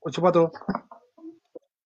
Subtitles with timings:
[0.00, 0.22] Ocho.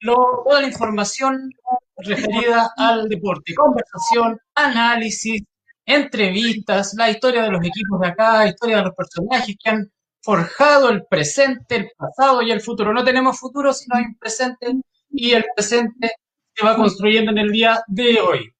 [0.01, 1.51] Lo, toda la información
[1.97, 5.43] referida al deporte, conversación, análisis,
[5.85, 9.91] entrevistas, la historia de los equipos de acá, historia de los personajes que han
[10.23, 12.93] forjado el presente, el pasado y el futuro.
[12.93, 14.73] No tenemos futuro, sino hay un presente
[15.11, 16.13] y el presente
[16.55, 18.51] se va construyendo en el día de hoy.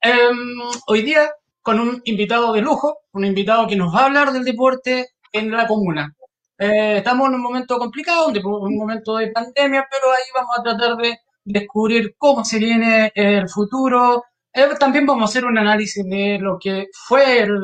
[0.00, 1.30] Em, hoy día
[1.62, 5.50] con un invitado de lujo, un invitado que nos va a hablar del deporte en
[5.50, 6.14] la comuna.
[6.58, 10.96] Eh, estamos en un momento complicado, un momento de pandemia, pero ahí vamos a tratar
[10.96, 14.24] de descubrir cómo se viene el futuro.
[14.52, 17.60] Eh, también vamos a hacer un análisis de lo que fue, el,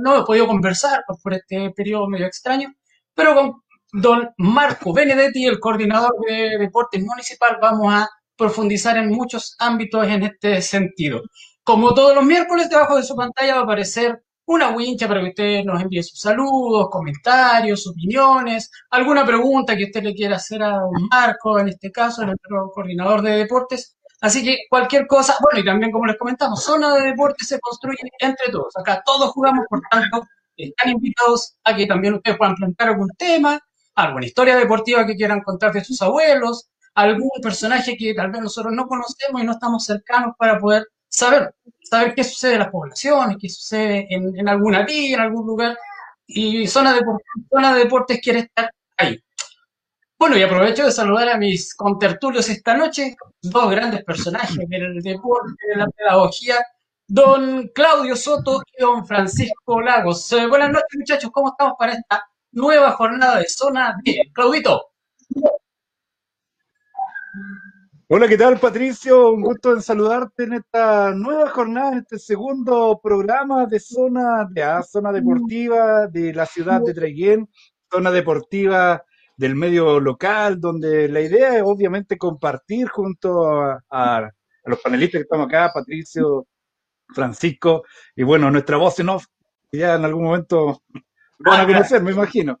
[0.00, 2.74] no he podido conversar por este periodo medio extraño,
[3.14, 9.54] pero con don Marco Benedetti, el coordinador de deportes municipal, vamos a profundizar en muchos
[9.58, 11.22] ámbitos en este sentido.
[11.62, 15.28] Como todos los miércoles, debajo de su pantalla va a aparecer una wincha para que
[15.28, 20.70] usted nos envíe sus saludos, comentarios, opiniones, alguna pregunta que usted le quiera hacer a
[20.70, 22.34] don Marco, en este caso, el
[22.74, 23.96] coordinador de deportes.
[24.20, 27.98] Así que cualquier cosa, bueno, y también como les comentamos, zona de deportes se construye
[28.18, 28.76] entre todos.
[28.76, 30.26] Acá todos jugamos, por tanto,
[30.56, 33.60] están invitados a que también ustedes puedan plantear algún tema,
[33.94, 38.72] alguna historia deportiva que quieran contar de sus abuelos, algún personaje que tal vez nosotros
[38.74, 43.36] no conocemos y no estamos cercanos para poder saber, saber qué sucede en las poblaciones,
[43.38, 45.76] qué sucede en, en alguna villa, en algún lugar,
[46.26, 47.00] y zona de,
[47.50, 49.18] zona de deportes quiere estar ahí.
[50.18, 55.66] Bueno, y aprovecho de saludar a mis contertulios esta noche, dos grandes personajes del deporte,
[55.68, 56.56] de la pedagogía,
[57.08, 60.30] don Claudio Soto y don Francisco Lagos.
[60.32, 64.28] Eh, buenas noches, muchachos, ¿cómo estamos para esta nueva jornada de zona 10?
[64.32, 64.90] Claudito.
[68.12, 69.30] Hola, ¿qué tal, Patricio?
[69.30, 74.64] Un gusto en saludarte en esta nueva jornada, en este segundo programa de zona de
[74.64, 77.48] A, zona deportiva de la ciudad de Traiguén,
[77.88, 79.04] zona deportiva
[79.36, 84.28] del medio local, donde la idea es obviamente compartir junto a, a
[84.64, 86.48] los panelistas que estamos acá, Patricio,
[87.14, 87.84] Francisco,
[88.16, 89.26] y bueno, nuestra voz en off,
[89.70, 90.82] ya en algún momento
[91.38, 92.58] lo van a conocer, me imagino.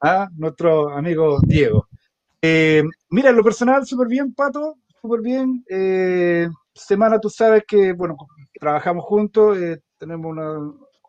[0.00, 0.28] ¿Ah?
[0.34, 1.88] Nuestro amigo Diego.
[2.42, 5.64] Eh, mira, en lo personal, súper bien, Pato, súper bien.
[5.68, 8.16] Eh, semana, tú sabes que, bueno,
[8.58, 10.36] trabajamos juntos, eh, tenemos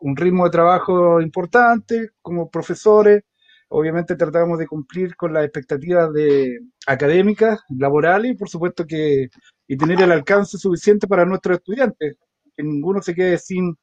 [0.00, 3.24] un ritmo de trabajo importante como profesores.
[3.68, 9.28] Obviamente tratamos de cumplir con las expectativas de académicas, laborales y por supuesto que
[9.66, 12.16] y tener el alcance suficiente para nuestros estudiantes,
[12.56, 13.76] que ninguno se quede sin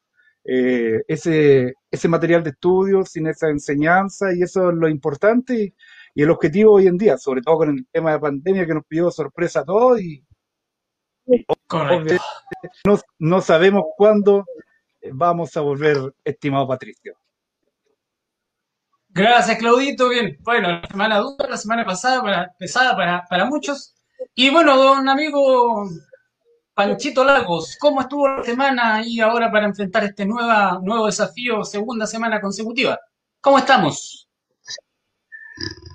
[0.44, 1.74] eh, ese,
[2.08, 5.74] material de estudio, sin esa enseñanza y eso es lo importante
[6.14, 8.84] y el objetivo hoy en día, sobre todo con el tema de pandemia que nos
[8.86, 10.24] pidió sorpresa a todos y
[13.18, 14.44] no sabemos cuándo
[15.12, 17.14] vamos a volver, estimado Patricio.
[19.08, 20.08] Gracias, Claudito.
[20.08, 23.94] Bien, bueno, la semana dura, la semana pasada, para, pesada para, para muchos.
[24.34, 25.86] Y bueno, don amigo
[26.74, 32.06] Panchito Lagos, ¿cómo estuvo la semana y ahora para enfrentar este nueva, nuevo desafío, segunda
[32.06, 32.98] semana consecutiva?
[33.40, 34.30] ¿Cómo estamos?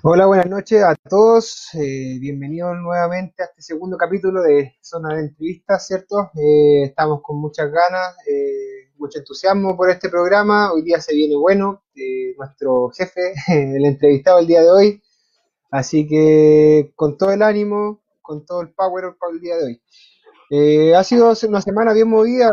[0.02, 1.68] Hola, buenas noches a todos.
[1.74, 6.30] eh, bienvenidos nuevamente a este segundo capítulo de Zona de Entrevistas, ¿cierto?
[6.34, 10.72] Eh, estamos con muchas ganas, eh, mucho entusiasmo por este programa.
[10.72, 11.82] Hoy día se viene bueno.
[12.38, 15.02] nuestro jefe, el entrevistado el día de hoy.
[15.70, 20.94] Así que con todo el ánimo, con todo el power para el día de hoy.
[20.94, 22.50] Ha sido una semana bien movida.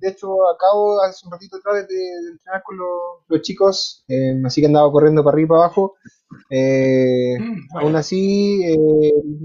[0.00, 2.88] de hecho, acabo hace un ratito atrás de, de entrenar con los,
[3.28, 4.04] los chicos,
[4.44, 5.94] así que andaba corriendo para arriba y para abajo.
[6.50, 8.76] Eh, Mm, aún así, eh,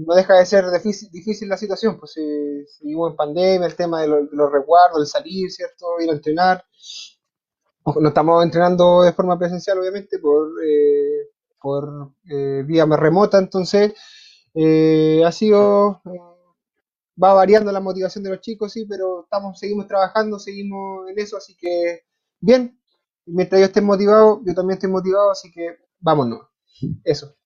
[0.06, 4.02] no deja de ser difícil, difícil la situación, pues eh, seguimos en pandemia, el tema
[4.02, 5.86] de, lo- de los resguardos, el salir, ¿cierto?
[6.00, 6.64] Ir a entrenar.
[8.00, 11.28] No estamos entrenando de forma presencial, obviamente, por, eh,
[11.60, 13.92] por eh, vía más remota, entonces
[15.24, 16.02] ha sido,
[17.22, 21.36] va variando la motivación de los chicos, sí, pero estamos, seguimos trabajando, seguimos en eso,
[21.36, 22.00] así que
[22.40, 22.76] bien.
[23.26, 26.40] Mientras yo esté motivado, yo también estoy motivado, así que vámonos.
[27.04, 27.36] Eso.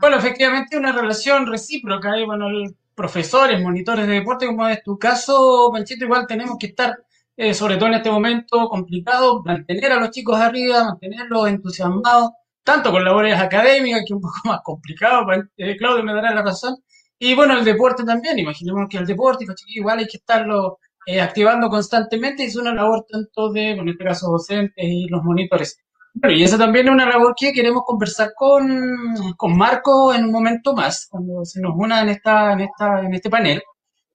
[0.00, 2.46] Bueno, efectivamente una relación recíproca, y bueno,
[2.94, 6.96] profesores, monitores de deporte, como es tu caso, Panchito, igual tenemos que estar,
[7.36, 12.30] eh, sobre todo en este momento complicado, mantener a los chicos arriba, mantenerlos entusiasmados,
[12.64, 15.26] tanto con labores académicas, que es un poco más complicado,
[15.56, 16.76] eh, Claudio me dará la razón,
[17.18, 21.68] y bueno, el deporte también, imaginemos que el deporte, igual hay que estarlo eh, activando
[21.68, 25.78] constantemente, es una labor tanto de, en este caso, docentes y los monitores.
[26.14, 30.32] Bueno, y esa también es una labor que queremos conversar con, con Marco en un
[30.32, 33.62] momento más, cuando se nos una en esta, en esta, en este panel.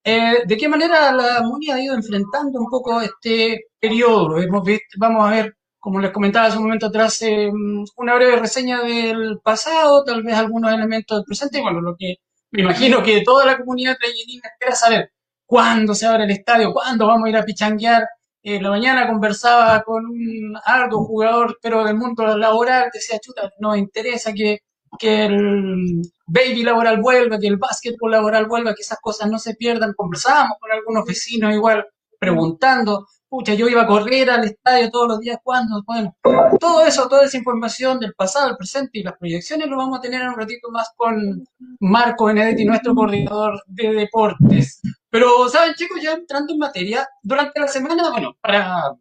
[0.03, 4.38] Eh, ¿de qué manera la MUNI ha ido enfrentando un poco este periodo?
[4.39, 7.50] Hemos visto, vamos a ver como les comentaba hace un momento atrás, eh,
[7.97, 12.15] una breve reseña del pasado, tal vez algunos elementos del presente, y bueno, lo que
[12.51, 15.12] me imagino que toda la comunidad trayerina espera saber
[15.45, 18.03] cuándo se abre el estadio, cuándo vamos a ir a pichanguear.
[18.47, 24.33] La mañana conversaba con un alto jugador, pero del mundo laboral, decía, chuta, nos interesa
[24.33, 24.59] que,
[25.00, 29.56] que el baby laboral vuelva, que el básquetbol laboral vuelva, que esas cosas no se
[29.56, 29.94] pierdan.
[29.95, 31.88] Conversábamos con algunos vecinos igual,
[32.19, 35.81] preguntando, pucha, yo iba a correr al estadio todos los días, ¿cuándo?
[35.83, 36.15] Bueno,
[36.59, 40.01] todo eso, toda esa información del pasado, el presente y las proyecciones lo vamos a
[40.01, 41.44] tener en un ratito más con
[41.80, 44.81] Marco Benedetti, nuestro coordinador de deportes.
[45.16, 46.02] Pero, ¿saben, chicos?
[46.02, 48.92] Ya entrando en materia, durante la semana, bueno, para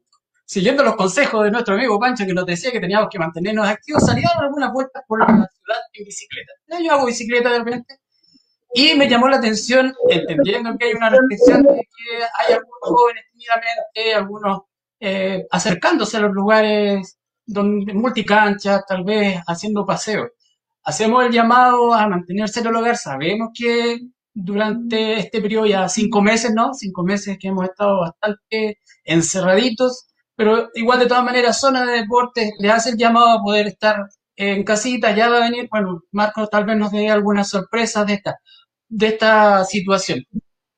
[0.44, 4.06] siguiendo los consejos de nuestro amigo Pancho que nos decía que teníamos que mantenernos activos,
[4.06, 6.52] salieron algunas vueltas por la ciudad en bicicleta.
[6.80, 7.98] Yo hago bicicleta de repente
[8.72, 13.24] y me llamó la atención, entendiendo que hay una restricción de que hay algunos jóvenes
[13.32, 14.60] tímidamente, algunos
[15.00, 20.30] eh, acercándose a los lugares donde multicanchas, tal vez haciendo paseos.
[20.84, 22.96] Hacemos el llamado a mantenerse en el hogar.
[22.96, 23.98] Sabemos que
[24.34, 26.74] durante este periodo, ya cinco meses, ¿no?
[26.74, 32.52] Cinco meses que hemos estado bastante encerraditos, pero igual de todas maneras, zona de deportes
[32.58, 33.96] le hace el llamado a poder estar
[34.36, 38.14] en casita, ya va a venir, bueno, Marcos tal vez nos dé algunas sorpresas de
[38.14, 38.36] esta
[38.88, 40.20] de esta situación.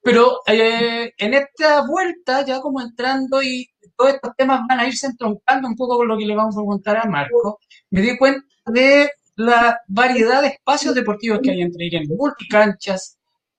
[0.02, 3.66] Pero eh, en esta vuelta, ya como entrando y
[3.96, 6.60] todos estos temas van a irse entroncando un poco con lo que le vamos a
[6.60, 7.58] preguntar a Marco,
[7.90, 13.15] me di cuenta de la variedad de espacios deportivos que hay entre ellos, multicanchas,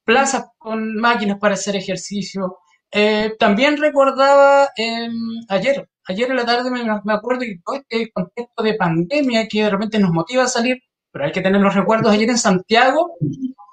[0.08, 2.60] plazas con máquinas para hacer ejercicio.
[2.92, 5.12] Eh, también recordaba em,
[5.50, 9.64] ayer, ayer en la tarde me, me acuerdo que todo este contexto de pandemia que
[9.64, 10.78] de repente nos motiva a salir,
[11.12, 13.18] pero hay que tener los recuerdos ayer en Santiago,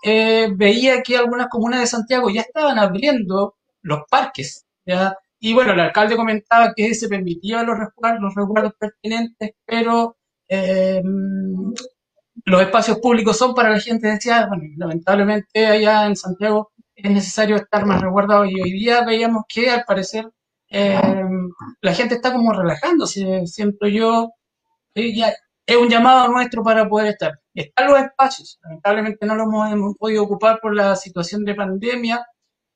[0.02, 4.66] eh, veía que algunas comunas de Santiago ya estaban abriendo los parques.
[4.84, 5.16] ¿ya?
[5.38, 10.16] Y bueno, el alcalde comentaba que se permitía los resguardos, los resguardos pertinentes, pero
[10.48, 11.00] eh,
[12.44, 14.08] los espacios públicos son para la gente.
[14.08, 18.44] Decía, bueno, lamentablemente allá en Santiago es necesario estar más resguardado.
[18.44, 20.26] Y hoy día veíamos que al parecer
[20.70, 21.00] eh,
[21.82, 24.30] la gente está como relajándose, siento yo,
[24.94, 27.32] es un llamado nuestro para poder estar.
[27.54, 32.26] Están los espacios, lamentablemente no los hemos, podido ocupar por la situación de pandemia,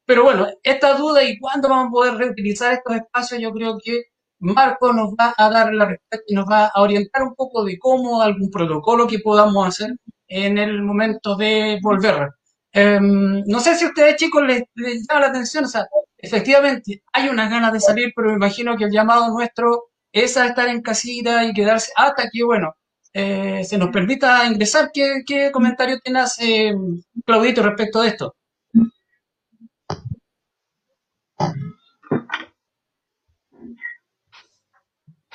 [0.06, 4.04] pero bueno, esta duda y cuándo vamos a poder reutilizar estos espacios, yo creo que
[4.40, 7.78] Marco nos va a dar la respuesta y nos va a orientar un poco de
[7.78, 9.96] cómo algún protocolo que podamos hacer
[10.28, 12.30] en el momento de volver.
[12.72, 14.64] Em, no sé si a ustedes chicos les,
[15.08, 15.86] llama la atención, o sea,
[16.18, 20.46] efectivamente hay unas ganas de salir, pero me imagino que el llamado nuestro es a
[20.46, 22.74] estar en casita y quedarse hasta que, bueno,
[23.12, 24.90] eh, se nos permita ingresar.
[24.92, 26.74] ¿Qué, qué comentario tienes, eh,
[27.24, 28.34] Claudito, respecto de esto?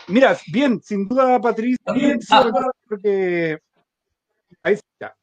[0.07, 1.93] Mira, bien, sin duda, Patricio, ah.
[4.63, 5.15] ahí está.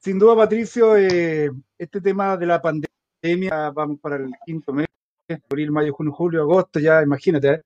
[0.00, 4.88] Sin duda, Patricio, eh, este tema de la pandemia, vamos para el quinto mes,
[5.48, 7.62] abril, mayo, junio, julio, agosto, ya imagínate,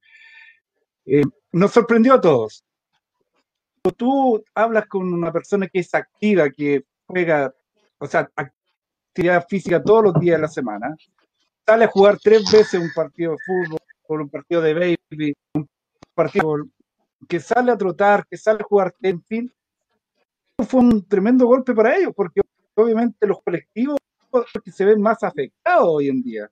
[1.07, 2.63] eh, nos sorprendió a todos.
[3.83, 7.55] Cuando tú hablas con una persona que es activa, que juega,
[7.99, 10.95] o sea, actividad física todos los días de la semana,
[11.67, 15.69] sale a jugar tres veces un partido de fútbol, por un partido de baby, un
[16.15, 16.57] partido
[17.29, 19.53] que sale a trotar, que sale a jugar, en fin,
[20.67, 22.41] fue un tremendo golpe para ellos, porque
[22.75, 23.99] obviamente los colectivos
[24.65, 26.51] que se ven más afectados hoy en día.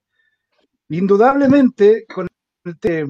[0.88, 2.26] Indudablemente, con
[2.64, 3.06] este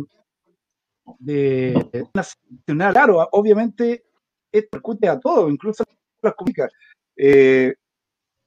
[1.18, 2.92] de nacional.
[2.92, 4.04] Claro, obviamente
[4.50, 5.86] esto percute a todo, incluso a
[6.22, 6.70] las comunicas.
[7.16, 7.74] Eh,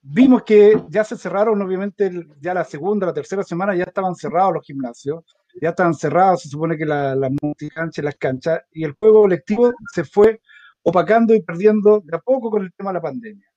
[0.02, 4.54] vimos que ya se cerraron, obviamente, ya la segunda, la tercera semana ya estaban cerrados
[4.54, 5.24] los gimnasios,
[5.62, 9.74] ya estaban cerrados, se supone que las la multicanchas, las canchas, y el juego colectivo
[9.94, 10.42] se fue
[10.84, 13.48] opacando y perdiendo de a poco con el tema de la pandemia.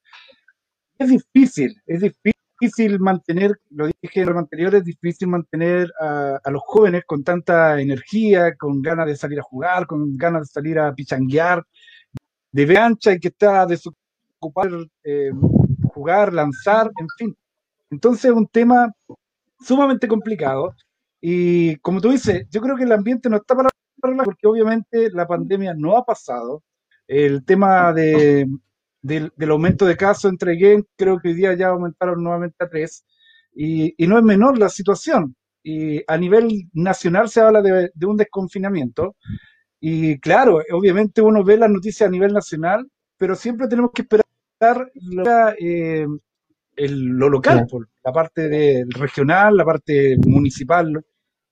[0.99, 6.63] Es difícil, es difícil mantener, lo dije en los anteriores, es difícil mantener a, los
[6.65, 10.93] jóvenes con tanta energía, con ganas de salir a jugar, con ganas de salir a
[10.95, 11.65] pichanguear,
[12.53, 14.71] de ver ancha y que está desocupar,
[15.05, 15.31] eh,
[15.93, 17.37] jugar, lanzar, en fin.
[17.91, 18.93] Entonces es un tema
[19.61, 20.75] sumamente complicado
[21.21, 23.69] y como tú dices, yo creo que el ambiente no está para
[24.25, 26.63] porque obviamente la pandemia no ha pasado.
[27.07, 28.47] El tema de,
[29.03, 33.05] del, aumento de casos entre games, creo que hoy día ya aumentaron nuevamente a tres,
[33.55, 35.35] y, no es menor la situación.
[35.63, 39.17] Y a nivel nacional se habla de, un desconfinamiento,
[39.81, 44.91] y claro, obviamente uno ve las noticias a nivel nacional, pero siempre tenemos que esperar
[44.95, 45.25] lo,
[45.59, 46.07] eh,
[46.77, 51.05] lo local, por la parte del regional, la parte municipal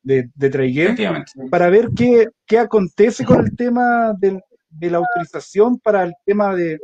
[0.02, 6.14] de, de para ver qué, qué, acontece con el tema de la autorización para el
[6.24, 6.78] tema de,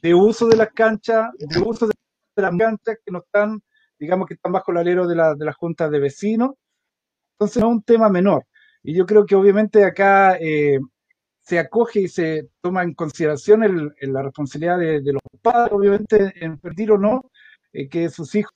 [0.00, 1.94] de uso de las canchas, de uso de
[2.36, 3.60] las canchas que no están,
[3.98, 6.52] digamos que están bajo el alero de la, de las juntas de vecinos.
[7.34, 8.44] Entonces no es un tema menor.
[8.82, 10.78] Y yo creo que obviamente acá eh,
[11.40, 16.58] se acoge y se toma en consideración el, la responsabilidad de, los padres, obviamente, en
[16.58, 17.30] perder o no,
[17.72, 18.52] eh, que sus hijos,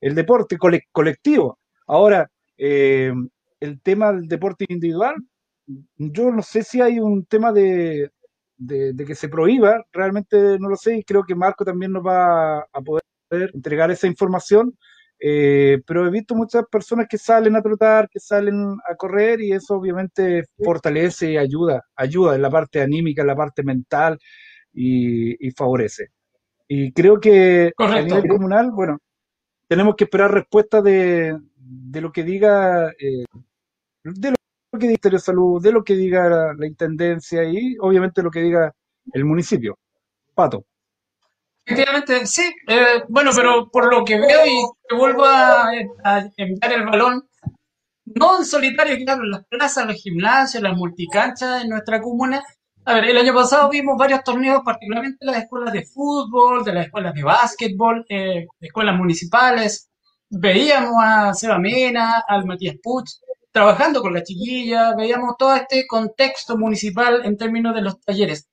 [0.00, 0.56] el deporte
[0.92, 1.58] colectivo.
[1.86, 3.12] Ahora, eh,
[3.60, 5.16] el tema del deporte individual,
[5.96, 8.10] yo no sé si hay un tema de,
[8.56, 12.60] de, que se prohíba, realmente no lo sé y creo que Marco también nos va
[12.60, 13.02] a poder
[13.54, 14.76] entregar esa información,
[15.20, 19.52] eh, pero he visto muchas personas que salen a trotar, que salen a correr y
[19.52, 24.18] eso obviamente fortalece y ayuda, ayuda en la parte anímica, en la parte mental
[24.72, 26.08] y, favorece.
[26.68, 28.98] Y creo que a nivel comunal, bueno,
[29.68, 33.24] tenemos que esperar respuesta de, de lo que diga eh,
[34.02, 38.22] de lo que diga el de Salud, de lo que diga la, Intendencia y obviamente
[38.22, 38.72] lo que diga
[39.12, 39.78] el municipio.
[40.34, 40.64] Pato.
[41.64, 42.54] Efectivamente, sí.
[42.66, 45.70] Eh, bueno, pero por lo que veo y que vuelvo a,
[46.36, 47.28] enviar el balón,
[48.06, 52.42] no en solitario, claro, las plazas, los gimnasios, las multicanchas en nuestra comuna.
[52.84, 56.86] A ver, el año pasado vimos varios torneos, particularmente las escuelas de fútbol, de las
[56.86, 59.90] escuelas de básquetbol, eh, escuelas municipales.
[60.30, 63.10] Veíamos a Seba Mena, al Matías Puch,
[63.52, 68.48] trabajando con la chiquilla, veíamos todo este contexto municipal en términos de los talleres.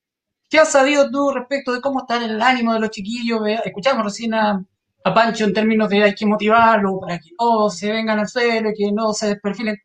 [0.50, 3.42] ¿Qué has sabido tú respecto de cómo está el ánimo de los chiquillos?
[3.64, 4.64] Escuchamos recién a,
[5.04, 8.92] Pancho en términos de hay que motivarlo para que no se vengan al suelo, que
[8.92, 9.78] no se desperfilen.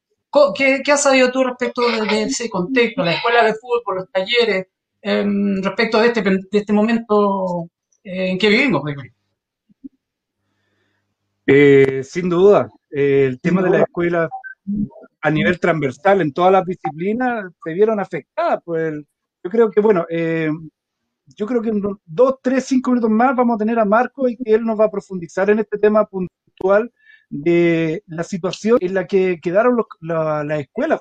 [0.55, 4.67] ¿Qué, qué has sabido tú respecto de, ese contexto, la escuela de fútbol, los talleres,
[5.03, 7.69] em, respecto de este, de este momento
[8.05, 8.83] eh, en que vivimos?
[11.47, 14.29] Eh, sin duda, eh, el tema de la escuela
[15.23, 18.61] a nivel transversal en todas las disciplinas se vieron afectadas.
[18.65, 18.95] Pues
[19.43, 20.51] yo creo que, bueno, eh,
[21.27, 24.37] yo creo que en dos, tres, cinco minutos más vamos a tener a Marco y
[24.37, 26.93] que él nos va a profundizar en este tema puntual
[27.31, 31.01] de la situación en la que quedaron las escuelas,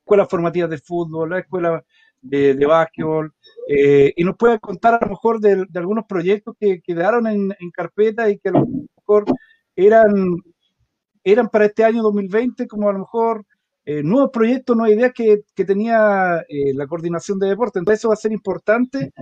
[0.00, 1.82] escuelas formativas de fútbol, las escuelas
[2.20, 3.32] de, de básquetbol,
[3.68, 8.28] eh, y nos puede contar a lo mejor de, algunos proyectos que quedaron en, carpeta
[8.28, 9.24] y que a lo mejor
[9.76, 10.36] eran
[11.24, 13.44] eran para este año 2020 como a lo mejor
[13.84, 17.78] eh, nuevos proyectos, nuevas ideas que, que tenía eh, la coordinación de deporte.
[17.78, 19.12] Entonces eso va a ser importante,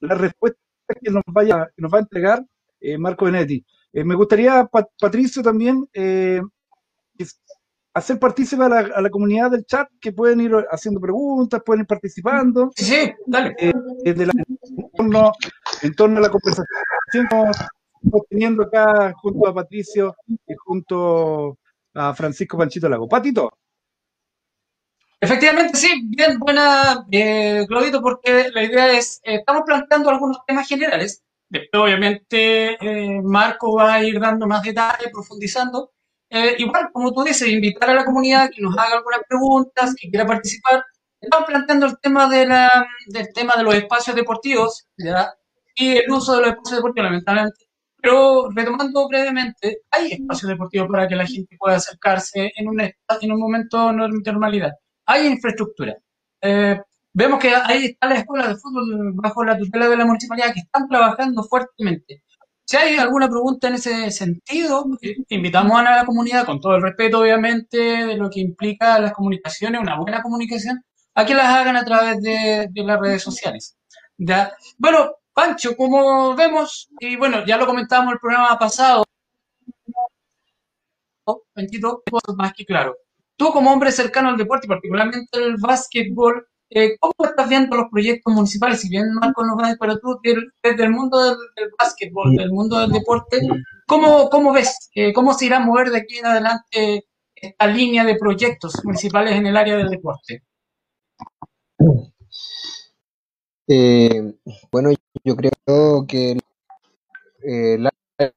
[0.00, 0.58] la respuesta
[1.00, 2.44] que nos, vaya, que nos va a entregar
[2.80, 3.64] eh, Marco Benetti.
[3.92, 4.68] Me gustaría,
[4.98, 5.88] Patricio, también
[7.94, 11.82] hacer partícipe a la, a la, comunidad del chat, que pueden ir haciendo preguntas, pueden
[11.82, 12.70] ir participando.
[12.74, 13.54] Sí, dale.
[13.58, 15.32] en, torno,
[15.82, 17.28] en torno a la conversación
[18.28, 21.58] teniendo acá junto a Patricio y junto
[21.94, 23.08] a Francisco Panchito Lago.
[23.08, 23.50] Patito.
[25.20, 30.66] Efectivamente, sí, bien, buena, eh, Claudito, porque la idea es, eh, estamos planteando algunos temas
[30.66, 31.22] generales.
[31.52, 35.92] Después, obviamente, eh, Marco va a ir dando más detalles, profundizando.
[36.30, 40.08] Eh, igual, como tú dices, invitar a la comunidad que nos haga algunas preguntas, que
[40.08, 40.82] quiera participar.
[41.20, 44.86] Estamos planteando el tema de la, del tema de los espacios deportivos
[45.74, 47.10] y el uso de los espacios deportivos.
[47.10, 47.66] Lamentablemente,
[48.00, 53.32] pero retomando brevemente, hay espacio deportivo para que la gente pueda acercarse en un, en
[53.32, 54.72] un momento de normalidad.
[55.04, 55.94] Hay infraestructura.
[56.40, 56.80] Eh,
[57.12, 60.60] vemos que hay está la escuela de fútbol bajo la tutela de la municipalidad que
[60.60, 62.22] están trabajando fuertemente.
[62.64, 64.86] Si hay alguna pregunta en ese sentido,
[65.28, 69.80] invitamos a la comunidad, con todo el respeto, obviamente, de lo que implica las comunicaciones,
[69.80, 70.82] una buena comunicación,
[71.14, 73.76] a que las hagan a través de, de las redes sociales.
[74.16, 74.52] ¿Ya?
[74.78, 79.04] Bueno, Pancho, como vemos, y bueno, ya lo comentábamos el programa pasado,
[82.36, 82.96] más que claro.
[83.36, 88.32] Tú como hombre cercano al deporte, particularmente el básquetbol, eh, ¿cómo estás viendo los proyectos
[88.32, 88.80] municipales?
[88.80, 91.36] Si bien Marco nos va pero tú desde el mundo del,
[91.78, 93.40] básquetbol, del mundo del deporte,
[93.86, 94.90] ¿cómo, cómo ves?
[94.94, 99.34] Eh, ¿Cómo se irá a mover de aquí en adelante esta línea de proyectos municipales
[99.34, 100.42] en el área del deporte?
[103.68, 104.34] Eh,
[104.70, 104.90] bueno,
[105.24, 106.38] yo creo que
[107.42, 108.32] el año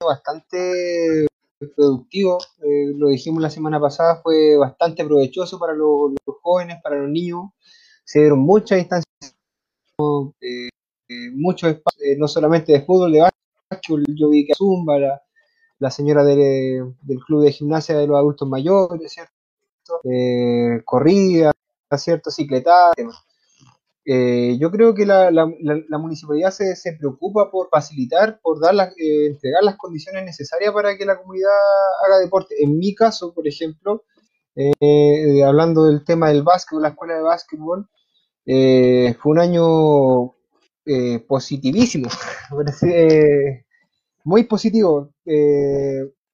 [0.00, 1.26] bastante
[1.74, 2.38] productivo,
[2.96, 7.50] lo dijimos la semana pasada, fue bastante provechoso para los, jóvenes, para los niños.
[8.06, 9.36] Se dieron muchas instancias,
[10.40, 10.68] eh,
[11.34, 13.28] muchos espacios, no solamente de fútbol, de
[13.70, 15.20] básquetbol, yo vi que Zumba,
[15.78, 16.94] la, señora del
[17.26, 19.32] club de gimnasia de los adultos mayores, ¿cierto?
[20.84, 21.52] corrida,
[21.96, 22.30] ¿cierto?
[22.30, 22.92] Cicletada,
[24.08, 28.72] eh, yo creo que la, la, la, municipalidad se, se, preocupa por facilitar, por dar
[28.72, 31.50] las, eh, entregar las condiciones necesarias para que la comunidad
[32.06, 32.54] haga deporte.
[32.62, 34.04] En mi caso, por ejemplo,
[34.54, 37.88] eh, hablando del tema del básquetbol, la escuela de básquetbol,
[38.46, 40.34] fue un año
[41.26, 42.08] positivísimo,
[44.24, 45.10] muy positivo.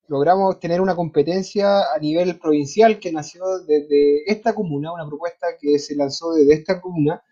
[0.09, 5.79] logramos tener una competencia a nivel provincial que nació desde esta comuna, una propuesta que
[5.79, 7.23] se lanzó desde esta comuna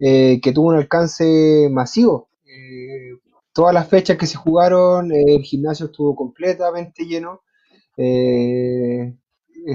[0.00, 2.28] eh, que tuvo un alcance masivo.
[2.44, 3.18] Eh,
[3.52, 7.42] todas las fechas que se jugaron, eh, el gimnasio estuvo completamente lleno.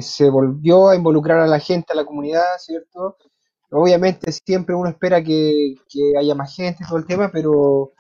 [0.02, 3.18] se volvió a involucrar a la gente, a la comunidad, ¿cierto?
[3.74, 5.75] Obviamente siempre uno espera que,
[6.20, 7.92] haya más gente, todo el tema, pero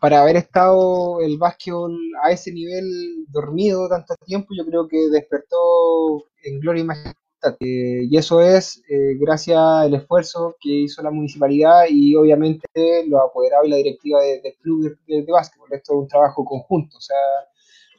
[0.00, 6.24] para haber estado el básquetbol a ese nivel dormido tanto tiempo, yo creo que despertó
[6.44, 7.20] en gloria y majestad
[7.60, 12.68] eh, y eso es eh, gracias al esfuerzo que hizo la municipalidad y obviamente
[13.06, 15.72] lo apoderado y la directiva del club de, básquetbol.
[15.72, 17.16] Esto es un trabajo conjunto, o sea,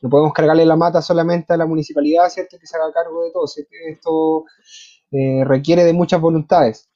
[0.01, 2.57] no podemos cargarle la mata solamente a la municipalidad, ¿cierto?
[2.59, 3.45] Que se haga cargo de todo.
[3.45, 4.45] Esto
[5.11, 6.90] eh, requiere de muchas voluntades.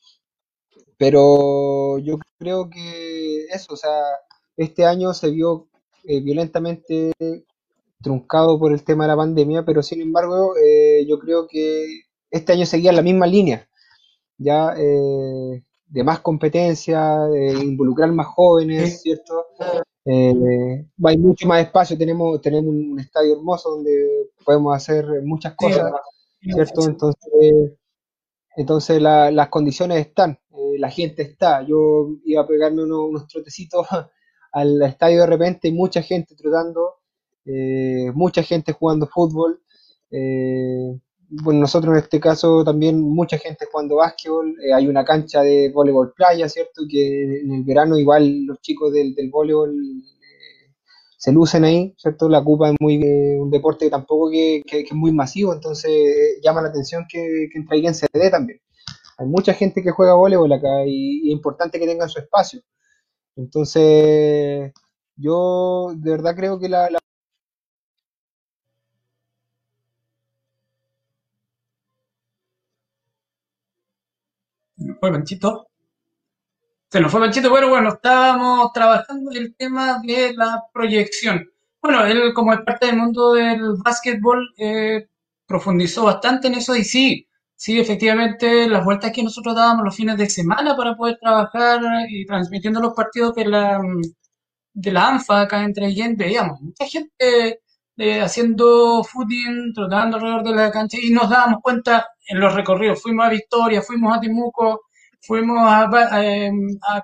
[0.98, 4.02] Pero yo creo que eso, o sea,
[4.58, 5.68] este año se vio
[6.04, 7.12] violentamente
[8.02, 10.54] truncado por el tema de la pandemia, pero sin embargo,
[11.08, 13.68] yo creo que este año seguía la misma línea,
[14.38, 19.46] ya eh, de más competencia, de involucrar más jóvenes, ¿cierto?
[20.06, 25.92] Eh, hay mucho más espacio, tenemos, tenemos un estadio hermoso donde podemos hacer muchas cosas,
[26.42, 26.88] ¿cierto?
[26.88, 27.72] Entonces,
[28.58, 31.64] entonces las condiciones están, eh, la gente está.
[31.64, 33.88] Yo iba a pegarme unos, trotecitos
[34.52, 36.96] al estadio de repente, y mucha gente trotando,
[38.14, 39.62] mucha gente jugando fútbol
[41.30, 45.70] bueno, nosotros en este caso también mucha gente jugando básquetbol, eh, hay una cancha de
[45.74, 46.84] voleibol playa, ¿cierto?
[46.90, 50.74] Que en el verano igual los chicos del, voleibol eh,
[51.18, 52.30] se lucen ahí, ¿cierto?
[52.30, 56.70] La Cupa es muy eh, un deporte tampoco que, es muy masivo, entonces llama la
[56.70, 58.60] atención que, que en se dé también.
[59.18, 62.62] Hay mucha gente que juega voleibol acá y, es importante que tengan su espacio.
[63.36, 64.74] Entonces,
[65.16, 66.90] yo de verdad creo que la
[75.00, 75.68] fue Manchito.
[76.90, 81.50] Se nos fue Manchito, pero bueno, estábamos trabajando el tema de la proyección.
[81.82, 85.08] Bueno, él como es parte del mundo del básquetbol, eh,
[85.46, 90.18] profundizó bastante en eso y sí, sí, efectivamente, las vueltas que nosotros dábamos los fines
[90.18, 93.82] de semana para poder trabajar y transmitiendo los partidos de la,
[94.74, 97.62] de la ANFA acá entre Yen, veíamos mucha gente
[97.98, 103.02] eh, haciendo footing, trotando alrededor de la cancha y nos dábamos cuenta en los recorridos.
[103.02, 104.82] Fuimos a Victoria, fuimos a Timuco,
[105.22, 107.04] fuimos a, a, em, a,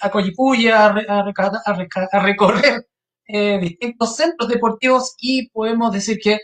[0.00, 2.86] a Coyipuya a, recorrer
[3.26, 6.38] eh, distintos centros deportivos y podemos decir que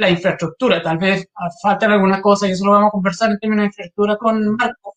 [0.00, 1.28] la infraestructura, tal vez
[1.62, 4.96] faltan algunas cosas y eso lo vamos a conversar en términos de infraestructura con Marco,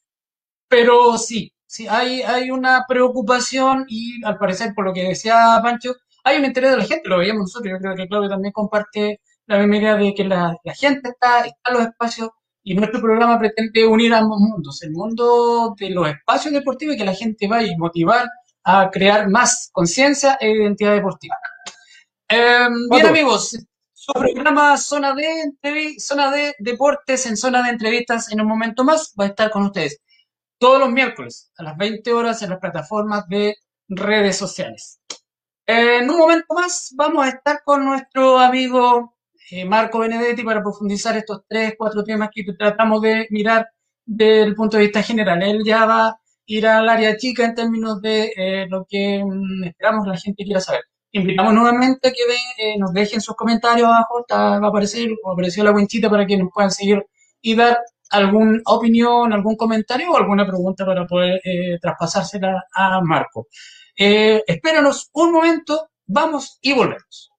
[0.68, 5.94] pero sí, sí, hay, hay una preocupación y al parecer, por lo que decía Pancho,
[6.24, 9.20] hay un interés de la gente, lo veíamos nosotros, yo creo que Claudio también comparte
[9.46, 12.30] la misma idea de que la, la gente está, está en los espacios
[12.64, 17.04] y nuestro programa pretende unir ambos mundos, el mundo de los espacios deportivos y que
[17.06, 18.26] la gente vaya y motivar
[18.64, 21.36] a crear más conciencia e identidad deportiva.
[22.30, 23.54] Eh, bien amigos,
[24.06, 29.14] su programa Zona de, Zona de Deportes en Zona de Entrevistas en un momento más
[29.18, 30.02] va a estar con ustedes
[30.58, 33.56] todos los miércoles a las 20 horas en las plataformas de
[33.88, 35.00] redes sociales.
[35.66, 39.16] En un momento más vamos a estar con nuestro amigo
[39.52, 43.70] eh, Marco Benedetti para profundizar estos tres, cuatro temas que tratamos de mirar
[44.06, 45.42] del punto de vista general.
[45.44, 49.64] Él ya va a ir al área chica en términos de eh, lo que mm,
[49.64, 50.84] esperamos la gente quiera saber.
[51.14, 52.24] Invitamos nuevamente a que
[52.58, 56.50] eh, nos dejen sus comentarios abajo, va a aparecer, apareció la winchita para que nos
[56.54, 57.06] puedan seguir
[57.42, 57.78] y dar
[58.10, 61.40] alguna opinión, algún comentario o alguna pregunta para poder
[61.82, 63.48] traspasársela a Marco.
[63.96, 67.33] Eh, espéranos un momento, vamos y volvemos.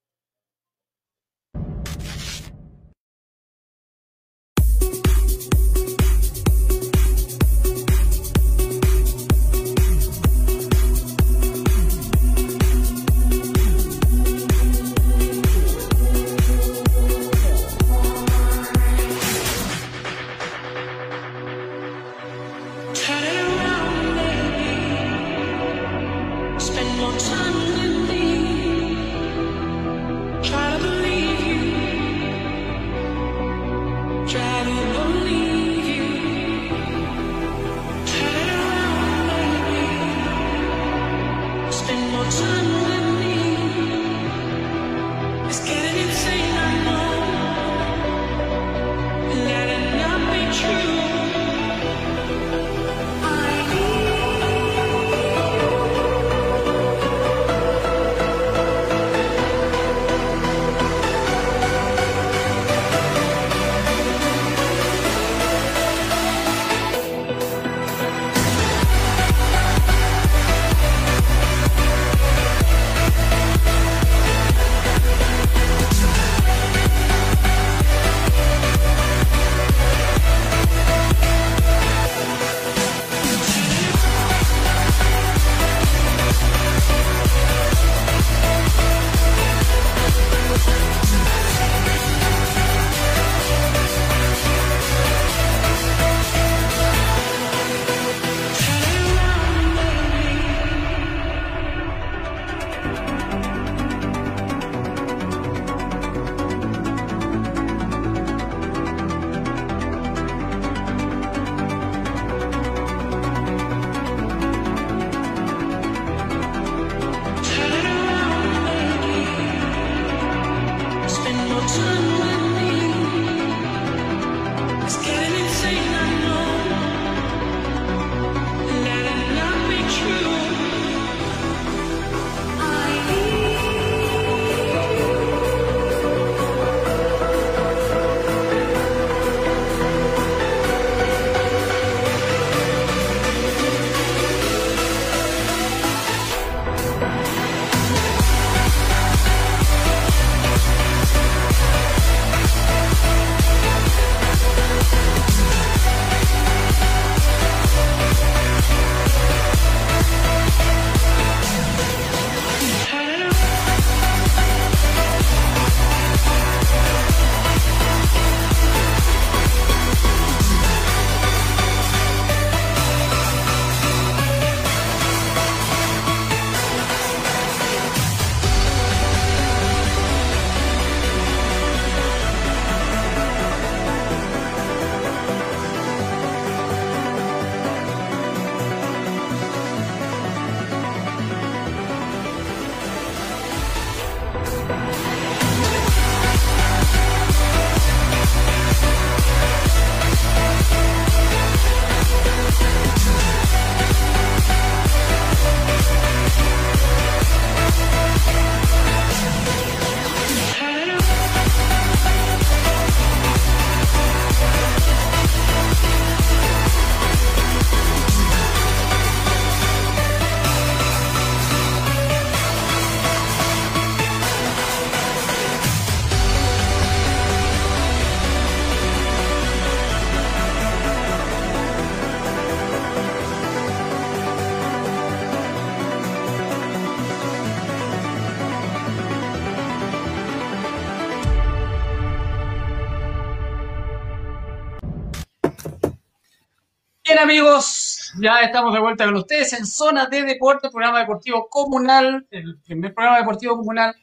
[247.25, 252.59] Amigos, ya estamos de vuelta con ustedes en Zona de Deporte, programa deportivo comunal, el
[252.61, 253.95] primer programa deportivo comunal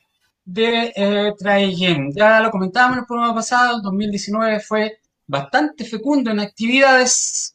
[0.44, 2.10] de eh.
[2.16, 7.54] Ya lo comentábamos en el programa pasado, el 2019 fue bastante fecundo en actividades,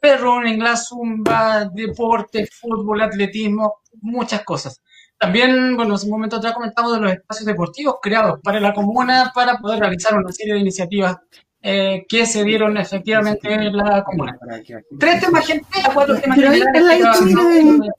[0.00, 4.80] perro, en la zumba, deporte, fútbol, atletismo, muchas cosas.
[5.18, 9.32] También, bueno, hace un momento atrás comentamos de los espacios deportivos creados para la comuna
[9.34, 11.18] para poder realizar una serie de iniciativas
[11.66, 14.38] eh, que se dieron efectivamente en la comuna.
[15.00, 16.66] Tres temas gente, cuatro temas generales
[17.16, 17.90] con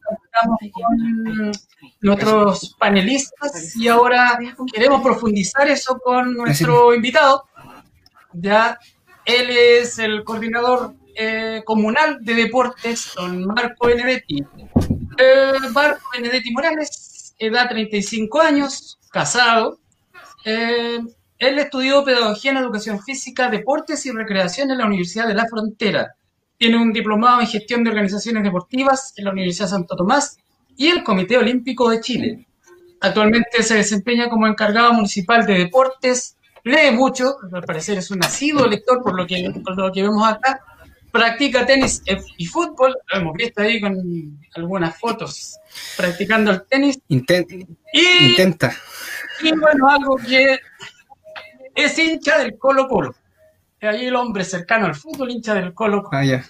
[1.99, 4.37] nuestros panelistas y ahora
[4.71, 7.45] queremos profundizar eso con nuestro invitado.
[8.33, 8.77] Ya
[9.25, 14.45] él es el coordinador eh, comunal de deportes, don Marco Benedetti.
[15.17, 19.79] Eh, Marco Benedetti Morales, edad 35 años, casado.
[21.37, 26.15] Él estudió Pedagogía en Educación Física, Deportes y Recreación en la Universidad de la Frontera.
[26.57, 30.37] Tiene un diplomado en Gestión de Organizaciones Deportivas en la Universidad Santo Tomás
[30.77, 32.47] y el Comité Olímpico de Chile.
[33.01, 38.65] Actualmente se desempeña como encargado municipal de deportes, lee mucho, al parecer es un asiduo
[38.65, 40.61] lector por lo que, por lo que vemos acá,
[41.11, 42.01] practica tenis
[42.37, 45.57] y fútbol, lo hemos visto ahí con algunas fotos
[45.97, 46.99] practicando el tenis.
[47.09, 47.55] Intenta.
[47.93, 48.75] Y, intenta.
[49.41, 50.59] Y bueno, algo que
[51.75, 53.13] es hincha del Colo Colo.
[53.81, 56.17] Ahí el hombre cercano al fútbol, hincha del Colo Colo.
[56.17, 56.43] Ah.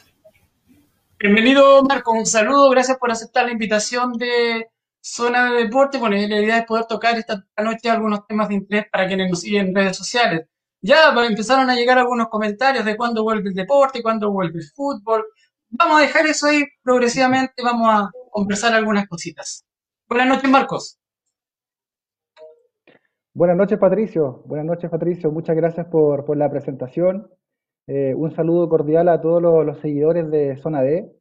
[1.19, 2.11] Bienvenido, Marco.
[2.11, 2.69] Un saludo.
[2.69, 4.67] Gracias por aceptar la invitación de
[5.01, 5.97] Zona de Deporte.
[5.97, 9.41] Bueno, la idea es poder tocar esta noche algunos temas de interés para quienes nos
[9.41, 10.45] siguen en redes sociales.
[10.81, 15.25] Ya empezaron a llegar algunos comentarios de cuándo vuelve el deporte, cuándo vuelve el fútbol.
[15.69, 17.63] Vamos a dejar eso ahí progresivamente.
[17.63, 19.65] Vamos a conversar algunas cositas.
[20.07, 20.99] Buenas noches, Marcos.
[23.35, 24.43] Buenas noches, Patricio.
[24.45, 25.29] Buenas noches, Patricio.
[25.29, 27.27] Muchas gracias por, la presentación.
[27.85, 31.11] Eh, un saludo cordial a todos los, seguidores de Zona D.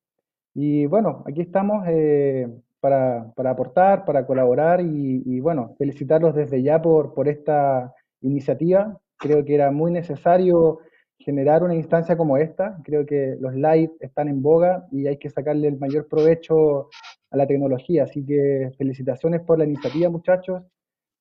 [0.55, 2.49] Y bueno, aquí estamos eh,
[2.79, 8.97] para, aportar, para colaborar y, bueno, felicitarlos desde ya por, por esta iniciativa.
[9.19, 10.79] Creo que era muy necesario
[11.19, 12.79] generar una instancia como esta.
[12.85, 16.91] Creo que los live están en boga y hay que sacarle el mayor provecho
[17.33, 18.05] a la tecnología.
[18.05, 20.63] Así que felicitaciones por la iniciativa, muchachos.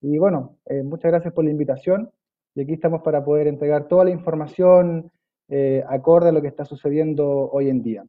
[0.04, 2.12] Y bueno, eh, muchas gracias por la invitación.
[2.54, 5.10] Y aquí estamos para poder entregar toda la información
[5.48, 8.04] eh, acorde a lo que está sucediendo hoy en día.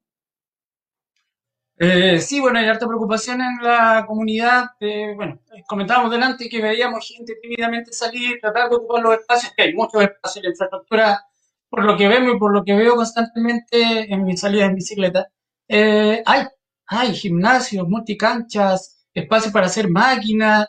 [1.78, 4.70] Eh, sí, bueno, hay harta preocupación en la comunidad.
[4.80, 9.74] bueno, comentábamos delante que veíamos gente tímidamente salir, tratar de ocupar los espacios, que hay
[9.74, 11.20] muchos espacios, la infraestructura,
[11.68, 15.28] por lo que vemos y por lo que veo constantemente en mis salidas en bicicleta,
[15.68, 16.46] hay,
[16.87, 20.68] hay gimnasios, multicanchas, espacios para hacer máquinas,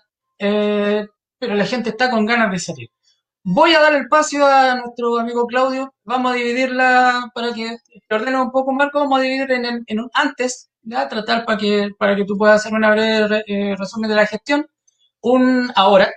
[1.40, 2.90] pero la gente está con ganas de salir.
[3.44, 5.94] Voy a dar el paso a nuestro amigo Claudio.
[6.04, 9.00] Vamos a dividirla para que te ordene un poco, Marco.
[9.00, 11.08] Vamos a dividir en, en un antes, ¿ya?
[11.08, 14.66] tratar para que, para que tú puedas hacer una breve eh, resumen de la gestión.
[15.22, 16.12] Un ahora.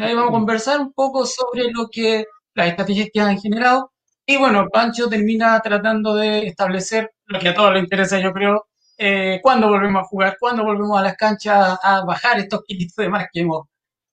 [0.00, 3.92] Ahí vamos a conversar un poco sobre lo que las estrategias que han generado.
[4.26, 8.68] Y bueno, Pancho termina tratando de establecer lo que a todos les interesa, yo creo,
[8.98, 13.08] eh, cuándo volvemos a jugar, cuándo volvemos a las canchas a bajar estos kilitos de
[13.08, 13.66] más que hemos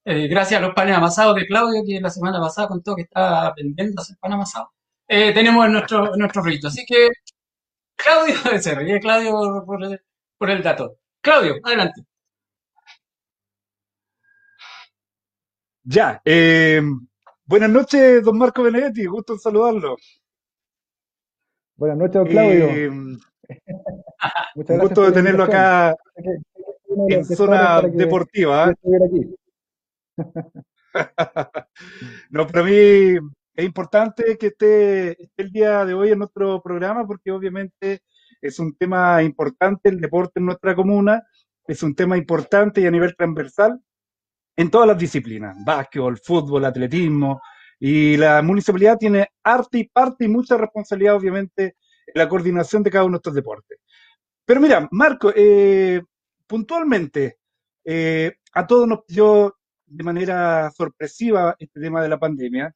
[0.06, 3.48] eh, gracias a los panes amasados de Claudio, que la semana pasada contó que estaba
[3.48, 4.70] aprendiendo a hacer pan amasado,
[5.08, 6.68] eh, tenemos nuestro, nuestro rito.
[6.68, 7.08] Así que,
[7.96, 9.32] Claudio, se ríe Claudio
[9.66, 10.00] por,
[10.38, 10.98] por, el dato.
[11.20, 12.02] Claudio, adelante.
[15.82, 16.80] Ya, eh,
[17.44, 19.96] buenas noches, don Marco Benedetti, gusto en saludarlo.
[21.74, 22.66] Buenas noches, don Claudio.
[22.66, 22.90] Eh,
[24.54, 25.96] Muchas gusto de tenerlo acá
[27.08, 28.72] en zona deportiva.
[32.30, 33.16] no, para mí
[33.54, 38.02] es importante que esté, esté, el día de hoy en nuestro programa porque obviamente
[38.40, 41.22] es un tema importante el deporte en nuestra comuna,
[41.66, 43.80] es un tema importante y a nivel transversal
[44.56, 47.40] en todas las disciplinas, básquetbol, fútbol, atletismo,
[47.78, 51.76] y la municipalidad tiene arte y parte y mucha responsabilidad obviamente
[52.06, 53.78] en la coordinación de cada uno de estos deportes.
[54.44, 56.00] Pero mira, Marco, eh,
[56.46, 57.38] puntualmente,
[57.84, 62.74] eh, a todos nos pidió de manera sorpresiva este tema de la pandemia.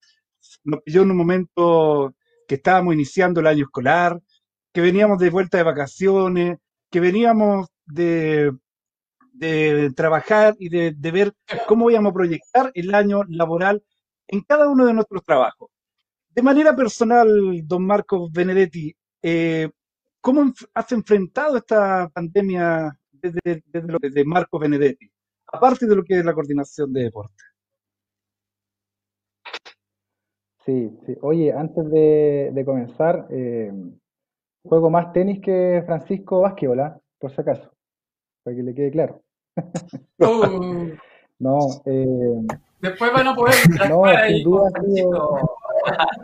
[0.64, 2.14] Nos pilló en un momento
[2.48, 4.20] que estábamos iniciando el año escolar,
[4.72, 6.58] que veníamos de vuelta de vacaciones,
[6.90, 8.52] que veníamos de,
[9.32, 11.32] de trabajar y de, de, ver
[11.66, 13.82] cómo íbamos a proyectar el año laboral
[14.28, 15.70] en cada uno de nuestros trabajos.
[16.30, 17.28] De manera personal,
[17.64, 19.68] don Marcos Benedetti, eh,
[20.20, 25.10] ¿cómo has enfrentado esta pandemia desde, desde, desde Marcos Benedetti?
[25.52, 27.42] Aparte de lo que es la coordinación de deporte.
[30.66, 31.16] Sí, sí.
[31.22, 33.72] Oye, antes de, de comenzar, eh,
[34.62, 36.70] juego más tenis que Francisco Vázquez,
[37.18, 37.72] por si acaso,
[38.44, 39.22] para que le quede claro.
[40.18, 40.90] Uh,
[41.40, 42.06] No, eh,
[42.80, 43.54] después van a poder
[43.88, 45.38] No, sin duda con ha sido-
[45.82, 46.20] Francisco.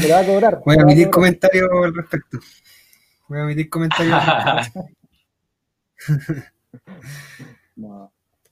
[0.00, 0.62] me la va a cobrar.
[0.64, 2.38] Voy a emitir comentarios al respecto.
[3.28, 4.90] Voy a emitir comentarios al respecto.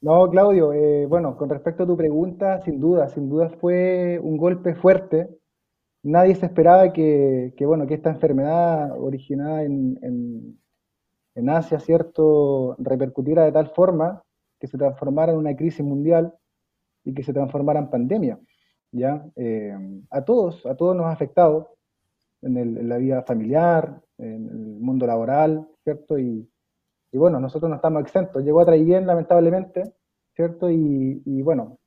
[0.00, 4.36] No, Claudio, eh, bueno, con respecto a tu pregunta, sin duda, sin duda fue un
[4.36, 5.30] golpe fuerte.
[6.02, 9.64] Nadie se esperaba que, bueno, que esta enfermedad originada
[11.34, 14.22] en Asia, ¿cierto?, repercutiera de tal forma
[14.60, 16.32] que se transformara en una crisis mundial
[17.04, 18.38] y que se transformara en pandemia,
[18.92, 19.24] ¿ya?
[19.36, 19.76] Eh,
[20.10, 21.76] a todos, a todos nos ha afectado
[22.42, 26.18] en, el- en la vida familiar, en el mundo laboral, ¿cierto?
[26.18, 26.48] Y,
[27.14, 28.44] y bueno, nosotros no estamos exentos.
[28.44, 29.94] Llegó a Traiguén, lamentablemente,
[30.36, 30.70] ¿cierto?
[30.70, 31.78] Y, y bueno,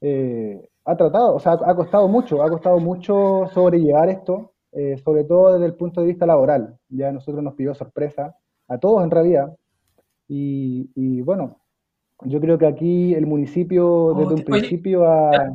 [0.00, 5.24] eh, ha tratado, o sea, ha costado mucho, ha costado mucho sobrellevar esto, eh, sobre
[5.24, 6.78] todo desde el punto de vista laboral.
[6.88, 8.36] Ya a nosotros nos pidió sorpresa,
[8.68, 9.56] a todos en realidad.
[10.28, 11.60] Y, y bueno,
[12.22, 15.48] yo creo que aquí el municipio desde un principio ha,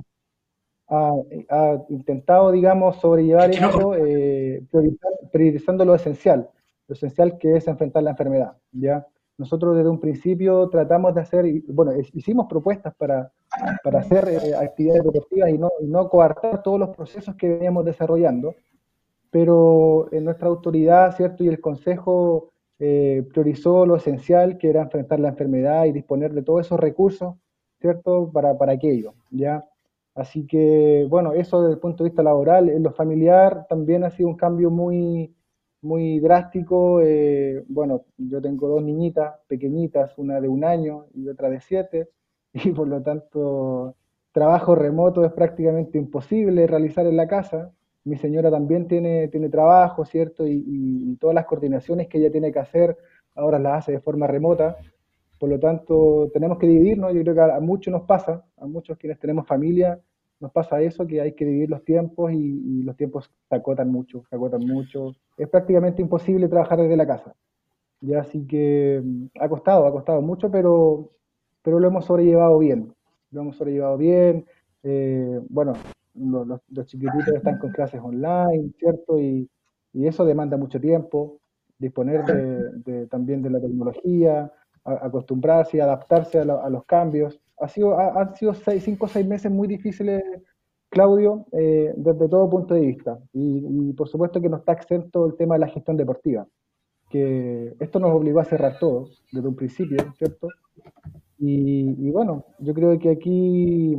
[0.90, 1.14] ha-
[1.50, 4.64] ha intentado, digamos, sobrellevar esto, eh,
[5.32, 6.50] priorizando lo esencial,
[6.90, 9.06] lo esencial que es enfrentar la enfermedad, ¿ya?
[9.38, 13.32] Nosotros desde un principio tratamos de hacer, bueno, hicimos propuestas para,
[13.84, 18.56] para hacer eh, actividades deportivas y no, no coartar todos los procesos que veníamos desarrollando,
[19.30, 21.44] pero en nuestra autoridad, ¿cierto?
[21.44, 26.42] Y el Consejo eh, priorizó lo esencial, que era enfrentar la enfermedad y disponer de
[26.42, 27.36] todos esos recursos,
[27.80, 28.32] ¿cierto?
[28.34, 29.64] Para, para aquello, ¿ya?
[30.16, 34.10] Así que, bueno, eso desde el punto de vista laboral, en lo familiar también ha
[34.10, 35.34] sido un cambio muy,
[35.82, 37.02] muy drástico.
[37.02, 42.10] eh, bueno, yo tengo dos niñitas pequeñitas, una de un año y otra de siete,
[42.54, 43.96] y por lo tanto,
[44.32, 47.72] trabajo remoto es prácticamente imposible realizar en la casa.
[48.06, 50.48] Mi señora también tiene, tiene trabajo, ¿cierto?
[50.48, 52.98] Y, todas las coordinaciones que ella tiene que hacer,
[53.36, 54.78] ahora las hace de forma remota.
[55.40, 57.14] Por lo tanto, tenemos que dividirnos.
[57.14, 60.00] Yo creo que a muchos nos pasa, a muchos quienes tenemos familia,
[60.40, 64.24] nos pasa eso, que hay que dividir los tiempos y, los tiempos se acotan mucho,
[64.30, 65.16] se acotan mucho.
[65.38, 67.36] Es prácticamente imposible trabajar desde la casa.
[68.02, 71.10] Ya así que mm, ha costado, ha costado mucho, pero,
[71.62, 72.94] pero lo hemos sobrellevado bien.
[73.32, 74.46] Lo hemos sobrellevado bien.
[74.84, 75.74] Eh, bueno,
[76.16, 79.20] lo- los, chiquititos están con clases online, ¿cierto?
[79.20, 79.50] Y,
[79.94, 81.40] y eso demanda mucho tiempo,
[81.78, 84.52] disponer de, de- también de la tecnología,
[84.86, 87.40] a- acostumbrarse y adaptarse a, a los cambios.
[87.62, 90.24] Ha sido, ha- han sido seis, cinco o seis meses muy difíciles,
[90.90, 93.20] Claudio, eh, desde todo punto de vista.
[93.34, 96.48] Y, y por supuesto que no está exento el tema de la gestión deportiva,
[97.10, 100.48] que esto nos obligó a cerrar todo desde un principio, ¿cierto?
[101.38, 103.96] Y, y bueno, yo creo que aquí,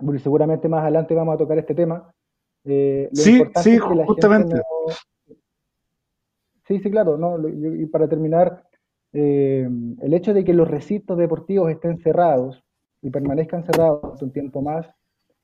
[0.00, 2.12] bueno, seguramente más adelante vamos a tocar este tema.
[2.64, 4.56] eh, lo Sí, sí, es que la justamente.
[4.56, 4.62] no...
[6.66, 7.36] Sí, sí, claro, ¿no?
[7.48, 8.64] Y para terminar,
[9.12, 9.68] eh,
[10.00, 12.62] el hecho de que los recintos deportivos estén cerrados
[13.02, 14.86] y permanezcan cerrados un tiempo más,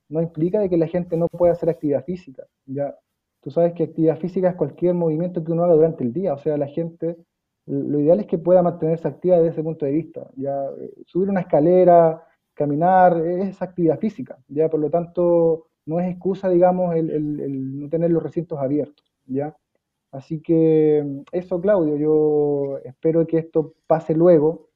[0.09, 2.45] no implica de que la gente no pueda hacer actividad física.
[2.67, 2.95] Ya,
[3.43, 6.39] tú sabes que actividad física es cualquier movimiento que uno haga durante el día, o
[6.39, 7.17] sea, la gente,
[7.67, 10.31] lo ideal es que pueda mantenerse activa desde ese punto de vista.
[10.37, 10.55] Ya,
[11.07, 12.23] subir una escalera,
[12.55, 14.39] caminar, es actividad física.
[14.49, 18.59] Ya, por lo tanto, no es excusa, digamos, el, el- el no tener los recintos
[18.59, 19.07] abiertos.
[19.27, 19.55] Ya.
[20.13, 24.69] Así que eso, Claudio, yo espero que esto pase luego,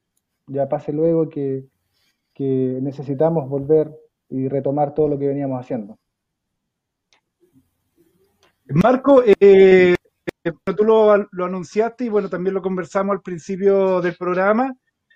[0.47, 1.67] ya pase luego, que,
[2.35, 3.91] que necesitamos volver
[4.29, 5.99] y retomar todo lo que veníamos haciendo.
[8.67, 9.95] Marco, eh,
[10.77, 14.75] tú lo, lo anunciaste y bueno, también lo conversamos al principio del programa.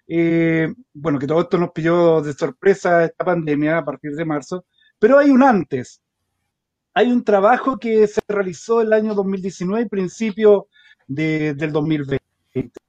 [0.09, 4.64] Eh, bueno, que todo esto nos pilló de sorpresa esta pandemia a partir de marzo,
[4.98, 6.00] pero hay un antes.
[6.94, 10.68] Hay un trabajo que se realizó el año 2019 y principio
[11.07, 12.24] de- del 2020.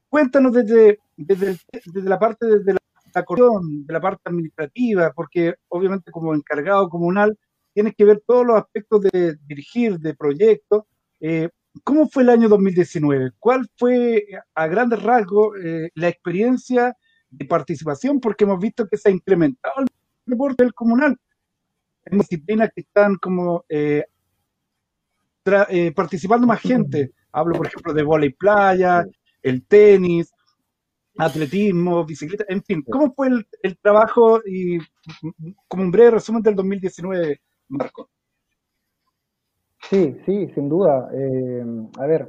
[0.08, 2.77] Cuéntanos desde, desde, desde la parte desde
[3.18, 7.36] la, coordinación, de la parte administrativa, porque obviamente como encargado comunal
[7.72, 10.84] tienes que ver todos los aspectos de dirigir, de proyectos.
[11.20, 11.48] Eh,
[11.84, 13.32] ¿Cómo fue el año 2019?
[13.38, 16.96] ¿Cuál fue a grandes rasgos eh, la experiencia
[17.30, 18.20] de participación?
[18.20, 19.86] Porque hemos visto que se ha incrementado el
[20.26, 21.16] deporte del comunal.
[22.04, 24.04] Hay disciplinas que están como eh,
[25.70, 27.12] eh, participando más gente.
[27.32, 29.04] Hablo, por ejemplo, de vóley playa,
[29.42, 30.32] el tenis,
[31.18, 32.82] atletismo, bicicleta, en fin.
[32.88, 34.78] ¿Cómo fue el, el trabajo y
[35.68, 38.10] como un breve resumen del 2019, Marco?
[39.90, 41.08] Sí, sí, sin duda.
[41.14, 41.64] Eh,
[41.98, 42.28] a ver,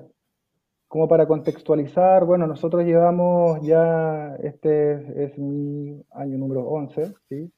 [0.87, 7.51] como para contextualizar, bueno, nosotros llevamos ya, este es mi año número 11, ¿sí?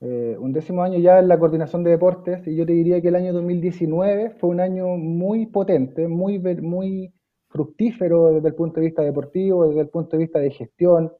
[0.00, 3.08] eh, un décimo año ya en la coordinación de deportes y yo te diría que
[3.08, 7.12] el año 2019 fue un año muy potente, muy, muy
[7.50, 11.12] fructífero desde el punto de vista deportivo, desde el punto de vista de gestión.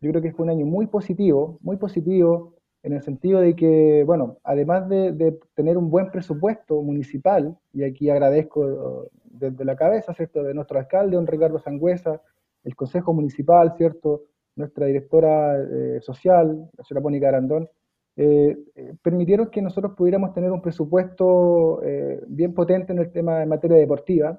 [0.00, 4.02] Yo creo que fue un año muy positivo, muy positivo en el sentido de que,
[4.04, 10.42] bueno, además de, tener un buen presupuesto municipal, y aquí agradezco desde la cabeza, ¿cierto?,
[10.42, 12.20] de nuestro alcalde, don Ricardo Sangüesa,
[12.64, 14.22] el Consejo Municipal, ¿cierto?,
[14.56, 17.68] nuestra directora eh, social, la señora Mónica Arandón,
[18.16, 21.80] eh, eh, permitieron que nosotros pudiéramos tener un presupuesto
[22.26, 24.38] bien potente en el tema en materia deportiva.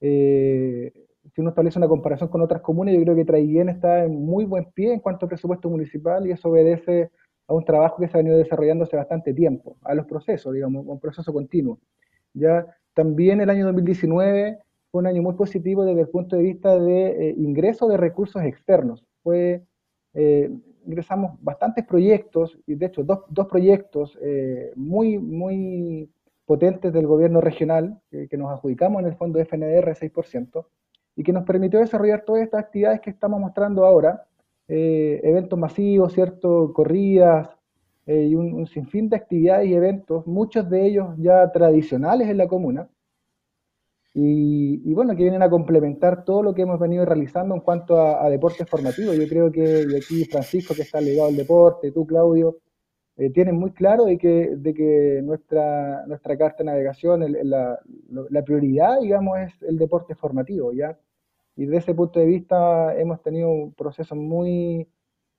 [0.00, 4.44] Si uno establece una comparación con otras comunas, yo creo que Traiguén está en muy
[4.44, 7.10] buen pie en cuanto a presupuesto municipal y eso obedece
[7.48, 10.84] a un trabajo que se ha venido desarrollando hace bastante tiempo, a los procesos, digamos,
[10.86, 11.78] un proceso continuo.
[12.34, 14.58] Ya también el año 2019
[14.90, 19.04] fue un año muy positivo desde el punto de vista de ingreso de recursos externos.
[19.22, 19.62] Fue
[20.14, 20.50] eh,
[20.86, 26.08] ingresamos bastantes proyectos, y de hecho dos, dos proyectos eh, muy, muy
[26.46, 30.66] potentes del gobierno regional, que nos adjudicamos en el fondo FNDR 6%,
[31.16, 34.24] y que nos permitió desarrollar todas estas actividades que estamos mostrando ahora,
[34.68, 36.72] eh, eventos masivos, ¿cierto?
[36.72, 37.50] corridas,
[38.08, 42.46] y un, un, sinfín de actividades y eventos, muchos de ellos ya tradicionales en la
[42.46, 42.88] comuna,
[44.18, 48.30] y, bueno, que vienen a complementar todo lo que hemos venido realizando en cuanto a,
[48.30, 49.14] deportes formativos.
[49.14, 52.56] Yo creo que aquí Francisco, que está ligado al deporte, tú Claudio,
[53.18, 59.00] eh, tienen muy claro de que, de que nuestra, nuestra carta de navegación, la, prioridad,
[59.00, 60.98] digamos, es el deporte formativo, ¿ya?
[61.56, 64.86] Y desde ese punto de vista hemos tenido procesos muy,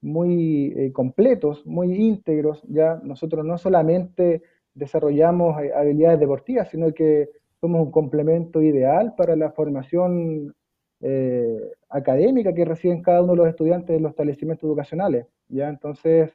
[0.02, 3.00] muy eh, completos, muy íntegros, ¿ya?
[3.04, 4.42] Nosotros no solamente
[4.74, 10.56] desarrollamos eh, habilidades deportivas, sino que somos un complemento ideal para la formación
[11.02, 11.60] eh,
[11.90, 15.28] académica que reciben cada uno de los estudiantes en los establecimientos educacionales.
[15.50, 15.70] ¿ya?
[15.70, 16.32] Entonces,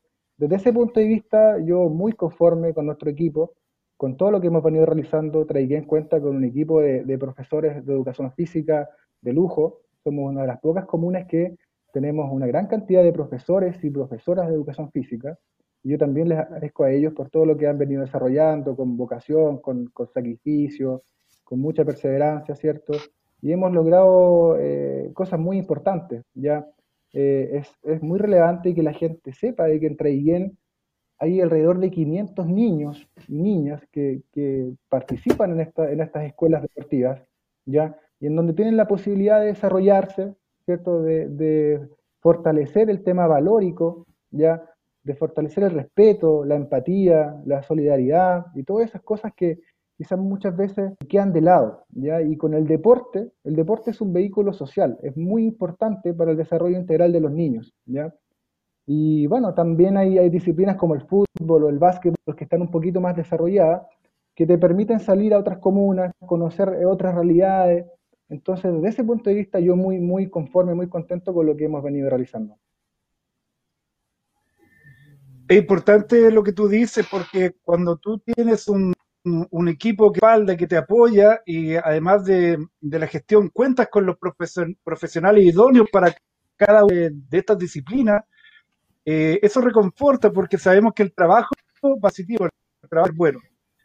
[0.48, 3.52] desde ese punto de vista, yo muy conforme con nuestro equipo,
[3.96, 7.18] con todo lo que hemos venido realizando, traigué en cuenta con un equipo de, de
[7.18, 8.88] profesores de educación física
[9.20, 9.82] de lujo.
[10.02, 11.56] Somos una de las pocas comunes que
[11.92, 15.38] tenemos una gran cantidad de profesores y profesoras de educación física
[15.84, 18.96] y yo también les agradezco a ellos por todo lo que han venido desarrollando, con
[18.96, 21.02] vocación, con, con sacrificio,
[21.44, 22.94] con mucha perseverancia, ¿cierto?
[23.40, 26.66] Y hemos logrado eh, cosas muy importantes, ¿ya?
[27.12, 30.58] Eh, es, es, muy relevante que la gente sepa de que en Traiguén
[31.18, 36.62] hay alrededor de 500 niños y niñas que, que participan en, esta, en estas escuelas
[36.62, 37.22] deportivas,
[37.66, 37.96] ¿ya?
[38.18, 40.34] Y en donde tienen la posibilidad de desarrollarse,
[40.64, 41.02] ¿cierto?
[41.02, 41.88] De, de
[42.20, 44.62] fortalecer el tema valórico, ¿ya?
[45.02, 49.58] de fortalecer el respeto, la empatía, la solidaridad y todas esas cosas que
[50.02, 52.20] quizás muchas veces quedan de lado, ¿ya?
[52.22, 56.36] Y con el deporte, el deporte es un vehículo social, es muy importante para el
[56.36, 58.12] desarrollo integral de los niños, ¿ya?
[58.84, 62.70] Y bueno, también hay, hay disciplinas como el fútbol o el básquetbol que están un
[62.72, 63.82] poquito más desarrolladas,
[64.34, 67.86] que te permiten salir a otras comunas, conocer otras realidades.
[68.28, 71.66] Entonces, desde ese punto de vista, yo muy, muy conforme, muy contento con lo que
[71.66, 72.56] hemos venido realizando.
[75.46, 78.94] Es importante lo que tú dices porque cuando tú tienes un,
[79.68, 84.16] equipo que falda, que te apoya y además de, la gestión cuentas con los
[84.82, 86.14] profesionales idóneos para
[86.56, 88.22] cada una de estas disciplinas,
[89.04, 91.50] eh, eso reconforta porque sabemos que el trabajo
[92.00, 92.48] positivo,
[92.82, 93.40] el trabajo es bueno.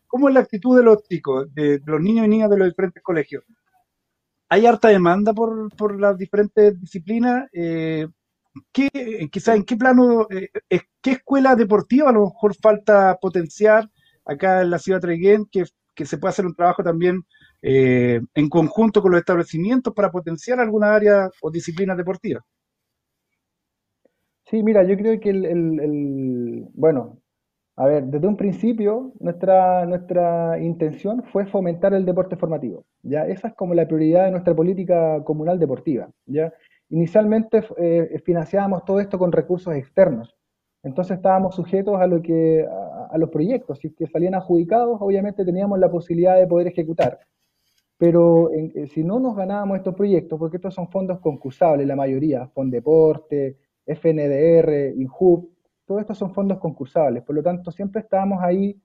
[0.07, 3.03] ¿Cómo es la actitud de los chicos, de los niños y niñas de los diferentes
[3.03, 3.43] colegios?
[4.49, 7.49] ¿Hay harta demanda por, por las diferentes disciplinas?
[7.51, 8.07] Eh,
[8.71, 10.49] ¿qué, quizá en qué plano, eh,
[11.01, 13.89] qué escuela deportiva a lo mejor falta potenciar
[14.27, 17.23] acá en la ciudad de que, se pueda hacer un trabajo también
[17.61, 22.45] eh, en conjunto con los establecimientos para potenciar alguna área o disciplina deportiva?
[24.45, 27.17] Sí, mira, yo creo que el, el, bueno,
[27.75, 33.27] a ver, desde un principio nuestra, nuestra intención fue fomentar el deporte formativo, ¿ya?
[33.27, 36.53] Esa es como la prioridad de nuestra política comunal deportiva, ¿ya?
[36.89, 40.35] Inicialmente eh, financiábamos todo esto con recursos externos,
[40.81, 42.65] entonces estábamos sujetos a lo que
[43.09, 47.19] a, los proyectos, si que salían adjudicados, obviamente teníamos la posibilidad de poder ejecutar.
[47.97, 52.47] Pero eh, si no nos ganábamos estos proyectos, porque estos son fondos concursables, la mayoría,
[52.47, 55.49] Fondeporte, FNDR, INJUB,
[55.85, 58.79] todos estos son fondos concursables, por lo tanto siempre estábamos ahí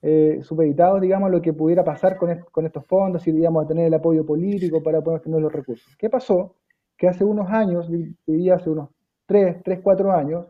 [0.00, 2.30] eh, supeditados, digamos, a lo que pudiera pasar con,
[2.66, 5.96] estos fondos y, digamos, a tener el apoyo político para poder tener los recursos.
[5.96, 6.54] ¿Qué pasó?
[6.96, 7.88] que hace unos años,
[8.26, 8.90] diría hace unos
[9.26, 10.46] 3, 3, 4 años,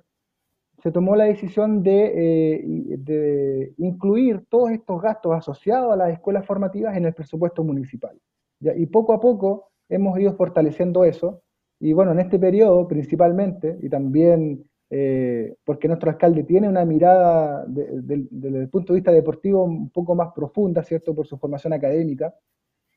[0.84, 2.62] se tomó la decisión de, eh,
[2.98, 8.20] de, incluir todos estos gastos asociados a las escuelas formativas en el presupuesto municipal.
[8.60, 11.40] Y poco a poco hemos ido fortaleciendo eso.
[11.80, 17.64] Y bueno, en este periodo principalmente, y también eh, porque nuestro alcalde tiene una mirada
[17.66, 21.14] desde el punto de vista deportivo un poco más profunda, ¿cierto?
[21.14, 22.34] Por su formación académica.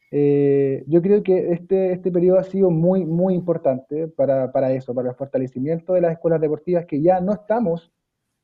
[0.10, 4.94] Eh, yo creo que este, este periodo ha sido muy, muy importante para, para, eso,
[4.94, 7.92] para el fortalecimiento de las escuelas deportivas que ya no estamos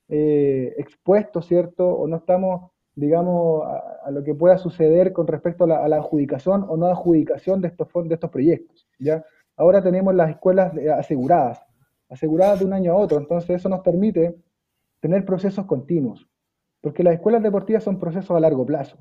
[0.10, 1.88] eh, expuestos, ¿cierto?
[1.88, 6.76] O no estamos, digamos, a, lo que pueda suceder con respecto a la, adjudicación o
[6.76, 9.24] no adjudicación de estos, de estos proyectos, ¿ya?
[9.56, 11.64] Ahora tenemos las escuelas aseguradas,
[12.10, 14.36] aseguradas de un año a otro, entonces eso nos permite
[15.00, 16.28] tener procesos continuos,
[16.82, 18.98] porque las escuelas deportivas son procesos a largo plazo,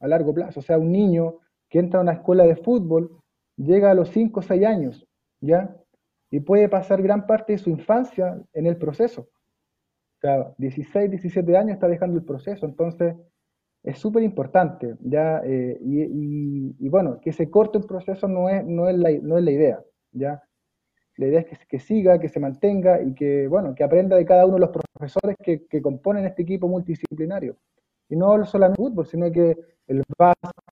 [0.00, 1.36] a largo plazo, o sea, un niño
[1.70, 3.18] que entra a una escuela de fútbol,
[3.56, 5.06] llega a los 5 o 6 años,
[5.40, 5.74] ¿ya?
[6.30, 9.22] Y puede pasar gran parte de su infancia en el proceso.
[9.22, 13.16] O sea, 16, 17 años está dejando el proceso, entonces
[13.82, 15.40] es súper importante, ¿ya?
[15.44, 19.44] Eh, y, bueno, que se corte un proceso no es, no es, la, no es
[19.44, 19.80] la idea,
[20.12, 20.42] ¿ya?
[21.16, 24.46] La idea es que, siga, que se mantenga y que, bueno, que aprenda de cada
[24.46, 27.56] uno de los profesores que, componen este equipo multidisciplinario.
[28.08, 29.56] Y no solamente el fútbol, sino que
[29.86, 30.02] el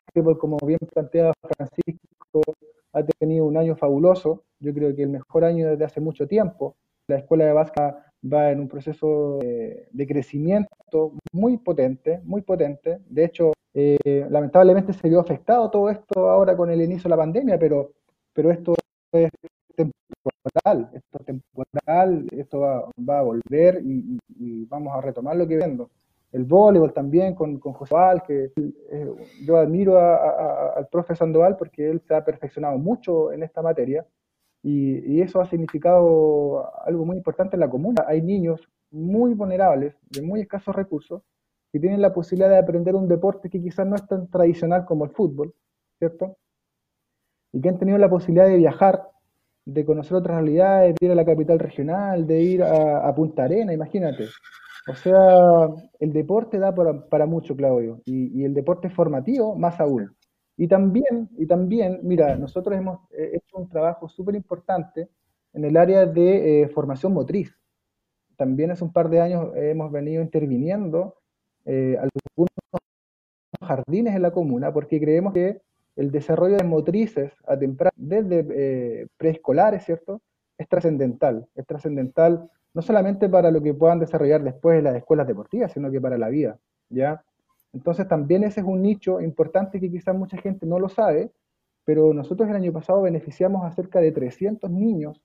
[0.09, 2.43] básquetbol, como bien planteaba Francisco,
[2.93, 4.45] ha tenido un año fabuloso.
[4.61, 6.77] Yo creo que el mejor año desde hace mucho tiempo.
[7.09, 7.95] La escuela de básquet
[8.25, 12.99] va en un proceso de, crecimiento muy potente, muy potente.
[13.09, 17.17] De hecho, eh, lamentablemente se vio afectado todo esto ahora con el inicio de la
[17.17, 17.93] pandemia, pero,
[18.33, 18.75] pero esto
[19.13, 19.31] es
[19.75, 25.57] temporal, esto es temporal, esto va, a volver y, y, vamos a retomar lo que
[25.57, 25.89] viendo
[26.33, 29.12] el voleibol también con, con José Val, que eh,
[29.45, 34.07] yo admiro al profe Sandoval porque él se ha perfeccionado mucho en esta materia
[34.62, 38.05] y, y, eso ha significado algo muy importante en la comuna.
[38.07, 41.22] Hay niños muy vulnerables, de muy escasos recursos,
[41.72, 45.05] que tienen la posibilidad de aprender un deporte que quizás no es tan tradicional como
[45.05, 45.55] el fútbol,
[45.99, 46.37] ¿cierto?
[47.53, 49.09] Y que han tenido la posibilidad de viajar,
[49.64, 53.45] de conocer otras realidades, de ir a la capital regional, de ir a, a Punta
[53.45, 54.24] Arena, imagínate.
[54.89, 55.68] O sea,
[56.01, 60.16] el deporte da para, mucho, Claudio, y, el deporte formativo más aún.
[60.57, 65.09] Y también, y también, mira, nosotros hemos eh, hecho un trabajo súper importante
[65.53, 67.55] en el área de eh, formación motriz.
[68.36, 71.16] También hace un par de años hemos venido interviniendo
[71.66, 72.51] eh, algunos
[73.61, 75.61] jardines en la comuna porque creemos que
[75.97, 80.22] el desarrollo de motrices a temprano, desde preescolares, ¿cierto?
[80.59, 85.27] Es trascendental, es trascendental no solamente para lo que puedan desarrollar después en las escuelas
[85.27, 86.59] deportivas, sino que para la vida,
[86.91, 87.25] ¿ya?
[87.73, 91.33] Entonces también ese es un nicho importante que quizás mucha gente no lo sabe,
[91.85, 95.23] pero nosotros el año pasado beneficiamos a cerca de 300 niños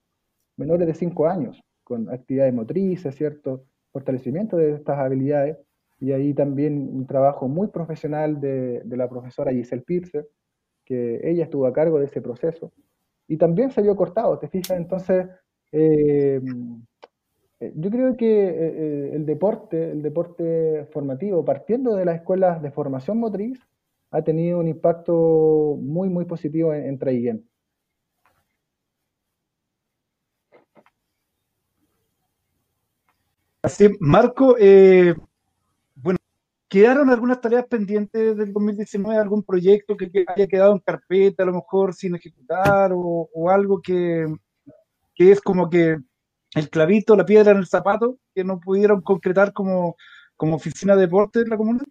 [0.56, 3.66] menores de 5 años con actividades motrices, ¿cierto?
[3.92, 5.58] Fortalecimiento de estas habilidades
[6.00, 10.26] y ahí también un trabajo muy profesional de, la profesora Giselle Pierce,
[10.86, 12.72] que ella estuvo a cargo de ese proceso.
[13.28, 14.78] Y también se vio cortado, ¿te fijas?
[14.78, 15.28] Entonces,
[15.72, 16.42] eh,
[17.60, 22.72] eh, yo creo que eh, el deporte, el deporte formativo, partiendo de las escuelas de
[22.72, 23.60] formación motriz,
[24.12, 27.48] ha tenido un impacto muy, muy positivo en, en
[33.62, 34.58] Así, Marco,
[36.74, 39.20] ¿quedaron algunas tareas pendientes del 2019?
[39.20, 44.26] ¿Algún proyecto que, haya quedado en carpeta, a lo mejor sin ejecutar, o, algo que,
[45.14, 46.00] que es como que
[46.56, 49.96] el clavito, la piedra en el zapato que no pudieron concretar como,
[50.36, 51.84] como oficina de deporte en la comuna?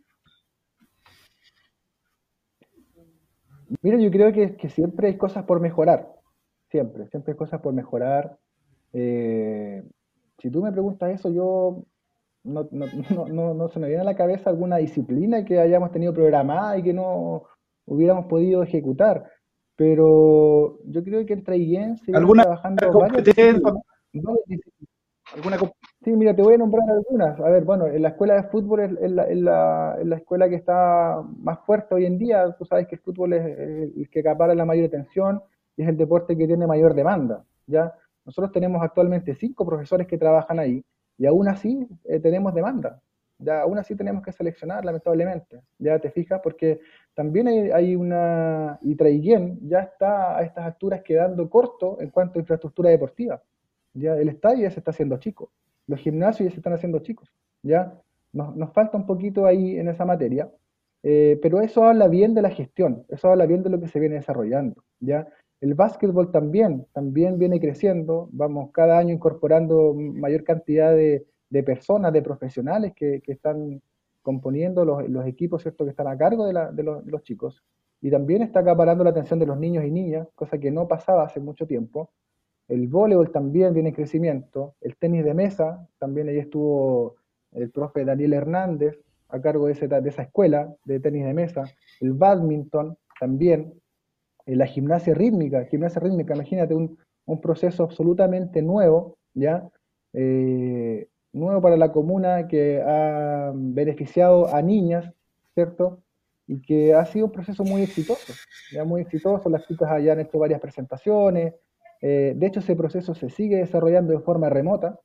[3.83, 6.13] Mira, yo creo que, siempre hay cosas por mejorar.
[6.73, 8.37] Siempre, siempre hay cosas por mejorar.
[8.93, 9.85] Eh,
[10.39, 11.85] si tú me preguntas eso, yo
[12.45, 12.69] no,
[13.55, 16.93] no, se me viene a la cabeza alguna disciplina que hayamos tenido programada y que
[16.93, 17.45] no
[17.87, 19.31] hubiéramos podido ejecutar.
[19.77, 22.87] Pero yo creo que IEN se ¿Alguna trabajando
[25.35, 25.59] ¿Alguna
[26.05, 27.41] sí, mira, te voy a nombrar algunas.
[27.41, 31.95] A ver, bueno, en la escuela de fútbol es, la, escuela que está más fuerte
[31.95, 32.55] hoy en día.
[32.59, 33.45] Tú sabes que el fútbol es
[33.97, 35.41] el que acapara la mayor atención
[35.77, 37.45] y es el deporte que tiene mayor demanda.
[37.67, 37.95] ¿ya?
[38.27, 40.85] Nosotros tenemos actualmente cinco profesores que trabajan ahí
[41.19, 43.01] y aún así eh, tenemos demanda.
[43.39, 45.63] Ya, aún así tenemos que seleccionar, lamentablemente.
[45.79, 46.81] Ya te fijas, porque
[47.15, 48.79] también hay, una.
[48.83, 53.43] Y Traiguén ya está a estas alturas quedando corto en cuanto a infraestructura deportiva.
[53.95, 55.51] Ya el estadio ya se está haciendo chico,
[55.87, 57.31] los gimnasios ya se están haciendo chicos,
[57.63, 57.93] ya
[58.33, 60.51] nos, nos falta un poquito ahí en esa materia,
[61.03, 64.01] eh, pero eso habla bien de la gestión, eso habla bien de lo que se
[64.01, 65.29] viene desarrollando, ya.
[65.63, 71.25] El básquetbol también, también viene creciendo, vamos cada año incorporando mayor cantidad de,
[71.65, 73.81] personas, de profesionales que, están
[74.23, 75.85] componiendo los, equipos ¿cierto?
[75.85, 77.63] que están a cargo de, la, de, los, chicos.
[78.01, 81.23] Y también está acaparando la atención de los niños y niñas, cosa que no pasaba
[81.23, 82.11] hace mucho tiempo.
[82.67, 87.15] el voleibol también viene en crecimiento, el tenis de mesa, también ahí estuvo
[87.53, 88.99] el profe Daniel Hernández
[89.29, 91.63] a cargo de, de esa escuela de tenis de mesa,
[92.01, 93.81] el badminton también,
[94.47, 99.69] eh, la gimnasia rítmica, gimnasia rítmica, imagínate un, un proceso absolutamente nuevo, ¿ya?
[100.13, 105.13] Eh, nuevo para la comuna que ha beneficiado a niñas,
[105.55, 106.03] ¿cierto?
[106.47, 108.33] Y que ha sido un proceso muy exitoso,
[108.73, 111.55] ya muy exitoso, las chicas ya han hecho varias presentaciones,
[112.01, 114.99] eh, de hecho ese proceso se sigue desarrollando de forma remota,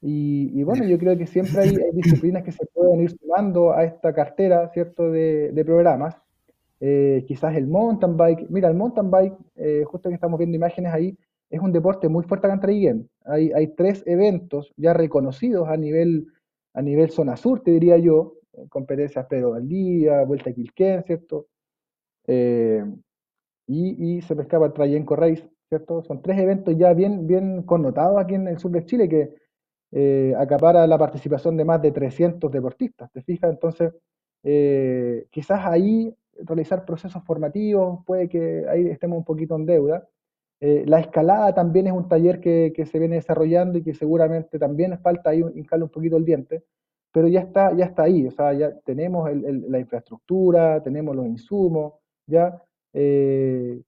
[0.00, 4.12] y, bueno, yo creo que siempre hay, disciplinas que se pueden ir sumando a esta
[4.12, 6.14] cartera, ¿cierto?, de programas.
[6.80, 8.46] Eh, quizás el mountain bike.
[8.50, 11.16] Mira, el mountain bike, eh, justo que estamos viendo imágenes ahí,
[11.50, 13.10] es un deporte muy fuerte acá en Traiguén.
[13.24, 16.26] Hay, hay tres eventos ya reconocidos a nivel,
[16.74, 18.34] a nivel zona sur, te diría yo,
[18.68, 21.48] competencias Pedro Valdía, Vuelta a Quilquén, ¿cierto?
[22.26, 22.84] Eh,
[23.66, 26.02] y, y, se me escapa el Trayenco Race, ¿cierto?
[26.02, 29.34] Son tres eventos ya bien, bien connotados aquí en el sur de Chile que
[29.92, 33.50] eh, acapara la participación de más de 300 deportistas, ¿te fijas?
[33.50, 33.92] Entonces,
[34.42, 36.14] eh, quizás ahí
[36.44, 40.08] realizar procesos formativos, puede que ahí estemos un poquito en deuda.
[40.60, 44.58] Eh, la escalada también es un taller que, que, se viene desarrollando y que seguramente
[44.58, 46.64] también falta ahí hincarle un poquito el diente,
[47.12, 51.94] pero ya está, ya está ahí, o sea, ya tenemos la infraestructura, tenemos los insumos,
[52.26, 52.62] ya,
[52.92, 53.80] eh,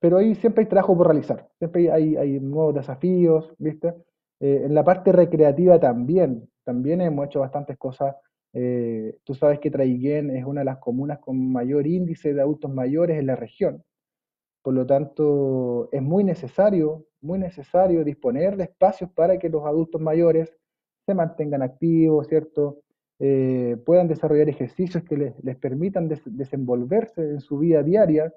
[0.00, 3.94] pero ahí siempre hay trabajo por realizar, siempre hay, hay nuevos desafíos, ¿viste?
[4.40, 8.14] Eh, en la parte recreativa también, también hemos hecho bastantes cosas.
[8.58, 12.72] Eh, tú sabes que Traiguén es una de las comunas con mayor índice de adultos
[12.72, 13.84] mayores en la región.
[14.62, 20.00] Por lo tanto, es muy necesario, muy necesario disponer de espacios para que los adultos
[20.00, 20.56] mayores
[21.04, 22.78] se mantengan activos, ¿cierto?
[23.18, 28.32] Eh, puedan desarrollar ejercicios que les, permitan des desenvolverse en su vida diaria,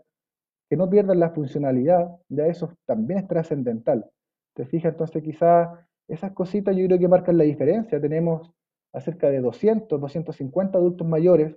[0.70, 4.06] que no pierdan la funcionalidad, ya eso también es trascendental.
[4.54, 4.92] ¿Te fijas?
[4.92, 5.70] Entonces quizás
[6.10, 8.02] esas cositas yo creo que marcan la diferencia.
[8.02, 8.52] Tenemos
[8.94, 11.56] a cerca de 200, 250 adultos mayores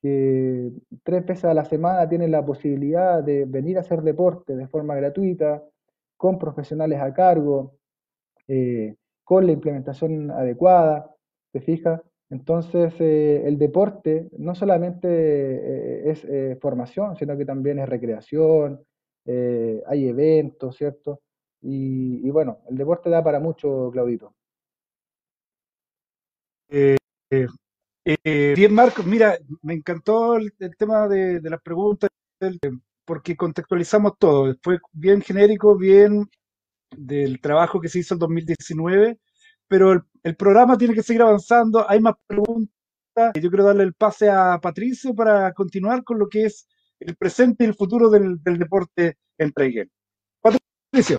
[0.00, 0.70] que
[1.02, 4.94] tres veces a la semana tienen la posibilidad de venir a hacer deporte de forma
[4.94, 5.62] gratuita,
[6.16, 7.76] con profesionales a cargo,
[8.48, 11.14] eh, con la implementación adecuada,
[11.52, 12.02] ¿te fijas?
[12.30, 18.84] Entonces, eh, el deporte no solamente eh, es formación, sino que también es recreación,
[19.26, 21.22] hay eventos, ¿cierto?
[21.62, 24.34] Y, y, bueno, el deporte da para mucho, Claudito.
[26.76, 26.96] Eh,
[28.04, 32.10] eh, bien, Marcos, mira, me encantó el, tema de, de, las preguntas,
[33.04, 34.54] porque contextualizamos todo.
[34.60, 36.28] Fue bien genérico, bien
[36.96, 39.18] del trabajo que se hizo en 2019,
[39.68, 41.88] pero el, programa tiene que seguir avanzando.
[41.88, 42.70] Hay más preguntas.
[43.40, 46.66] Yo quiero darle el pase a Patricio para continuar con lo que es
[46.98, 49.52] el presente y el futuro del, deporte en.
[50.40, 51.18] Patricio.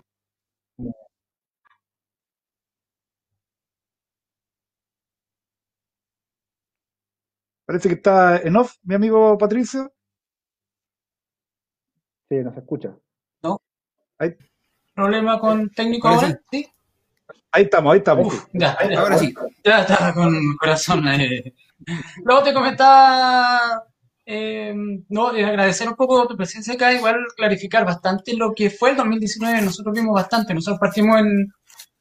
[7.66, 9.92] Parece que está en off, mi amigo Patricio.
[12.28, 12.96] Sí, nos escucha.
[13.42, 13.60] ¿No?
[14.18, 14.36] Ahí,
[14.94, 16.40] ¿Problema con técnico ahora?
[16.50, 16.66] ¿Sí?
[17.52, 18.26] ahí estamos, ahí estamos.
[18.26, 19.34] Uf, ya, ahora sí.
[19.64, 21.08] Ya estaba con corazón.
[21.08, 21.54] Eh.
[22.24, 23.84] Luego te comentaba,
[24.24, 24.74] eh,
[25.08, 29.62] no, agradecer un poco tu presencia acá, igual clarificar bastante lo que fue el 2019.
[29.62, 30.54] Nosotros vimos bastante.
[30.54, 31.52] Nosotros partimos en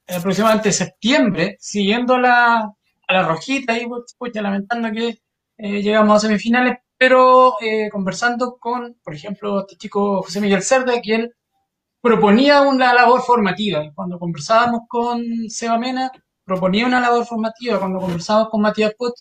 [0.07, 2.71] aproximadamente septiembre, siguiendo la,
[3.07, 3.87] a la rojita y
[4.17, 5.19] pues, lamentando que
[5.57, 10.99] eh, llegamos a semifinales, pero eh, conversando con, por ejemplo, este chico José Miguel Cerda,
[11.01, 11.31] quien
[12.01, 13.91] proponía una labor formativa.
[13.95, 16.11] Cuando conversábamos con Seba Mena,
[16.43, 17.79] proponía una labor formativa.
[17.79, 19.13] Cuando conversábamos con Matías Pot,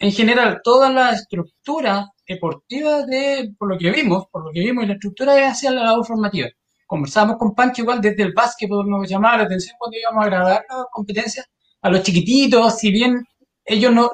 [0.00, 4.84] en general, toda la estructura deportiva de, por lo que vimos, por lo que vimos,
[4.84, 6.48] y la estructura es hacia la labor formativa.
[6.86, 10.64] Conversábamos con Pancho igual desde el básquet, nos llamaba la atención cuando íbamos a grabar
[10.68, 11.46] las competencias
[11.82, 13.24] a los chiquititos, si bien
[13.64, 14.10] ellos no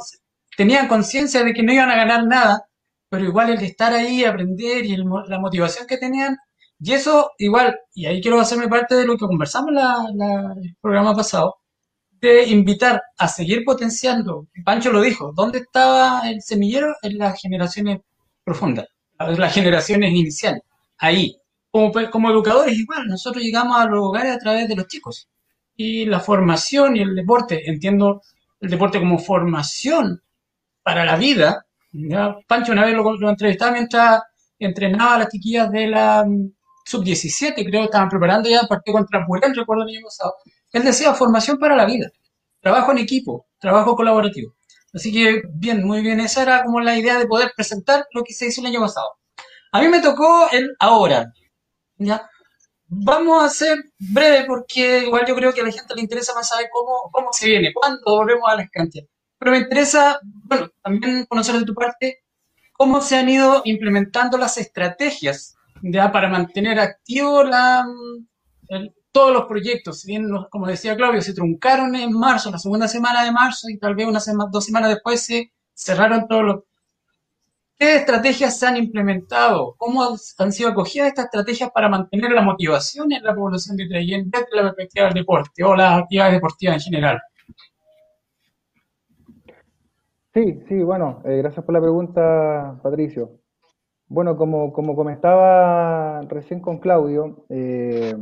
[0.57, 2.67] tenían conciencia de que no iban a ganar nada,
[3.09, 6.37] pero igual el estar ahí, aprender y el, la motivación que tenían,
[6.81, 10.77] y eso igual, y ahí quiero hacerme parte de lo que conversamos la, la, el
[10.81, 11.57] programa pasado,
[12.21, 16.95] de invitar a seguir potenciando, Pancho lo dijo, ¿dónde estaba el semillero?
[17.03, 18.01] En las generaciones
[18.43, 18.89] profundas,
[19.19, 20.63] las generaciones iniciales,
[20.99, 21.37] ahí.
[21.71, 25.29] Como, como educadores igual, nosotros llegamos a los hogares a través de los chicos.
[25.77, 28.23] Y la formación y el deporte, entiendo
[28.61, 30.23] el deporte como formación
[30.85, 31.67] para la vida.
[32.47, 34.23] Pancho una vez lo, lo, entrevistaba mientras
[34.59, 36.53] entrenaba a las chiquillas de la mm,
[36.85, 40.35] sub-17, creo que estaban preparando ya el partido contra Purel, recuerdo el año pasado.
[40.73, 42.11] Él decía formación para la vida,
[42.61, 44.55] trabajo en equipo, trabajo colaborativo.
[44.93, 48.33] Así que bien, muy bien, esa era como la idea de poder presentar lo que
[48.33, 49.09] se hizo el año pasado.
[49.73, 51.33] A mí me tocó el ahora,
[51.97, 52.29] ¿ya?
[52.87, 56.49] vamos a ser breve porque igual yo creo que a la gente le interesa más
[56.49, 59.05] saber cómo, cómo se viene, cuándo volvemos a las canchas.
[59.39, 62.25] Pero me interesa, bueno, también conocer de tu parte
[62.73, 67.85] cómo se han ido implementando las estrategias ya para mantener activo la,
[69.13, 70.01] todos los proyectos.
[70.01, 73.79] Si bien, como decía Claudio, se truncaron en marzo, la segunda semana de marzo, y
[73.79, 74.21] tal vez una
[74.51, 76.57] dos semanas después se cerraron todos los...
[77.77, 79.75] ¿Qué estrategias se han implementado?
[79.77, 84.31] ¿Cómo han sido acogidas estas estrategias para mantener la motivación en la población de Traillén
[84.31, 87.21] desde la perspectiva del deporte o las actividades deportivas en general?
[90.35, 93.39] Sí, sí, bueno, eh, gracias por la pregunta, Patricio.
[94.09, 98.17] Bueno, como, como comentaba recién con Claudio, eh,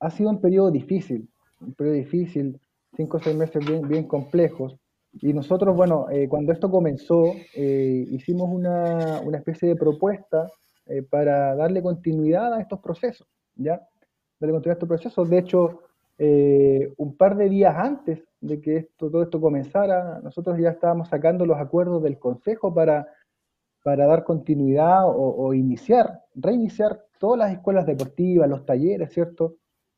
[0.00, 1.28] ha sido un periodo difícil,
[1.60, 2.58] un periodo difícil,
[2.96, 4.74] cinco o seis meses bien, bien complejos.
[5.12, 10.48] Y nosotros, bueno, eh, cuando esto comenzó, hicimos una, una especie de propuesta
[11.10, 13.80] para darle continuidad a estos procesos, ¿ya?
[14.40, 15.28] Darle continuidad a estos procesos.
[15.30, 15.80] De hecho,
[16.96, 21.46] un par de días antes de que esto, todo esto comenzara, nosotros ya estábamos sacando
[21.46, 23.08] los acuerdos del Consejo para
[23.84, 29.56] para dar continuidad o, iniciar, reiniciar todas las escuelas deportivas, los talleres, ¿cierto?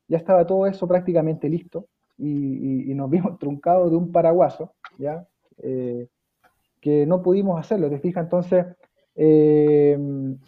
[0.09, 1.87] Ya estaba todo eso prácticamente listo
[2.17, 5.25] y nos vimos truncados de un paraguaso, ¿ya?
[5.59, 6.05] Eh,
[6.81, 8.25] que no pudimos hacerlo, ¿te fijas?
[8.25, 8.65] Entonces,
[9.15, 9.97] eh,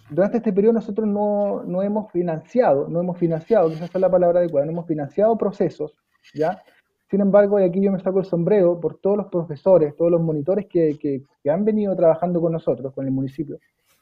[0.09, 4.41] durante este periodo nosotros no, no hemos financiado, no hemos financiado, quizás es la palabra
[4.41, 5.95] adecuada, no hemos financiado procesos,
[6.33, 6.61] ¿ya?
[7.09, 10.21] Sin embargo, y aquí yo me saco el sombrero por todos los profesores, todos los
[10.21, 13.57] monitores que, que- que han venido trabajando con nosotros, con el municipio,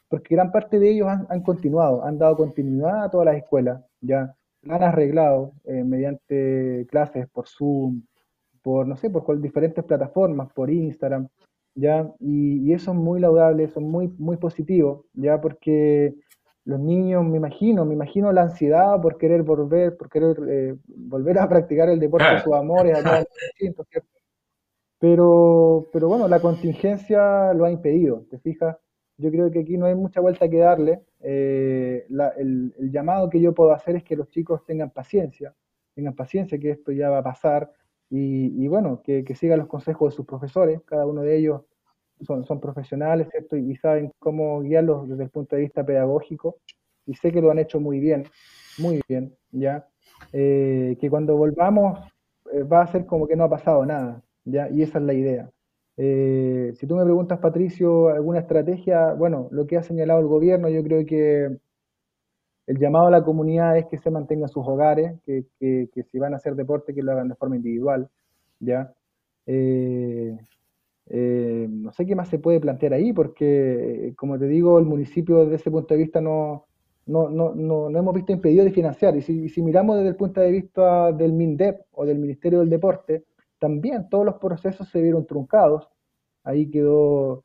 [0.08, 4.34] porque gran parte de ellos han, continuado, han dado continuidad a todas las escuelas, ya
[4.68, 8.02] han arreglado eh, mediante clases por Zoom,
[8.62, 11.28] por, no sé, por cual- diferentes plataformas, por Instagram,
[11.74, 12.10] ¿ya?
[12.20, 15.40] Y, y eso es muy laudable, eso es muy, muy positivo, ¿ya?
[15.40, 16.14] Porque
[16.68, 21.38] los niños, me imagino, me imagino la ansiedad por querer volver, por querer eh, volver
[21.40, 23.24] a practicar el deporte de sus amores allá
[23.56, 23.86] ¿cierto?
[24.98, 28.76] Pero, pero bueno, la contingencia lo ha impedido, ¿te fijas?
[29.16, 31.02] Yo creo que aquí no hay mucha vuelta que darle.
[31.20, 35.54] Eh, la- el, el llamado que yo puedo hacer es que los chicos tengan paciencia,
[35.94, 37.72] tengan paciencia que esto ya va a pasar
[38.10, 41.62] y, y bueno, que, que sigan los consejos de sus profesores, cada uno de ellos
[42.26, 43.56] son, son profesionales, ¿cierto?
[43.56, 46.56] Y, y saben cómo guiarlos desde el punto de vista pedagógico
[47.06, 48.24] y sé que lo han hecho muy bien,
[48.78, 49.86] muy bien, ¿ya?
[50.32, 51.98] Eh, que cuando volvamos
[52.52, 54.68] eh, va a ser como que no ha pasado nada, ¿ya?
[54.70, 55.50] Y esa es la idea.
[55.96, 60.68] Eh, si tú me preguntas, Patricio, alguna estrategia, bueno, lo que ha señalado el gobierno,
[60.68, 61.58] yo creo que
[62.66, 66.18] el llamado a la comunidad es que se mantengan sus hogares, que, que, que si
[66.18, 68.08] van a hacer deporte, que lo hagan de forma individual,
[68.60, 68.92] ¿ya?
[69.46, 70.36] Eh,
[71.10, 74.84] eh, no sé qué más se puede plantear ahí, porque, eh, como te digo, el
[74.84, 76.66] municipio desde ese punto de vista no,
[77.06, 79.16] no, no, no, no hemos visto impedido de financiar.
[79.16, 83.24] Y si, miramos desde el punto de vista del MINDEP o del Ministerio del Deporte,
[83.58, 85.88] también todos los procesos se vieron truncados.
[86.44, 87.44] Ahí quedó,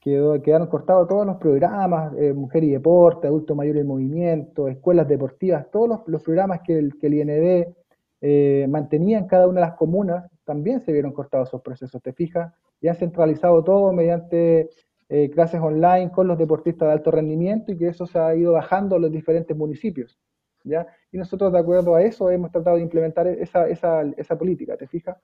[0.00, 5.08] quedó, quedaron cortados todos los programas, eh, Mujer y Deporte, Adulto Mayor en Movimiento, Escuelas
[5.08, 7.74] Deportivas, todos los, los programas que el, que el IND
[8.20, 12.12] eh, mantenía en cada una de las comunas, también se vieron cortados esos procesos, ¿te
[12.12, 12.52] fijas?
[12.80, 14.70] Y han centralizado todo mediante
[15.08, 18.52] eh, clases online con los deportistas de alto rendimiento y que eso se ha ido
[18.52, 20.18] bajando a los diferentes municipios,
[20.64, 20.86] ¿ya?
[21.12, 24.86] Y nosotros, de acuerdo a eso, hemos tratado de implementar esa, esa, esa política, ¿te
[24.86, 25.16] fijas?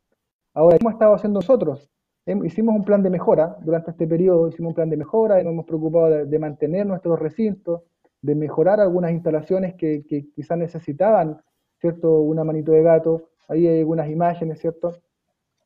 [0.55, 1.91] Ahora, ¿qué hemos estado haciendo nosotros?
[2.27, 5.53] Hicimos un plan de mejora durante este periodo, hicimos un plan de mejora y nos
[5.53, 7.83] hemos preocupado de, de mantener nuestros recintos,
[8.23, 11.41] de mejorar algunas instalaciones que, que quizás necesitaban,
[11.81, 12.21] ¿cierto?
[12.21, 14.93] Una manito de gato, ahí hay algunas imágenes, ¿cierto?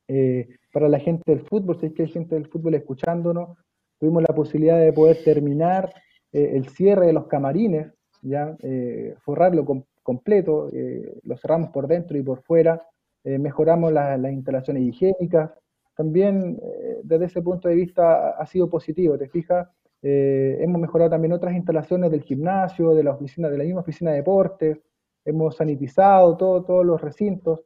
[0.07, 3.57] Eh, para la gente del fútbol, si es que hay gente del fútbol escuchándonos,
[3.99, 5.91] tuvimos la posibilidad de poder terminar
[6.31, 7.87] eh, el cierre de los camarines,
[8.21, 12.81] ya eh, forrarlo com- completo, eh, lo cerramos por dentro y por fuera,
[13.23, 15.49] mejoramos la- las instalaciones higiénicas.
[15.95, 16.59] También
[17.03, 19.67] desde ese punto de vista ha sido positivo, ¿te fijas?
[20.03, 24.11] Eh, hemos mejorado también otras instalaciones del gimnasio, de la oficina, de la misma oficina
[24.11, 24.77] de deportes,
[25.25, 27.61] hemos sanitizado todo, todos los recintos,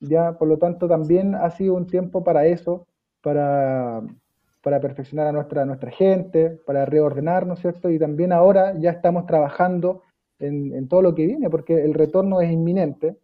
[0.00, 2.86] ya, por lo tanto también ha sido un tiempo para eso,
[3.22, 4.02] para,
[4.62, 7.90] para perfeccionar a nuestra, nuestra gente, para reordenarnos, ¿cierto?
[7.90, 10.02] Y también ahora ya estamos trabajando
[10.38, 13.16] en, en todo lo que viene, porque el retorno es inminente,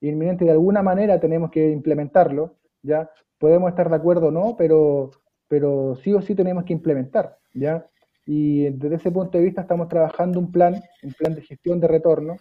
[0.00, 3.10] inminente de alguna manera tenemos que implementarlo, ¿ya?
[3.38, 5.10] Podemos estar de acuerdo o no, pero,
[5.48, 7.86] pero sí o sí tenemos que implementar, ¿ya?
[8.26, 11.88] Y desde ese punto de vista estamos trabajando un plan, un plan de gestión de
[11.88, 12.36] retorno,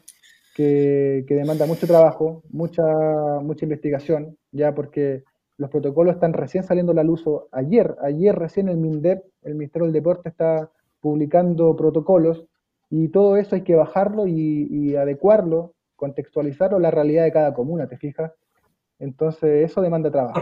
[0.55, 2.81] que, demanda mucho trabajo, mucha,
[3.41, 5.23] mucha investigación, ya porque
[5.57, 7.25] los protocolos están recién saliendo a la luz.
[7.51, 12.45] Ayer, ayer recién el MINDEP, el Ministerio del Deporte, está publicando protocolos
[12.89, 17.97] y todo eso hay que bajarlo y, adecuarlo contextualizarlo la realidad de cada comuna, ¿te
[17.97, 18.31] fijas?
[18.99, 20.41] Entonces, eso demanda trabajo.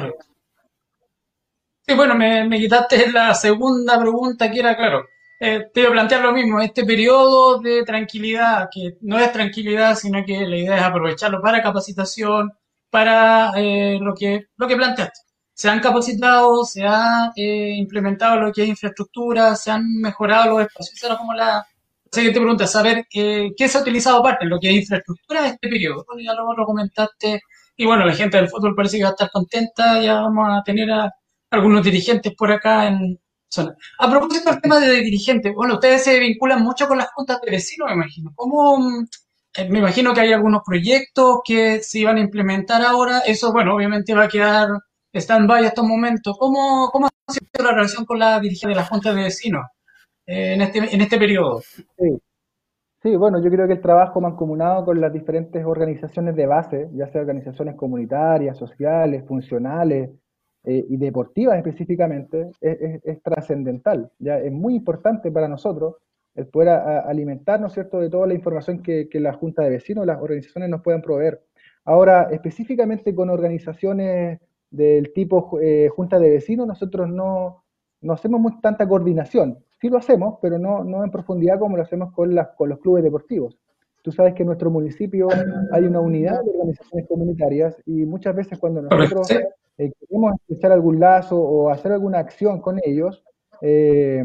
[1.85, 5.05] Sí, bueno, me, me quitaste la segunda pregunta que era, claro,
[5.45, 9.93] eh, te iba a plantear lo mismo, este periodo de tranquilidad, que no es tranquilidad,
[9.97, 12.53] sino que la idea es aprovecharlo para capacitación,
[12.89, 15.19] para eh, lo, que, lo que planteaste.
[15.53, 20.61] Se han capacitado, se ha eh, implementado lo que es infraestructura, se han mejorado los
[20.67, 20.95] espacios.
[20.95, 21.65] Esa era como la
[22.09, 26.05] siguiente pregunta, saber qué se ha utilizado aparte lo que es infraestructura de este periodo.
[26.07, 27.41] Bueno, ya lo, lo comentaste,
[27.75, 30.63] y bueno, la gente del fútbol parece que va a estar contenta, ya vamos a
[30.63, 31.11] tener a
[31.51, 33.19] algunos dirigentes por acá en,
[33.99, 37.51] a propósito del tema de dirigentes, bueno, ustedes se vinculan mucho con las juntas de
[37.51, 38.31] vecinos, me imagino.
[38.35, 39.05] ¿Cómo, mm,
[39.55, 43.19] eh, me imagino que hay algunos proyectos que se iban a implementar ahora.
[43.19, 44.67] Eso, bueno, obviamente va a quedar
[45.13, 46.35] stand-by estos momentos.
[46.39, 49.65] ¿Cómo, ¿Cómo ha sido la relación con la dirigencia de las juntas de vecinos
[50.25, 51.61] eh, en, este, en este periodo?
[51.61, 52.19] Sí.
[53.03, 57.07] sí, bueno, yo creo que el trabajo mancomunado con las diferentes organizaciones de base, ya
[57.07, 60.09] sea organizaciones comunitarias, sociales, funcionales,
[60.65, 64.11] eh, y deportivas específicamente, es, trascendental.
[64.19, 65.95] Ya es muy importante para nosotros
[66.35, 67.99] el poder alimentarnos ¿cierto?
[67.99, 71.41] de toda la información que, la Junta de Vecinos, las organizaciones nos puedan proveer.
[71.85, 74.39] Ahora, específicamente con organizaciones
[74.71, 77.63] del tipo eh, Junta de Vecinos, nosotros no,
[78.01, 79.59] no hacemos muy, tanta coordinación.
[79.81, 82.79] Sí lo hacemos, pero no, no en profundidad como lo hacemos con, las, con los
[82.79, 83.57] clubes deportivos.
[84.01, 85.29] Tú sabes que en nuestro municipio
[85.71, 89.27] hay una unidad de organizaciones comunitarias y muchas veces cuando nosotros
[89.77, 93.23] eh, queremos echar algún lazo o hacer alguna acción con ellos,
[93.61, 94.23] eh,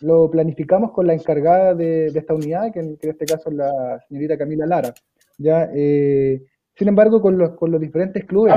[0.00, 4.38] lo planificamos con la encargada de, esta unidad, que en, este caso es la señorita
[4.38, 4.94] Camila Lara.
[5.38, 5.68] ¿ya?
[5.74, 6.44] Eh,
[6.76, 8.54] sin embargo, con los, con los diferentes clubes,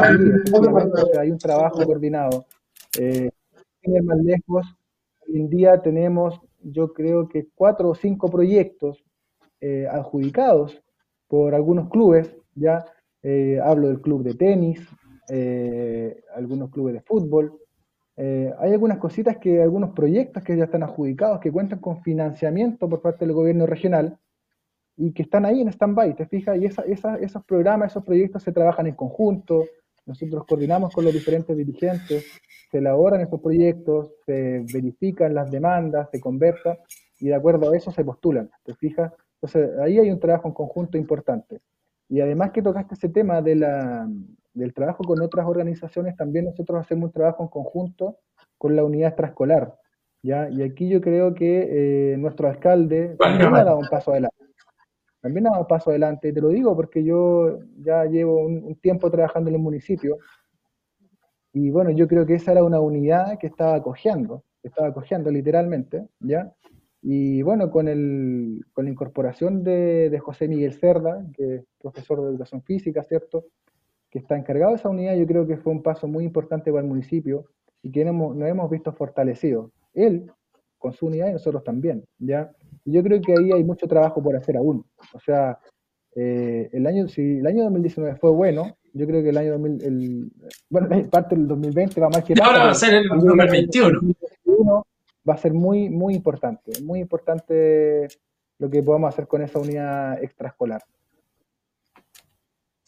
[1.20, 2.46] hay un trabajo coordinado.
[2.92, 4.66] sin ir más lejos,
[5.28, 9.04] hoy en día tenemos, yo creo que cuatro o cinco proyectos
[9.90, 10.84] adjudicados
[11.28, 12.86] por algunos clubes, ya
[13.64, 14.80] hablo del club de tenis,
[15.30, 17.60] eh, algunos clubes de fútbol.
[18.16, 22.90] Eh, hay algunas cositas que, algunos proyectos que ya están adjudicados, que cuentan con financiamiento
[22.90, 24.18] por parte del gobierno regional
[24.96, 26.58] y que están ahí en stand-by, ¿te fijas?
[26.58, 29.66] Y esos programas, esos proyectos se trabajan en conjunto,
[30.08, 32.26] nosotros coordinamos con los diferentes dirigentes,
[32.72, 36.78] se elaboran esos proyectos, se verifican las demandas, se conversan
[37.20, 39.14] y de acuerdo a eso se postulan, ¿te fijas?
[39.36, 41.62] Entonces ahí hay un trabajo en conjunto importante.
[42.10, 44.10] Y además que tocaste ese tema de la,
[44.58, 48.18] del trabajo con otras organizaciones, también nosotros hacemos un trabajo en conjunto
[48.58, 49.76] con la unidad extraescolar.
[50.24, 50.50] ¿ya?
[50.50, 54.36] Y aquí yo creo que eh, nuestro alcalde también ha dado un paso adelante.
[55.22, 59.10] También ha dado un paso adelante, te lo digo porque yo ya llevo un, tiempo
[59.10, 60.18] trabajando en el municipio
[61.54, 66.08] y bueno, yo creo que esa era una unidad que estaba que estaba acogiendo literalmente,
[66.20, 66.54] ¿ya?
[67.02, 72.22] Y bueno, con, el, con la incorporación de, de José Miguel Cerda, que es profesor
[72.22, 73.46] de educación física, ¿cierto?
[74.18, 76.82] Que está encargado de esa unidad, yo creo que fue un paso muy importante para
[76.82, 77.46] el municipio
[77.84, 79.70] y que hemos, nos hemos visto fortalecidos.
[79.94, 80.32] Él
[80.80, 82.52] con su unidad y nosotros también, ¿ya?
[82.84, 84.84] Y yo creo que ahí hay mucho trabajo por hacer aún.
[85.14, 85.60] O sea,
[86.16, 89.84] eh, el año, si el año 2019 fue bueno, yo creo que el año 2000,
[89.84, 90.32] el,
[90.70, 92.34] bueno, parte del 2020 va más que...
[92.36, 94.02] Y ahora va a ser el 2021.
[95.30, 98.08] Va a ser muy, muy importante, muy importante
[98.58, 100.82] lo que podamos hacer con esa unidad extraescolar.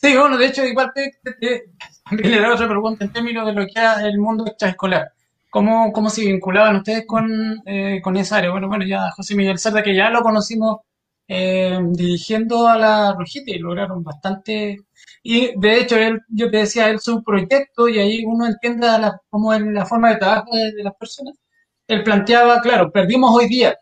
[0.02, 1.12] Sí, bueno, de hecho, igual te,
[2.12, 5.12] le doy otra pregunta en términos de lo que es el mundo extraescolar.
[5.50, 8.52] ¿Cómo, cómo se vinculaban ustedes con, eh, con esa área?
[8.52, 10.78] Bueno, bueno, ya José Miguel Cerda, que ya lo conocimos
[11.28, 14.78] eh, dirigiendo a la Rojita y lograron bastante.
[15.24, 19.20] Y de hecho, él, yo te decía, él su proyecto y ahí uno entiende la,
[19.30, 21.36] cómo es la forma de trabajo de, las personas.
[21.88, 23.78] Él planteaba, claro, perdimos hoy día,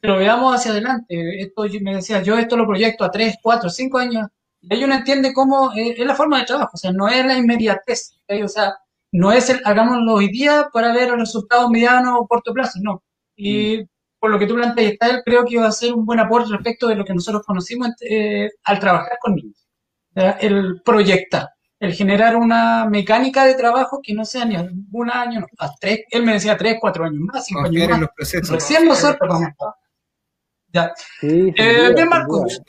[0.00, 1.40] pero veamos hacia adelante.
[1.40, 4.28] Esto, me decía, yo esto lo proyecto a 3, 4, 5 años
[4.68, 7.36] y ahí uno entiende cómo es la forma de trabajo, o sea, no es la
[7.36, 8.74] inmediatez, o sea,
[9.12, 13.02] no es el hagámoslo hoy día para ver los resultados mediano o corto plazo, no.
[13.36, 13.88] Y mm.
[14.18, 16.88] por lo que tú planteas, él creo que va a ser un buen aporte respecto
[16.88, 19.66] de lo que nosotros conocimos eh, al trabajar con niños.
[20.14, 21.48] El proyectar,
[21.78, 26.04] el generar una mecánica de trabajo que no sea ni un año, no, a tres,
[26.10, 28.00] él me decía tres, cuatro años más, cinco años más.
[28.00, 28.50] Los procesos.
[28.50, 29.74] Recién nosotros vamos a
[30.72, 30.92] Ya.
[31.20, 32.62] Sí, eh, bien, Marcos.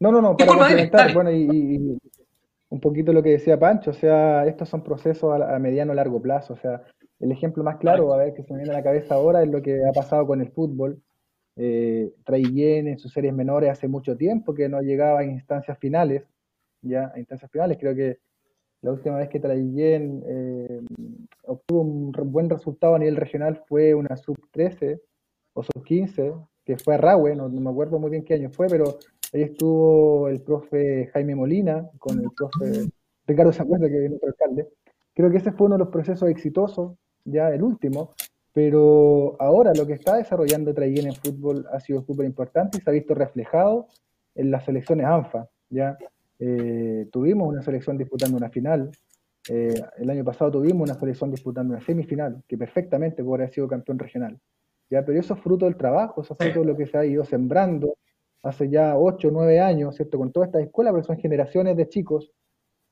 [0.00, 1.98] No, no, no, para complementar, bueno, y,
[2.70, 6.20] un poquito lo que decía Pancho, o sea, estos son procesos a, mediano o largo
[6.20, 6.82] plazo, o sea,
[7.18, 9.48] el ejemplo más claro, a ver, que se me viene a la cabeza ahora es
[9.48, 11.02] lo que ha pasado con el fútbol.
[11.60, 16.22] Eh, en sus series menores hace mucho tiempo que no llegaba a instancias finales,
[16.82, 18.18] ya, a instancias finales, creo que
[18.82, 20.80] la última vez que Traillén eh,
[21.42, 25.00] obtuvo un buen resultado a nivel regional fue una sub-13
[25.54, 28.98] o sub-15, que fue a Rahue, no, me acuerdo muy bien qué año fue, pero
[29.32, 32.88] Ahí estuvo el profe Jaime Molina con el profe
[33.26, 34.68] Ricardo Sangüesa, que es nuestro alcalde.
[35.14, 38.14] Creo que ese fue uno de los procesos exitosos, ya el último,
[38.52, 42.88] pero ahora lo que está desarrollando Traiguén en fútbol ha sido súper importante y se
[42.88, 43.88] ha visto reflejado
[44.34, 45.48] en las selecciones ANFA.
[45.68, 45.98] ¿ya?
[46.38, 48.90] Eh, tuvimos una selección disputando una final,
[49.50, 53.68] eh, el año pasado tuvimos una selección disputando una semifinal, que perfectamente podría haber sido
[53.68, 54.38] campeón regional.
[54.88, 55.04] ¿ya?
[55.04, 57.24] Pero eso es fruto del trabajo, eso es fruto de lo que se ha ido
[57.24, 57.98] sembrando
[58.42, 60.18] hace ya 8 o 9 años, ¿cierto?
[60.18, 62.32] Con todas estas escuelas, porque son generaciones de chicos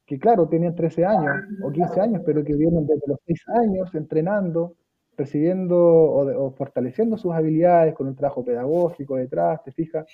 [0.07, 3.95] que, claro, tenían 13 años o 15 años, pero que vienen desde los 6 años
[3.95, 4.75] entrenando,
[5.17, 10.07] recibiendo o, fortaleciendo sus habilidades con un trabajo pedagógico detrás, ¿te fijas?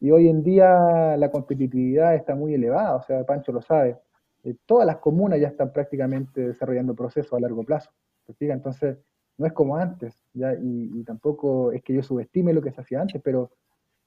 [0.00, 3.98] Y hoy en día la competitividad está muy elevada, o sea, Pancho lo sabe.
[4.44, 7.90] Eh, todas las comunas ya están prácticamente desarrollando procesos a largo plazo.
[8.36, 8.98] ¿te Entonces,
[9.38, 10.54] no es como antes, ¿ya?
[10.60, 13.52] Y, tampoco es que yo subestime lo que se hacía antes, pero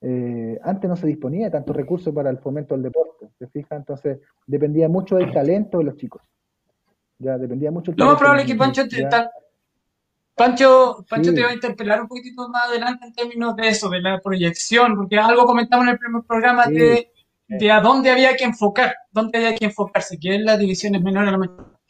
[0.01, 3.77] eh, antes no se disponía de tantos recursos para el fomento del deporte, ¿te fijas?
[3.77, 6.23] Entonces, dependía mucho del talento de los chicos.
[7.19, 9.07] Ya, dependía mucho Lo más probable es que Pancho te,
[10.33, 14.01] Pancho, Pancho te va a interpelar un poquitito más adelante en términos de eso, de
[14.01, 17.11] la proyección, porque algo comentamos en el primer programa de,
[17.47, 21.29] de, a dónde había que enfocar, dónde había que enfocarse, que es las divisiones menores
[21.29, 21.80] a la mayor.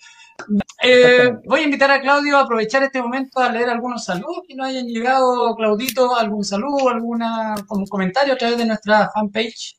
[0.83, 4.55] Eh, voy a invitar a Claudio a aprovechar este momento a leer algunos saludos que
[4.55, 5.55] nos hayan llegado.
[5.55, 9.77] Claudito, algún saludo, alguna como comentario a través de nuestra fanpage.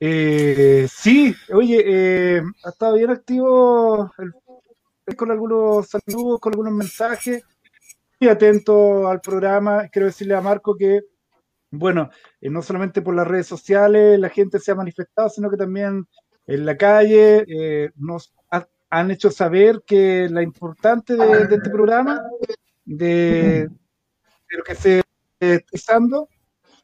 [0.00, 4.12] Eh, sí, oye, eh, ha estado bien activo
[5.16, 7.44] con algunos saludos, con algunos mensajes.
[8.20, 9.88] Muy atento al programa.
[9.88, 11.02] Quiero decirle a Marco que,
[11.70, 12.10] bueno,
[12.40, 16.06] no solamente por las redes sociales la gente se ha manifestado, sino que también
[16.46, 18.32] en la calle eh, nos
[18.90, 22.22] han hecho saber que la importante de, este programa,
[22.84, 23.68] de,
[24.50, 25.02] lo que se
[25.40, 26.28] está usando,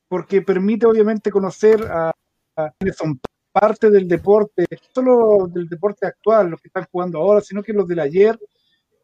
[0.09, 2.13] porque permite obviamente conocer a,
[2.57, 3.21] a quienes son
[3.53, 7.73] parte del deporte, no solo del deporte actual, los que están jugando ahora, sino que
[7.73, 8.39] los del ayer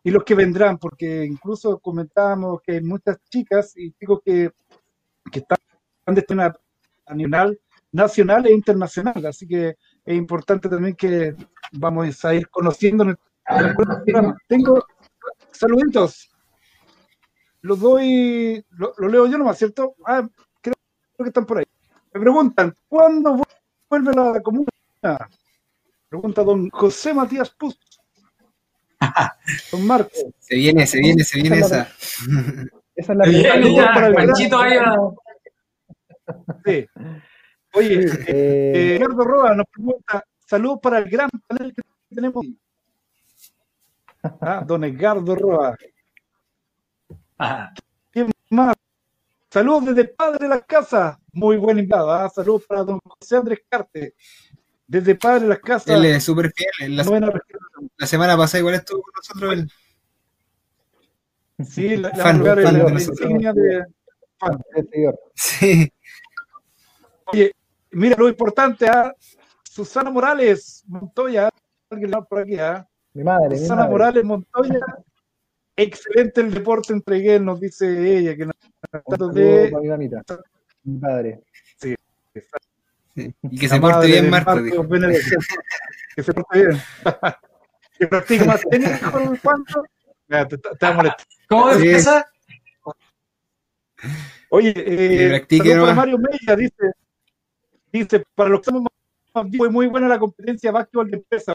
[0.02, 4.50] y los que vendrán, porque incluso comentábamos que hay muchas chicas y chicos que,
[5.30, 5.58] que están
[6.06, 6.54] de
[7.06, 7.60] a nivel
[7.92, 9.76] nacional e internacional, así que
[10.06, 11.34] es importante también que
[11.72, 14.36] vamos a ir conociendo en el, programa.
[14.46, 14.84] Tengo
[15.50, 16.30] saluditos,
[17.62, 19.96] los doy, lo, leo yo nomás, ¿cierto?
[20.06, 20.26] Ah,
[20.60, 20.74] creo,
[21.18, 21.64] que están por ahí.
[22.14, 23.42] Me preguntan, ¿cuándo
[23.90, 24.68] vuelve la comuna?
[26.08, 27.76] Pregunta don José Matías Puz.
[29.72, 30.10] don Marco.
[30.38, 31.88] Se viene, se viene, se viene esa.
[32.94, 33.92] Esa, es la primera.
[33.92, 34.78] para el Panchito ahí
[36.64, 36.88] Sí.
[37.76, 41.82] Oye, eh, Edgardo Roa nos pregunta, saludos para el gran panel que
[42.14, 42.46] tenemos.
[44.40, 45.76] Ah, don Edgardo Roa.
[48.10, 48.74] ¿Quién más?
[49.50, 51.20] Saludos desde Padre de la Casa.
[51.32, 52.10] Muy buen invitado.
[52.10, 52.30] ¿ah?
[52.30, 54.14] Saludos para don José Andrés Carte.
[54.86, 55.94] Desde Padre de la Casa.
[55.94, 56.96] Él es súper fiel.
[56.96, 57.04] La,
[57.98, 59.70] la, semana pasada igual estuvo con nosotros él.
[61.66, 63.84] Sí, la, fan, la, fan, la insignia de
[64.38, 64.58] fan.
[65.34, 65.92] Sí.
[67.26, 67.52] Oye,
[67.96, 69.12] mira lo importante, ¿ah?
[69.62, 71.48] Susana Morales Montoya,
[71.90, 72.86] alguien por aquí, ¿ah?
[73.14, 73.56] Mi madre.
[73.56, 73.90] Susana mi madre.
[73.90, 74.80] Morales Montoya,
[75.74, 79.72] excelente el deporte entre nos dice ella, que nos de...
[79.80, 80.22] mi mamita,
[80.84, 81.42] mi padre.
[81.78, 81.94] Sí,
[83.14, 83.34] sí.
[83.42, 84.30] Y que se porte bien.
[84.30, 86.80] Marco que se porte bien.
[87.98, 89.84] que practique más tenis con cuánto.
[90.28, 91.12] Te, te, te
[91.48, 92.26] ¿Cómo empieza?
[94.50, 95.46] Oye, eh,
[95.80, 96.92] para Mario Mella dice,
[97.92, 98.84] dice, para los que somos
[99.34, 101.54] más vivos, muy buena la competencia básquetbol de empresa.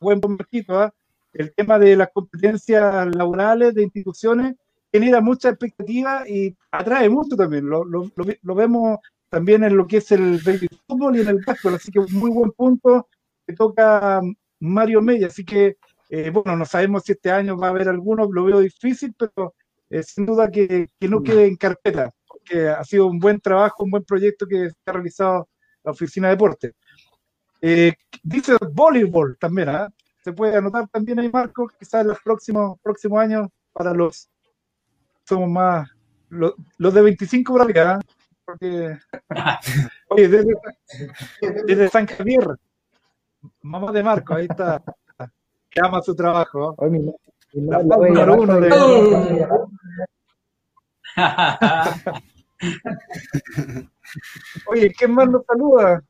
[0.00, 0.90] Buen poquito, ¿eh?
[1.32, 4.54] El tema de las competencias laborales de instituciones
[4.90, 7.68] genera mucha expectativa y atrae mucho también.
[7.68, 8.98] Lo, lo, lo, lo vemos
[9.28, 10.40] también en lo que es el
[10.86, 13.08] fútbol y en el básquetbol, así que muy buen punto
[13.46, 14.20] que toca
[14.60, 15.26] Mario Mella.
[15.26, 15.76] Así que,
[16.08, 19.54] eh, bueno, no sabemos si este año va a haber alguno, lo veo difícil, pero
[19.90, 23.84] eh, sin duda que, que, no quede en carpeta, porque ha sido un buen trabajo,
[23.84, 25.48] un buen proyecto que se ha realizado
[25.86, 26.74] la Oficina de Deporte.
[27.62, 29.86] Eh, dice voleibol también, ¿eh?
[30.22, 34.28] se puede anotar también ahí, Marco, quizás en los próximos, próximos años para los,
[35.24, 35.88] somos más,
[36.28, 38.00] los, los de 25 por acá,
[38.44, 38.98] porque,
[40.10, 40.54] oye, desde,
[41.66, 42.46] desde, San Javier,
[43.62, 44.82] mamá de Marco, ahí está,
[45.70, 46.74] que ama su trabajo.
[46.78, 46.98] Oye, mi,
[47.54, 48.70] mi la número uno de...
[54.66, 56.02] Oye, ¿quién más nos saluda?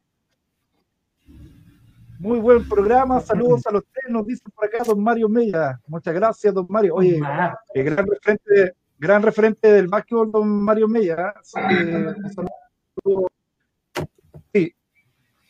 [2.19, 5.81] Muy buen programa, saludos a los tres, nos dice por acá don Mario Mella.
[5.87, 6.95] Muchas gracias, don Mario.
[6.95, 7.21] Oye,
[7.75, 11.35] el gran referente gran referente del básquetbol, don Mario Mella.
[11.71, 12.15] Eh,
[14.53, 14.75] sí.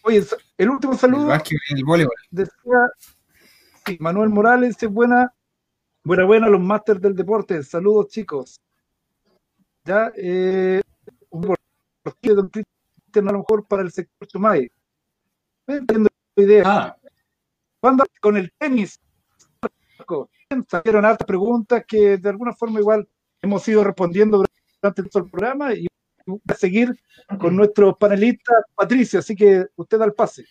[0.03, 0.25] Oye,
[0.59, 1.33] el último saludo.
[1.33, 2.15] El voleibol.
[2.31, 2.91] Decía,
[3.85, 5.33] sí, Manuel Morales, es buena,
[6.05, 7.63] buena, buena, los másters del deporte.
[7.63, 8.61] Saludos, chicos.
[9.85, 10.83] Ya, eh,
[12.23, 14.71] don Cristian, a lo mejor para el sector Chumay.
[15.67, 16.63] Entiendo la idea.
[16.67, 16.97] Ah.
[17.81, 19.01] ¿Cuándo con el tenis?
[20.69, 23.09] Salieron hartas preguntas que de alguna forma igual
[23.43, 24.45] hemos ido respondiendo
[24.81, 25.87] durante todo el programa y
[26.27, 26.95] voy a seguir
[27.39, 30.45] con nuestro panelista Patricio, así que usted da el pase.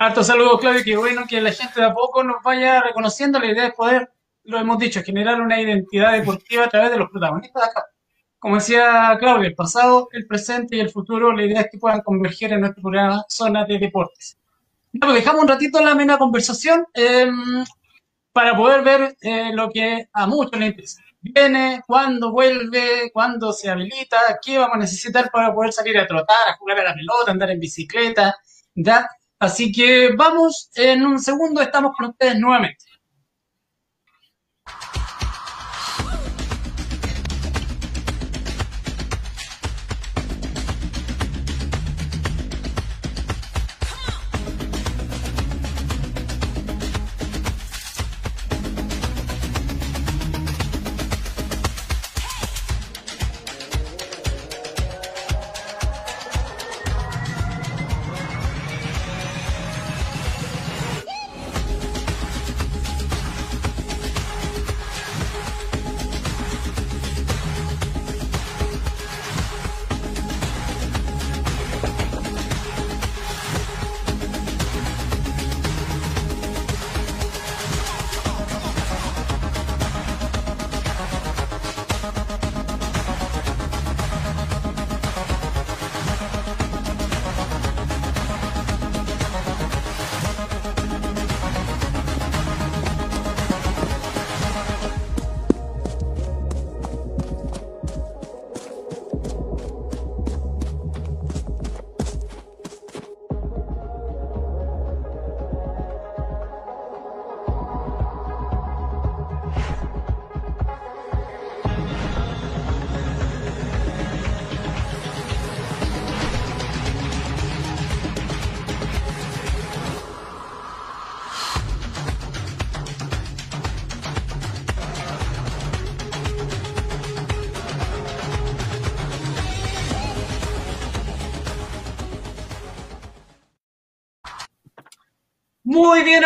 [0.00, 0.84] Harto saludos, Claudio.
[0.84, 3.40] Qué bueno que la gente de a poco nos vaya reconociendo.
[3.40, 4.12] La idea es poder,
[4.44, 7.84] lo hemos dicho, generar una identidad deportiva a través de los protagonistas de acá.
[8.38, 12.02] Como decía Claudio, el pasado, el presente y el futuro, la idea es que puedan
[12.02, 14.38] converger en nuestro programa Zona de Deportes.
[14.98, 17.64] Pues dejamos un ratito la amena conversación em,
[18.32, 21.02] para poder ver eh, lo que a muchos les interesa.
[21.20, 26.48] Viene, cuándo vuelve, cuándo se habilita, qué vamos a necesitar para poder salir a trotar,
[26.48, 28.36] a jugar a la pelota, andar en bicicleta.
[29.40, 32.84] Así que vamos, en un segundo estamos con ustedes nuevamente.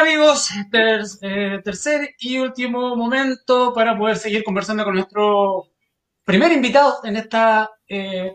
[0.02, 0.50] Amigos,
[1.22, 5.68] eh, tercer y último momento para poder seguir conversando con nuestro
[6.24, 8.34] primer invitado en esta eh,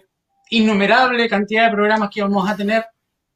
[0.50, 2.86] innumerable cantidad de programas que vamos a tener.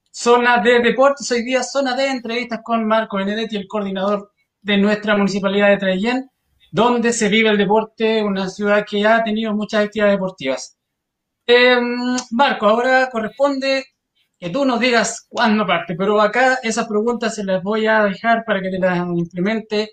[0.10, 5.18] Zona de deportes, hoy día zona de entrevistas con Marco Benedetti, el coordinador de nuestra
[5.18, 6.32] municipalidad de Traillén,
[6.72, 10.78] donde se vive el deporte, una ciudad que ha tenido muchas actividades deportivas.
[11.46, 13.88] Em, Marco, ahora corresponde
[14.42, 18.44] que tú nos digas cuándo parte, pero acá esas preguntas se las voy a dejar
[18.44, 19.92] para que te las implemente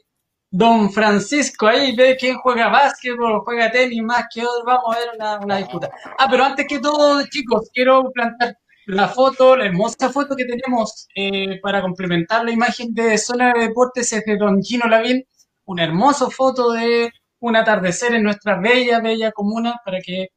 [0.51, 1.67] Don Francisco.
[1.67, 4.65] Ahí ve quién juega básquetbol, juega tenis más que otro.
[4.65, 5.91] Vamos a ver una, una disputa.
[6.19, 11.07] Ah, pero antes que todo, chicos, quiero plantar la foto, la hermosa foto que tenemos
[11.15, 15.23] eh, para complementar la imagen de Zona de Deportes es de Don Gino Lavín.
[15.67, 20.29] Una hermosa foto de un atardecer en nuestra bella, bella comuna para que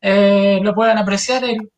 [0.00, 1.44] eh, lo puedan apreciar.
[1.44, 1.70] El,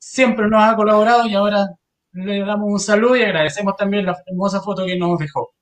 [0.00, 1.68] siempre nos ha colaborado y ahora
[2.12, 5.54] le damos un saludo y agradecemos también la hermosa foto que nos dejó.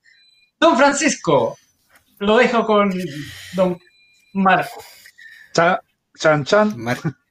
[0.59, 1.59] Don Francisco,
[2.19, 2.93] lo dejo con
[3.55, 3.79] don
[4.33, 4.83] Marco.
[5.53, 6.75] chan, chan.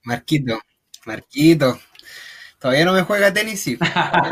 [0.04, 0.60] Marquito,
[1.06, 1.80] Marquito.
[2.60, 3.78] Todavía no me juega tenis, sí.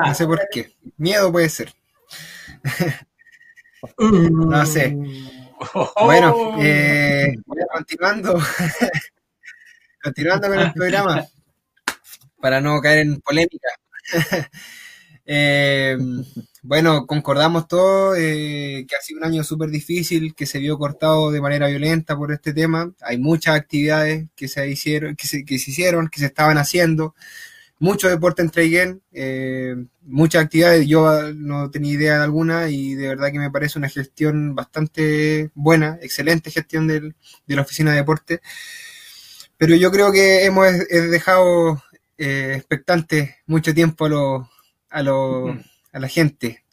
[0.06, 0.76] No sé por qué.
[0.98, 1.74] Miedo puede ser.
[3.98, 4.96] no sé.
[6.02, 7.36] Bueno, eh,
[7.72, 8.40] continuando.
[10.04, 11.26] continuando con el programa
[12.46, 13.70] para no caer en polémica.
[15.28, 15.98] Eh,
[16.62, 21.32] bueno, concordamos todos eh, que ha sido un año súper difícil, que se vio cortado
[21.32, 22.94] de manera violenta por este tema.
[23.02, 27.16] Hay muchas actividades que se hicieron, que se, que se hicieron, que se estaban haciendo.
[27.80, 33.08] Mucho deporte en Traiguén, eh, muchas actividades, yo no tenía idea de alguna y de
[33.08, 37.16] verdad que me parece una gestión bastante buena, excelente gestión del,
[37.48, 38.42] de la oficina de deporte.
[39.58, 41.82] Pero yo creo que hemos dejado
[42.18, 44.50] eh, expectante mucho tiempo a, lo,
[44.90, 46.64] a, lo, a la gente.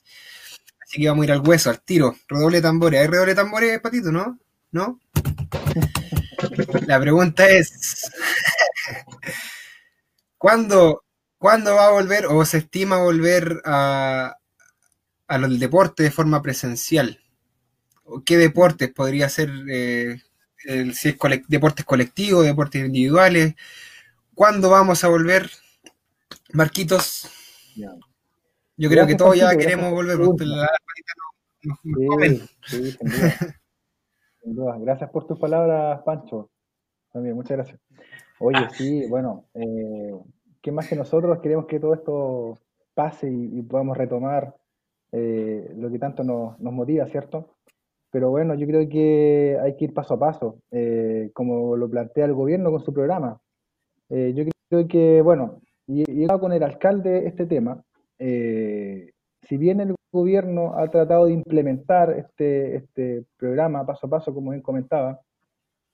[0.80, 2.16] Así que vamos a ir al hueso, al tiro.
[2.28, 3.01] Redoble de tambores.
[3.01, 4.38] ¿Hay redoble de tambores, Patito, no?
[4.72, 5.01] ¿No?
[6.86, 8.11] La pregunta es,
[10.38, 11.05] ¿cuándo,
[11.38, 14.36] ¿cuándo va a volver o se estima volver a,
[15.28, 17.20] a los deportes de forma presencial?
[18.24, 20.20] ¿Qué deportes podría ser, eh,
[20.64, 21.16] el, si es
[21.48, 23.55] deportes colectivos, deportes individuales?
[24.34, 25.50] ¿Cuándo vamos a volver?
[26.52, 27.30] Marquitos,
[28.76, 30.18] yo creo que todos ya queremos volver.
[32.66, 32.96] sí,
[34.80, 36.50] Gracias por tus palabras, Pancho.
[37.12, 37.80] También, muchas gracias.
[38.40, 40.18] Oye, sí, bueno, eh,
[40.60, 42.59] ¿qué más que nosotros queremos que todo esto
[42.94, 44.56] pase y, podamos retomar
[45.12, 47.54] eh, lo que tanto nos, motiva, ¿cierto?
[48.10, 52.24] Pero bueno, yo creo que hay que ir paso a paso, eh, como lo plantea
[52.24, 53.40] el gobierno con su programa.
[54.34, 57.82] Yo creo que, bueno, y, he con el alcalde este tema.
[58.18, 64.51] si bien el gobierno ha tratado de implementar este, este programa paso a paso, como
[64.51, 65.20] bien comentaba,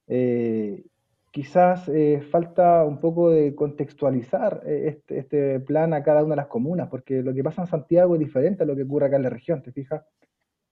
[0.08, 0.84] eh,
[1.30, 6.36] quizás eh, falta un poco de contextualizar eh, este, este, plan a cada una de
[6.36, 9.16] las comunas, porque lo que pasa en Santiago es diferente a lo que ocurre acá
[9.16, 10.04] en la región, ¿te fijas?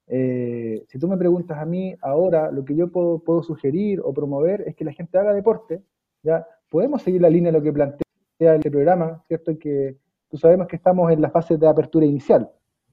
[0.09, 4.63] si tú me preguntas a mí ahora, lo que yo puedo, puedo, sugerir o promover
[4.65, 5.83] es que la gente haga deporte,
[6.23, 6.47] ¿ya?
[6.69, 9.57] Podemos seguir la línea de lo que plantea el programa, ¿cierto?
[9.57, 9.97] Que
[10.29, 12.49] tú sabemos que estamos en la fase de apertura inicial,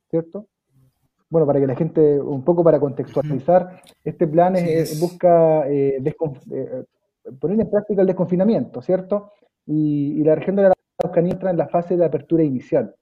[0.09, 0.47] ¿cierto?
[1.29, 4.55] Bueno, para que la gente, un poco para contextualizar, este plan
[5.01, 6.85] busca eh, eh,
[7.41, 9.33] poner en práctica el desconfinamiento, ¿cierto?
[9.67, 10.73] Y, la región de la
[11.03, 12.95] Araucanía entra en la fase de apertura inicial.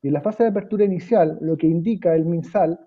[0.00, 2.78] Y en la fase de apertura inicial, lo que indica el MinSal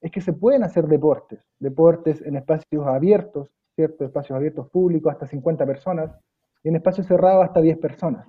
[0.00, 4.04] es que se pueden hacer deportes, deportes en espacios abiertos, ¿cierto?
[4.04, 6.35] Espacios abiertos públicos hasta 50 personas, y
[6.68, 8.26] en espacios cerrados hasta 10 personas,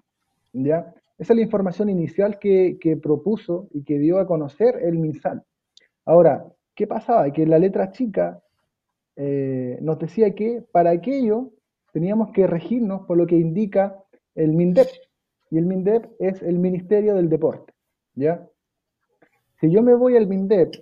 [0.54, 0.94] ¿ya?
[1.18, 5.44] Esa es la información inicial que, propuso y que dio a conocer el MinSal.
[6.06, 6.46] Ahora,
[6.76, 7.32] ¿qué pasaba?
[7.32, 8.40] Que la letra chica
[9.16, 11.50] eh, nos decía que para aquello
[11.92, 13.98] teníamos que regirnos por lo que indica
[14.36, 14.88] el MINDEP.
[15.50, 17.74] Y el MINDEP es el Ministerio del Deporte.
[18.14, 18.48] ¿ya?
[19.60, 20.76] Si yo me voy al MINDEP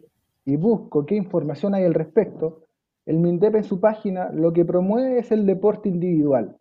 [0.43, 2.63] y busco qué información hay al respecto,
[3.05, 6.57] el MINDEP en su página lo que promueve es el deporte individual.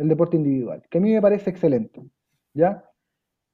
[0.00, 2.00] El deporte individual, que a mí me parece excelente.
[2.54, 2.82] ¿ya?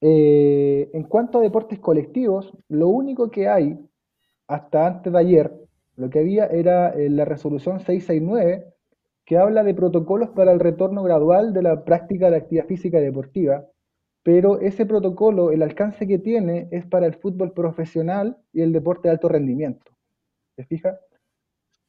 [0.01, 3.77] Eh, en cuanto a deportes colectivos, lo único que hay
[4.47, 5.53] hasta antes de ayer,
[5.97, 8.65] lo que había era eh, la resolución 669,
[9.25, 13.67] que habla de protocolos para el retorno gradual de la práctica de actividad física deportiva,
[14.23, 19.09] pero ese protocolo, el alcance que tiene es para el fútbol profesional y el deporte
[19.09, 19.91] de alto rendimiento.
[20.55, 21.01] ¿Se fija?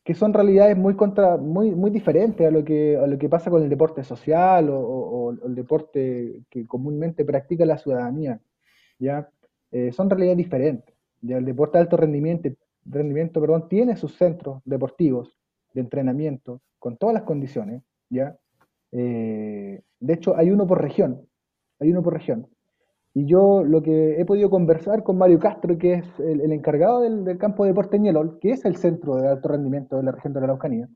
[0.07, 3.49] Que son realidades muy, contra, muy, muy diferentes a lo, que, a lo que pasa
[3.49, 8.39] con el deporte social o, el deporte que comúnmente practica la ciudadanía.
[8.99, 9.29] ¿ya?
[9.69, 10.95] Eh, son realidades diferentes.
[11.19, 12.47] Ya el deporte de alto rendimiento,
[12.85, 15.38] rendimiento perdón, tiene sus centros deportivos
[15.73, 17.84] de entrenamiento con todas las condiciones.
[18.09, 18.38] ¿ya?
[18.93, 21.27] Eh, de hecho, hay uno por región.
[21.81, 22.47] Hay uno por región.
[23.18, 27.39] Y yo lo que he podido conversar con Mario Castro, que es el, encargado del,
[27.39, 30.39] campo de deporte Ñelol, que es el centro de alto rendimiento de la región de
[30.39, 30.88] la Araucanía,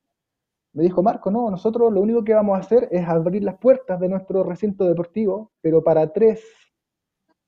[0.74, 4.00] me dijo, Marco, no, nosotros lo único que vamos a hacer es abrir las puertas
[4.00, 6.44] de nuestro recinto deportivo, pero para tres,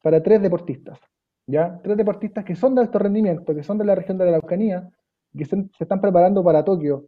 [0.01, 0.97] para tres deportistas.
[1.45, 1.79] ¿ya?
[1.83, 4.89] Tres deportistas que son de alto rendimiento, que son de la región de la Araucanía,
[5.37, 7.05] que se, están preparando para Tokio,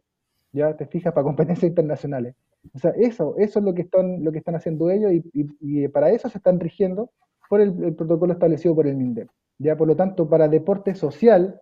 [0.52, 2.36] ya te fijas, para competencias internacionales.
[2.72, 6.10] O sea, eso, eso es lo que están, lo que están haciendo ellos y, para
[6.10, 7.10] eso se están rigiendo
[7.48, 9.28] por el, protocolo establecido por el MINDEP.
[9.58, 11.60] Ya, por lo tanto, para deporte social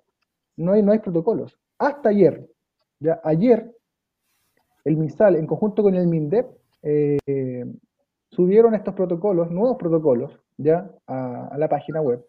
[0.56, 1.58] no hay, no hay protocolos.
[1.78, 2.48] Hasta ayer,
[3.00, 3.72] ya ayer,
[4.84, 6.46] el MINSAL, en conjunto con el MINDEP,
[6.82, 7.18] eh,
[8.30, 12.24] subieron estos protocolos, nuevos protocolos, ya a la página web,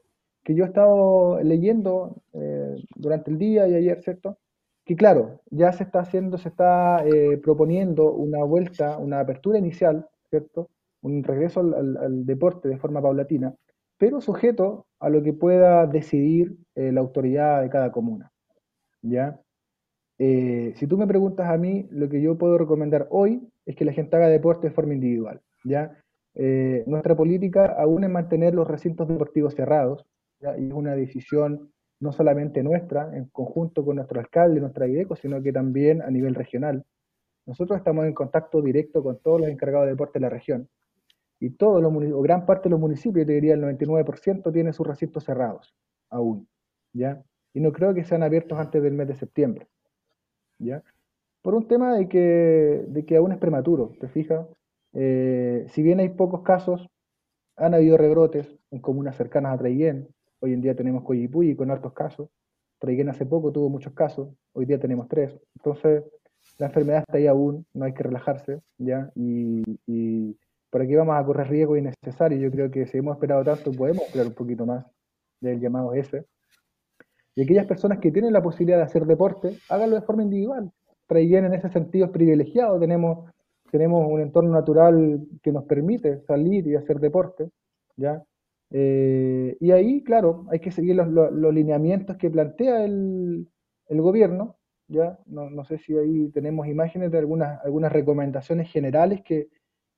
[0.46, 4.38] que yo he estado leyendo eh, durante el día y ayer, ¿cierto?
[4.86, 10.08] Que claro, ya se está haciendo, se está eh, proponiendo una vuelta, una apertura inicial,
[10.30, 10.70] ¿cierto?
[11.06, 13.54] Un regreso al, deporte de forma paulatina,
[13.98, 18.32] pero sujeto a lo que pueda decidir eh, la autoridad de cada comuna,
[19.02, 19.40] ¿ya?
[20.18, 23.92] si tú me preguntas a mí, lo que yo puedo recomendar hoy es que la
[23.92, 26.02] gente haga deporte de forma individual, ¿ya?
[26.86, 30.06] nuestra política aún es mantener los recintos deportivos cerrados,
[30.42, 31.70] y es una decisión
[32.00, 36.36] no solamente nuestra, en conjunto con nuestro alcalde, nuestra IDECO, sino que también a nivel
[36.36, 36.86] regional.
[37.46, 40.68] Nosotros estamos en contacto directo con todos los encargados de deporte de la región.
[41.40, 44.88] Y todos los o gran parte de los municipios, te diría el 99%, tienen sus
[44.88, 45.76] recintos cerrados,
[46.10, 46.48] aún.
[46.94, 47.24] ¿ya?
[47.54, 49.68] Y no creo que sean abiertos antes del mes de septiembre.
[50.60, 50.84] ¿ya?
[51.42, 54.48] Por un tema de que, de que aún es prematuro, ¿te fijas?
[54.94, 56.90] Eh, si bien hay pocos casos,
[57.58, 60.10] han habido rebrotes en comunas cercanas a Traiguén,
[60.46, 62.30] Hoy en día tenemos Coyipulli con altos casos.
[62.78, 65.36] Traiguén hace poco tuvo muchos casos, hoy día tenemos tres.
[65.56, 66.04] Entonces,
[66.60, 69.12] la enfermedad está ahí aún, no hay que relajarse, ¿ya?
[69.16, 70.38] Y
[70.76, 72.38] por aquí vamos a correr riesgo innecesario.
[72.38, 74.86] Yo creo que si hemos esperado tanto, podemos esperar un poquito más
[75.40, 76.26] del llamado S.
[77.34, 80.70] Y aquellas personas que tienen la posibilidad de hacer deporte, háganlo de forma individual.
[81.08, 83.32] Traiguen en ese sentido es privilegiado, tenemos,
[83.72, 87.52] tenemos un entorno natural que nos permite salir y hacer deporte,
[87.96, 88.22] ¿ya?
[88.70, 93.48] Eh, y ahí, claro, hay que seguir los, los, los lineamientos que plantea el,
[93.88, 94.58] el gobierno,
[94.90, 95.20] ¿ya?
[95.26, 99.48] No, no, sé si ahí tenemos imágenes de algunas, algunas recomendaciones generales que,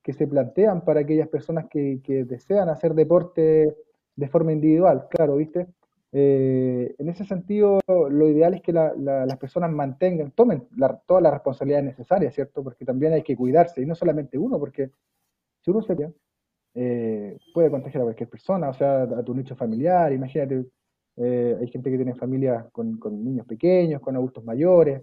[0.08, 3.76] que se plantean para aquellas personas que, desean hacer deporte
[4.16, 5.68] de forma individual, claro, ¿viste?
[6.14, 10.98] Eh, en ese sentido, lo ideal es que la, la, las personas mantengan, tomen la,
[11.06, 12.64] todas las responsabilidades necesarias, ¿cierto?
[12.64, 14.92] Porque también hay que cuidarse, y no solamente uno, porque
[15.60, 15.94] si uno se
[16.76, 20.68] eh, puede contagiar a cualquier persona, o sea, a tu nicho familiar, imagínate,
[21.18, 25.02] eh, hay gente que tiene familias con, con, niños pequeños, con adultos mayores.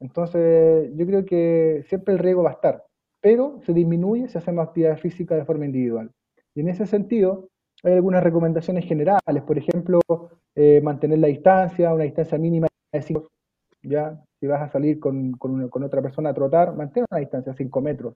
[0.00, 2.87] Entonces, yo creo que siempre el riesgo va a estar,
[3.20, 6.10] pero se disminuye si hacemos actividad física de forma individual.
[6.54, 7.48] Y en ese sentido,
[7.82, 10.00] hay algunas recomendaciones generales, por ejemplo,
[10.54, 13.28] eh, mantener la distancia, una distancia mínima de 5
[13.82, 17.58] ya si vas a salir con, con, otra persona a trotar, mantén una distancia de
[17.58, 18.14] 5 metros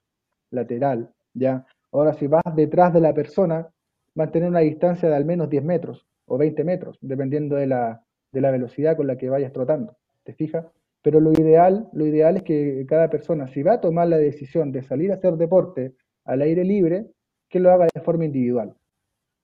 [0.51, 1.67] lateral, ya.
[1.91, 3.69] Ahora, si vas detrás de la persona,
[4.15, 8.41] mantener una distancia de al menos 10 metros, o 20 metros, dependiendo de la, de
[8.41, 9.97] la velocidad con la que vayas trotando.
[10.25, 10.67] ¿Te fijas?
[11.03, 14.71] Pero lo ideal, lo ideal es que cada persona, si va a tomar la decisión
[14.71, 17.09] de salir a hacer deporte al aire libre,
[17.49, 18.75] que lo haga de forma individual.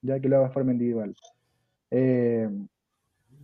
[0.01, 1.15] Ya que lo haga de forma individual.
[1.91, 2.49] Eh,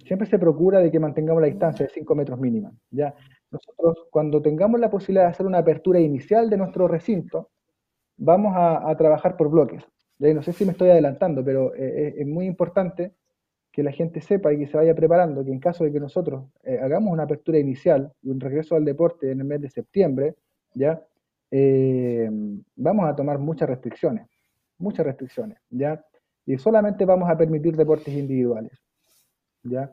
[0.07, 2.73] siempre se procura de que mantengamos la distancia de 5 metros mínima.
[2.91, 3.15] ¿ya?
[3.51, 7.51] Nosotros, cuando tengamos la posibilidad de hacer una apertura inicial de nuestro recinto,
[8.17, 9.85] vamos a, trabajar por bloques.
[10.19, 10.33] ¿ya?
[10.33, 13.13] No sé si me estoy adelantando, pero eh, es muy importante
[13.75, 16.45] que la gente sepa y que se vaya preparando que en caso de que nosotros
[16.63, 20.37] eh, hagamos una apertura inicial y un regreso al deporte en el mes de septiembre,
[20.75, 21.05] ¿ya?
[21.51, 22.31] Eh,
[22.77, 24.29] vamos a tomar muchas restricciones,
[24.79, 26.05] muchas restricciones, ¿ya?
[26.47, 28.81] Y solamente vamos a permitir deportes individuales,
[29.65, 29.93] ¿ya?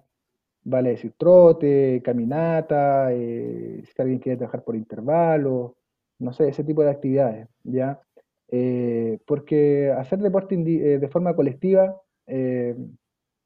[0.64, 5.72] Vale decir trote, caminata, eh, si alguien quiere trabajar por intervalos,
[6.20, 8.00] no sé, ese tipo de actividades, ¿ya?
[9.26, 12.00] Porque hacer deporte de forma colectiva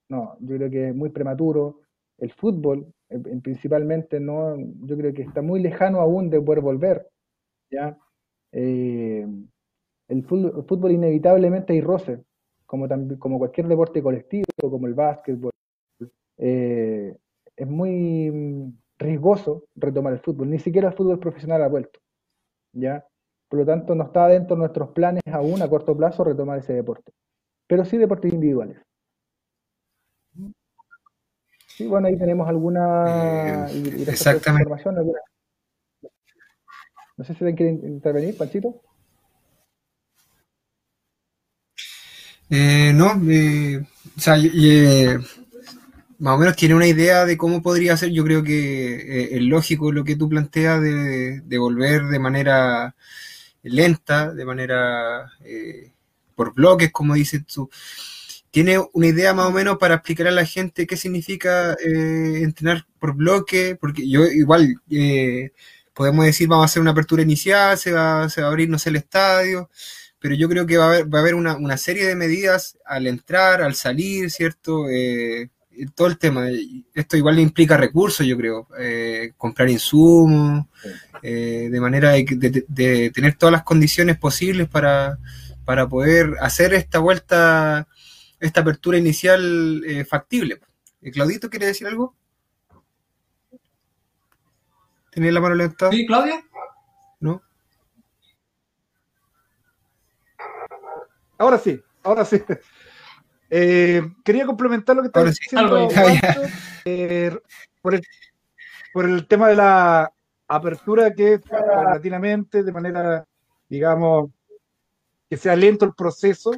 [0.10, 1.82] no, yo creo que es muy prematuro.
[2.18, 7.08] El fútbol, en, principalmente, no, yo creo que está muy lejano aún de poder volver.
[7.72, 7.98] ¿ya?
[8.52, 9.28] Eh,
[10.08, 12.24] el, fútbol, inevitablemente hay roce,
[12.66, 12.88] como,
[13.20, 15.52] como cualquier deporte colectivo, como el básquetbol.
[16.38, 17.16] Eh,
[17.56, 22.00] es muy riesgoso retomar el fútbol, ni siquiera el fútbol profesional ha vuelto.
[22.74, 23.06] ¿ya?
[23.50, 26.74] Por lo tanto, no está dentro de nuestros planes aún a corto plazo retomar ese
[26.74, 27.12] deporte,
[27.68, 28.85] pero sí deportes individuales.
[31.76, 34.64] Sí, bueno, ahí tenemos alguna eh, exactamente.
[34.64, 34.98] información.
[34.98, 35.20] Alguna...
[37.18, 38.82] No sé si alguien quiere intervenir, Panchito.
[42.50, 43.86] Eh, no, eh,
[44.16, 45.18] o sea, eh,
[46.20, 48.12] más o menos tiene una idea de cómo podría ser.
[48.12, 52.96] Yo creo que es lógico lo que tú planteas de, de volver de manera
[53.64, 55.30] lenta, de manera
[56.36, 57.70] por bloques, como dices tú
[58.56, 62.88] tiene una idea más o menos para explicar a la gente qué significa eh, entrenar
[63.00, 65.52] por bloque, porque yo igual eh,
[65.94, 68.80] podemos decir vamos a hacer una apertura inicial, se va, se va a abrir, no
[68.80, 69.70] sé, el estadio,
[70.20, 72.78] pero yo creo que va a haber, va a haber una, una serie de medidas
[72.86, 74.88] al entrar, al salir, ¿cierto?
[74.90, 75.50] Eh,
[75.94, 76.48] todo el tema.
[76.94, 78.70] Esto igual implica recursos, yo creo.
[79.36, 80.66] Comprar insumos,
[81.22, 85.20] de manera de, de, de, tener todas las condiciones posibles para,
[85.66, 87.90] para poder hacer esta vuelta
[88.40, 90.60] esta apertura inicial eh, factible.
[91.02, 92.16] Eh, ¿Claudito quiere decir algo?
[95.12, 95.92] ¿Tenía la mano levantada?
[95.92, 96.44] Sí, Claudia.
[97.20, 97.42] ¿No?
[101.38, 102.42] Ahora sí, ahora sí.
[103.48, 105.38] Eh, quería complementar lo que estaba sí.
[105.40, 106.42] diciendo Juancho,
[106.84, 107.38] eh,
[107.80, 108.02] por, el,
[108.92, 110.12] por, el, tema de la
[110.48, 113.24] apertura que paulatinamente, de manera,
[113.70, 114.32] digamos,
[115.30, 116.52] que sea lento el proceso.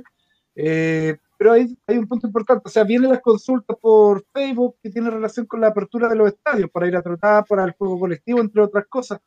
[0.55, 5.11] Eh, pero hay, un punto importante, o sea, vienen las consultas por Facebook que tienen
[5.11, 8.41] relación con la apertura de los estadios, para ir a tratar, para el juego colectivo,
[8.41, 9.19] entre otras cosas.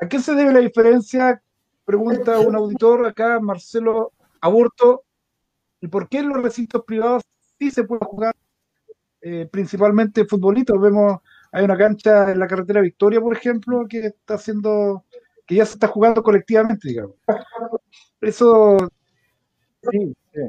[0.00, 1.42] ¿A qué se debe la diferencia?
[1.84, 5.02] Pregunta un auditor acá, Marcelo Aburto,
[5.80, 7.22] ¿y por qué en los recintos privados
[7.58, 8.36] sí se puede jugar
[9.20, 10.80] eh, principalmente futbolitos?
[10.80, 11.18] Vemos,
[11.50, 15.04] hay una cancha en la carretera Victoria, por ejemplo, que está haciendo,
[15.44, 17.16] que ya se está jugando colectivamente, digamos.
[18.20, 18.78] Eso...
[19.90, 20.40] Sí, sí.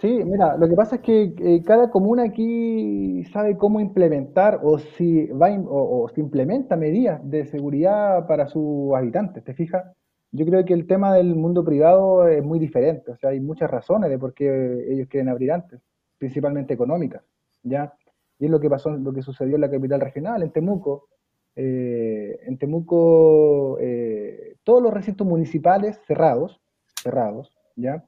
[0.00, 4.78] Sí, mira, lo que pasa es que eh, cada comuna aquí sabe cómo implementar o
[4.78, 9.84] si va o si implementa medidas de seguridad para sus habitantes, ¿te fijas?
[10.32, 13.70] Yo creo que el tema del mundo privado es muy diferente, o sea, hay muchas
[13.70, 15.80] razones de por qué ellos quieren abrir antes,
[16.18, 17.22] principalmente económicas,
[17.62, 17.92] ¿ya?
[18.38, 21.08] Y es lo que pasó, lo que sucedió en la capital regional, en Temuco.
[21.56, 26.60] Eh, en Temuco, eh, todos los recintos municipales cerrados,
[27.02, 28.04] cerrados, ¿ya?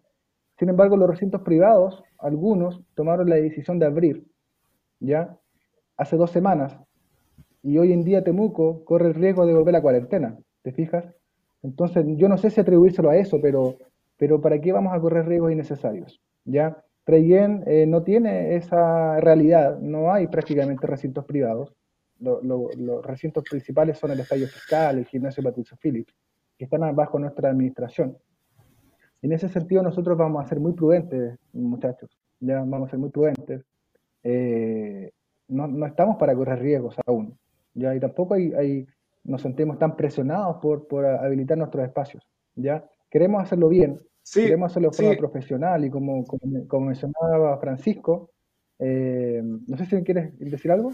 [0.63, 4.25] Sin embargo, los recintos privados, algunos tomaron la decisión de abrir,
[5.01, 5.37] ¿ya?
[5.97, 6.79] Hace dos semanas.
[7.65, 11.05] Y hoy en día Temuco corre el riesgo de volver a la cuarentena, ¿te fijas?
[11.65, 13.75] Entonces, yo no sé si atribuírselo a eso, pero,
[14.17, 16.21] pero ¿para qué vamos a correr riesgos innecesarios?
[16.45, 16.81] ¿Ya?
[17.03, 21.75] Traiguén eh, no tiene esa realidad, no hay prácticamente recintos privados.
[22.21, 26.15] Lo- lo- los recintos principales son el Estadio Fiscal, el Gimnasio Patricio Phillips,
[26.57, 28.17] que están bajo nuestra administración.
[29.23, 32.11] En ese sentido, nosotros vamos a ser muy prudentes, muchachos.
[32.41, 33.65] Ya vamos a ser muy prudentes.
[34.25, 35.11] Eh,
[35.49, 37.39] no, no estamos para correr riesgos aún.
[37.75, 38.87] Ya, y tampoco hay, hay-
[39.25, 42.25] nos sentimos tan presionados por, por habilitar nuestros espacios.
[42.57, 46.87] Ya, queremos hacerlo bien, Sí, queremos hacerlo de forma sí, profesional y como, como, como
[46.89, 48.31] mencionaba Francisco,
[48.79, 50.93] eh, no sé si quieres decir algo.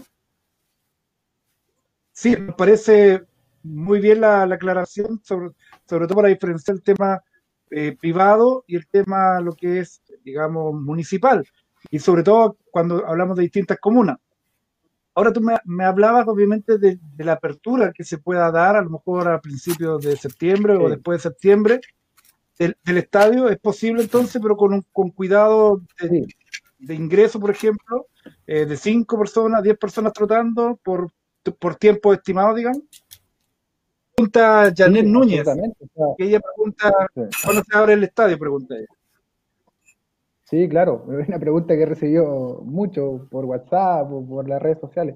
[2.11, 3.23] sí, me parece
[3.63, 5.49] muy bien la, la aclaración, sobre,
[5.87, 7.21] sobre todo para diferenciar el tema
[7.71, 11.45] eh, privado y el tema lo que es, digamos, municipal.
[11.89, 14.17] Y sobre todo cuando hablamos de distintas comunas.
[15.15, 18.81] Ahora tú me, me hablabas obviamente de, de la apertura que se pueda dar a
[18.81, 21.81] lo mejor a principios de septiembre o Sí, después de septiembre
[22.57, 23.49] del, del estadio.
[23.49, 26.27] Es posible entonces, pero con, un, con cuidado de, sí,
[26.79, 28.07] de ingreso, por ejemplo,
[28.47, 31.11] eh, de 5 personas, 10 personas trotando por,
[31.59, 32.83] por tiempo estimado, digamos.
[34.29, 35.47] Pregunta Janet sí, Núñez,
[36.17, 37.21] que ella pregunta, sí.
[37.45, 38.37] ¿cuándo se abre el estadio?
[38.37, 38.87] Pregunta ella.
[40.43, 44.79] Sí, claro, es una pregunta que he recibido mucho por WhatsApp o por las redes
[44.79, 45.15] sociales.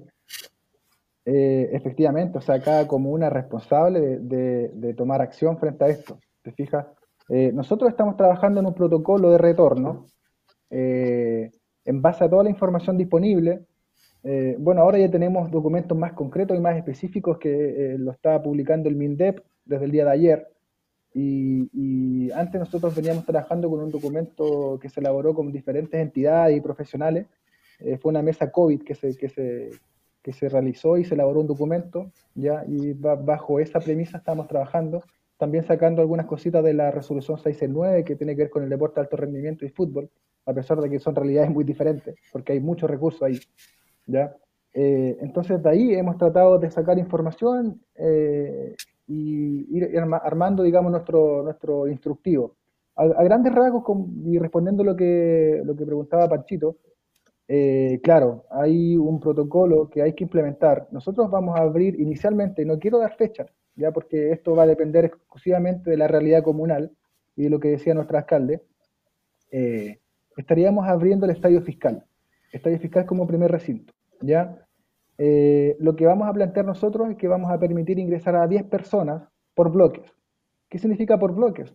[1.26, 5.88] Eh, efectivamente, o sea, cada comuna es responsable de, de- de tomar acción frente a
[5.88, 6.18] esto.
[6.42, 6.86] ¿Te fijas?
[7.28, 10.06] Eh, nosotros estamos trabajando en un protocolo de retorno
[10.70, 11.50] eh,
[11.84, 13.64] en base a toda la información disponible.
[14.24, 17.50] Eh, bueno, ahora ya tenemos documentos más concretos y más específicos que
[17.94, 20.48] eh, lo está publicando el MINDEP desde el día de ayer.
[21.12, 26.60] Y, antes nosotros veníamos trabajando con un documento que se elaboró con diferentes entidades y
[26.60, 27.26] profesionales.
[27.78, 32.64] Eh, fue una mesa COVID que se, realizó y se elaboró un documento, ¿ya?
[32.66, 35.04] Y ba- bajo esa premisa estamos trabajando,
[35.36, 38.96] también sacando algunas cositas de la resolución 669 que tiene que ver con el deporte
[38.96, 40.10] de alto rendimiento y fútbol,
[40.46, 43.38] a pesar de que son realidades muy diferentes, porque hay muchos recursos ahí,
[44.06, 44.34] ¿ya?
[44.72, 48.74] Eh, entonces de ahí hemos tratado de sacar información eh,
[49.06, 52.56] y ir arma- armando, digamos, nuestro, nuestro instructivo.
[52.96, 53.84] A, grandes rasgos,
[54.24, 56.76] y respondiendo lo que, lo que preguntaba Panchito,
[57.46, 60.88] eh, claro, hay un protocolo que hay que implementar.
[60.90, 65.04] Nosotros vamos a abrir inicialmente, no quiero dar fecha, ya porque esto va a depender
[65.04, 66.90] exclusivamente de la realidad comunal
[67.36, 68.62] y de lo que decía nuestro alcalde,
[70.36, 72.04] estaríamos abriendo el estadio fiscal,
[72.56, 74.66] estadio fiscal como primer recinto, ¿ya?
[75.18, 78.64] Eh, lo que vamos a plantear nosotros es que vamos a permitir ingresar a 10
[78.64, 80.12] personas por bloques.
[80.68, 81.72] ¿Qué significa por bloques?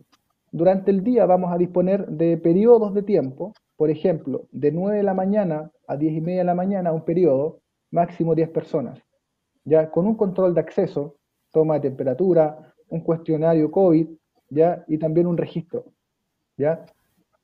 [0.52, 5.02] Durante el día vamos a disponer de periodos de tiempo, por ejemplo, de 9 de
[5.02, 9.00] la mañana a 10 y media de la mañana, un periodo, máximo 10 personas,
[9.64, 11.16] ya con un control de acceso,
[11.52, 14.08] toma de temperatura, un cuestionario COVID,
[14.50, 15.84] ya, y también un registro,
[16.56, 16.84] ya,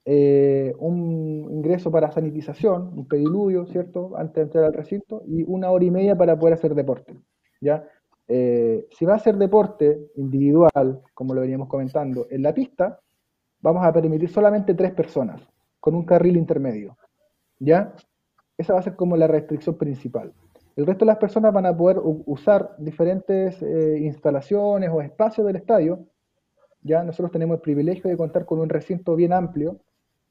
[0.08, 4.16] eh, un ingreso para sanitización, un pediluvio, ¿cierto?
[4.16, 7.16] Antes de entrar al recinto, y una hora y media para poder hacer deporte,
[7.60, 7.84] ¿ya?
[8.28, 13.00] Eh, si va a ser deporte individual, como lo veníamos comentando, en la pista,
[13.60, 15.42] vamos a permitir solamente tres personas,
[15.80, 16.96] con un carril intermedio,
[17.58, 17.92] ¿ya?
[18.56, 20.32] Esa va a ser como la restricción principal.
[20.76, 25.56] El resto de las personas van a poder usar diferentes eh, instalaciones o espacios del
[25.56, 26.06] estadio,
[26.82, 29.80] ya nosotros tenemos el privilegio de contar con un recinto bien amplio,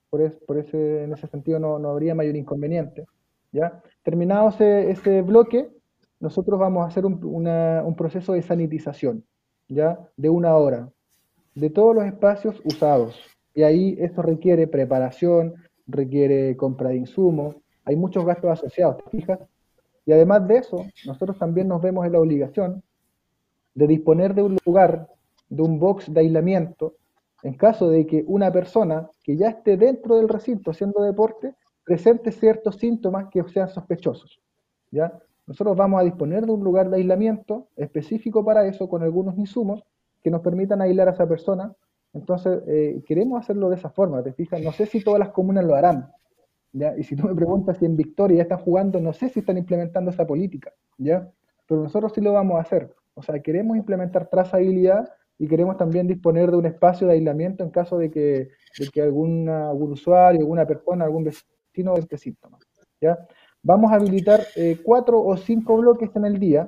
[0.10, 3.06] por, es- por ese, en ese sentido no, no habría mayor inconveniente.
[3.52, 3.82] ¿ya?
[4.04, 5.70] Terminado ese, ese bloque,
[6.20, 9.24] nosotros vamos a hacer un, una- un proceso de sanitización
[9.68, 10.00] ¿ya?
[10.18, 10.90] de una hora
[11.56, 13.16] de todos los espacios usados.
[13.54, 15.56] Y ahí esto requiere preparación,
[15.88, 17.56] requiere compra de insumos,
[17.86, 19.40] hay muchos gastos asociados, ¿te fijas?
[20.06, 22.84] Y además de eso, nosotros también nos vemos en la obligación
[23.74, 25.08] de disponer de un lugar,
[25.50, 26.96] de un box de aislamiento,
[27.46, 31.54] en caso de que una persona que ya esté dentro del recinto haciendo deporte
[31.84, 34.42] presente ciertos síntomas que sean sospechosos.
[34.90, 35.14] ¿ya?
[35.46, 39.84] Nosotros vamos a disponer de un lugar de aislamiento específico para eso, con algunos insumos
[40.24, 41.72] que nos permitan aislar a esa persona.
[42.14, 44.60] Entonces, eh, queremos hacerlo de esa forma, ¿te fijas?
[44.60, 46.10] No sé si todas las comunas lo harán,
[46.74, 46.98] ¿ya?
[46.98, 49.60] Y si tú me preguntas si en Victoria ya están jugando, no sé si están
[49.60, 51.30] implementando esa política, ¿ya?
[51.68, 52.92] Pero nosotros sí lo vamos a hacer.
[53.14, 57.70] O sea, queremos implementar trazabilidad y queremos también disponer de un espacio de aislamiento en
[57.70, 58.50] caso de que,
[58.80, 62.62] de que alguna, algún usuario, alguna persona, algún vecino entre síntomas.
[63.02, 63.18] ¿ya?
[63.62, 66.68] Vamos a habilitar eh, cuatro o cinco bloques en el día,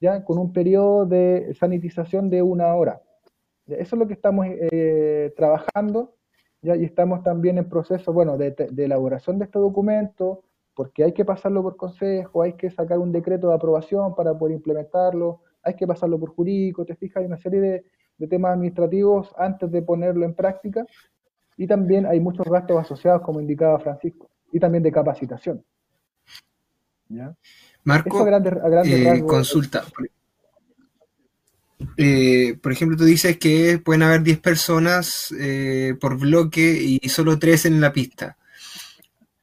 [0.00, 3.02] ya con un periodo de sanitización de una hora.
[3.66, 6.14] Eso es lo que estamos eh, trabajando,
[6.60, 6.74] ¿ya?
[6.74, 10.42] y estamos también en proceso bueno, de, de elaboración de este documento,
[10.74, 14.56] porque hay que pasarlo por consejo, hay que sacar un decreto de aprobación para poder
[14.56, 17.84] implementarlo, hay que pasarlo por jurídico, te fijas, hay una serie de,
[18.28, 20.86] temas administrativos antes de ponerlo en práctica,
[21.56, 25.64] y también hay muchos gastos asociados, como indicaba Francisco, y también de capacitación.
[27.84, 28.26] Marco,
[28.84, 29.84] eh, consulta.
[31.96, 37.40] Eh, por ejemplo, tú dices que pueden haber 10 personas eh, por bloque y solo
[37.40, 38.36] 3 en la pista.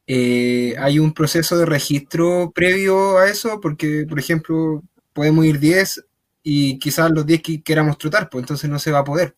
[0.07, 3.59] ¿Hay un proceso de registro previo a eso?
[3.59, 4.81] Porque, por ejemplo,
[5.13, 6.05] podemos ir 10
[6.43, 9.35] y quizás los 10 que queramos trotar, pues entonces no se va a poder.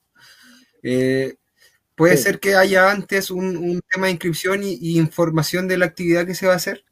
[0.84, 1.36] Eh,
[1.96, 6.36] puede ser que haya antes un, tema de inscripción y, información de la actividad que
[6.36, 6.84] se va a hacer.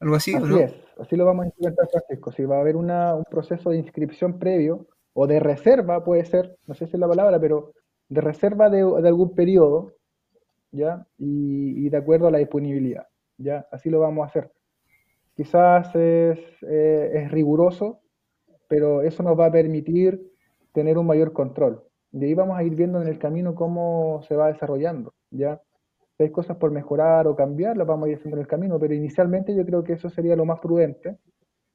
[0.00, 2.32] Algo así, así es, así lo vamos a implementar, Francisco.
[2.32, 2.90] Si va a haber un
[3.30, 7.38] proceso de inscripción previo o de reserva, puede ser, no sé si es la palabra,
[7.40, 7.72] pero
[8.08, 9.94] de reserva de, algún periodo,
[10.72, 11.06] ¿ya?
[11.18, 13.06] Y, de acuerdo a la disponibilidad,
[13.38, 13.66] ¿ya?
[13.70, 14.50] Así lo vamos a hacer.
[15.34, 18.00] Quizás es, eh, es riguroso,
[18.72, 20.32] pero eso nos va a permitir
[20.72, 21.84] tener un mayor control.
[22.10, 25.60] De ahí vamos a ir viendo en el camino cómo se va desarrollando, ¿ya?
[26.18, 28.94] Hay cosas por mejorar o cambiar, las vamos a ir haciendo en el camino, pero
[28.94, 31.18] inicialmente yo creo que eso sería lo más prudente,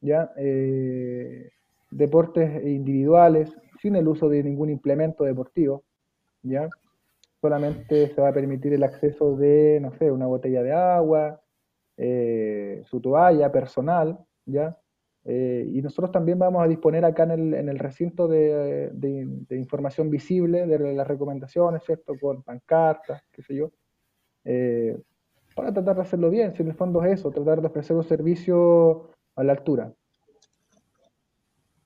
[0.01, 0.31] ¿ya?
[0.37, 1.51] Eh,
[1.91, 5.83] deportes individuales, sin el uso de ningún implemento deportivo,
[6.41, 6.67] ¿ya?
[7.39, 11.39] Solamente se va a permitir el acceso de, no sé, una botella de agua,
[11.95, 14.17] eh, su toalla personal,
[14.47, 14.75] ¿ya?
[15.29, 20.65] Eh, y nosotros también vamos a disponer acá en el, recinto de, de, información visible
[20.65, 22.13] de las recomendaciones, ¿cierto?
[22.17, 23.71] Con pancartas, qué sé yo,
[24.45, 24.97] eh,
[25.53, 29.09] para tratar de hacerlo bien, si el fondo es eso, tratar de ofrecer un servicio
[29.35, 29.91] a la altura.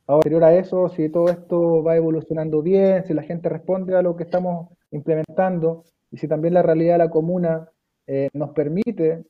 [0.05, 4.03] Ahora, anterior a eso, si todo esto va evolucionando bien, si la gente responde a
[4.03, 7.67] lo que estamos implementando y si también la realidad de la comuna
[8.05, 9.23] eh, nos permite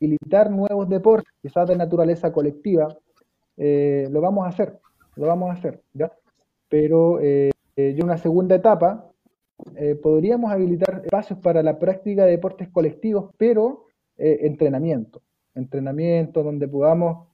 [0.00, 2.88] habilitar nuevos deportes, quizás de naturaleza colectiva,
[3.56, 4.78] eh, lo vamos a hacer,
[5.16, 5.80] lo vamos a hacer.
[6.68, 9.10] Pero eh, en una segunda etapa
[9.76, 13.84] eh, podríamos habilitar espacios para la práctica de deportes colectivos, pero
[14.18, 15.20] entrenamiento,
[15.54, 17.28] entrenamiento donde podamos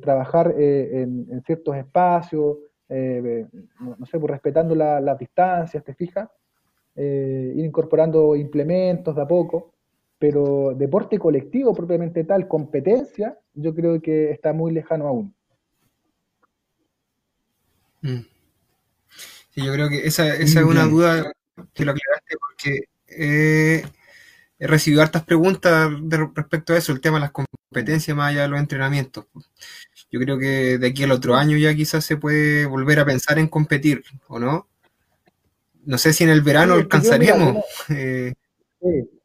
[0.00, 2.56] trabajar en, ciertos espacios,
[2.88, 6.30] no, sé, pues respetando las distancias, ¿te fijas?
[6.96, 9.74] ir incorporando implementos de a poco,
[10.18, 15.34] pero deporte colectivo propiamente tal, competencia, yo creo que está muy lejano aún.
[18.02, 18.20] Mm.
[19.50, 21.32] Sí, yo creo que esa, es una duda
[21.72, 25.90] que lo aclaraste porque he recibido hartas preguntas
[26.34, 29.26] respecto a eso, el tema de las competencias más allá de los entrenamientos.
[30.10, 33.38] Yo creo que de aquí al otro año ya quizás se puede volver a pensar
[33.38, 34.68] en competir, ¿o no?
[35.84, 37.64] No sé si en el verano alcanzaríamos.
[37.90, 38.34] Eh,
[38.80, 39.17] sí.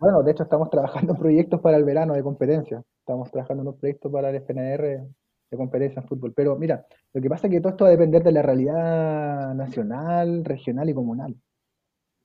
[0.00, 2.82] Bueno, de hecho estamos trabajando en proyectos para el verano de competencia.
[3.00, 5.06] Estamos trabajando en un proyecto para el FNR
[5.50, 6.32] de competencia en fútbol.
[6.34, 9.54] Pero mira, lo que pasa es que todo esto va a depender de la realidad
[9.54, 11.36] nacional, regional y comunal.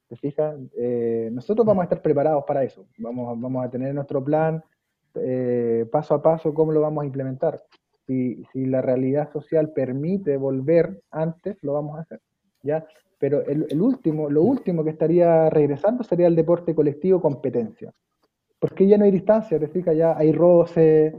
[0.07, 0.55] ¿Te fijas?
[0.77, 2.87] Eh, nosotros vamos a estar preparados para eso.
[2.97, 4.63] Vamos, vamos a tener nuestro plan
[5.15, 7.61] eh, paso a paso cómo lo vamos a implementar.
[8.07, 12.21] Si, si la realidad social permite volver antes, lo vamos a hacer.
[12.63, 12.85] ¿ya?
[13.17, 17.93] Pero el, último, lo último que estaría regresando sería el deporte colectivo competencia.
[18.59, 21.13] Porque ya no hay distancia, te fijas, ya hay roce,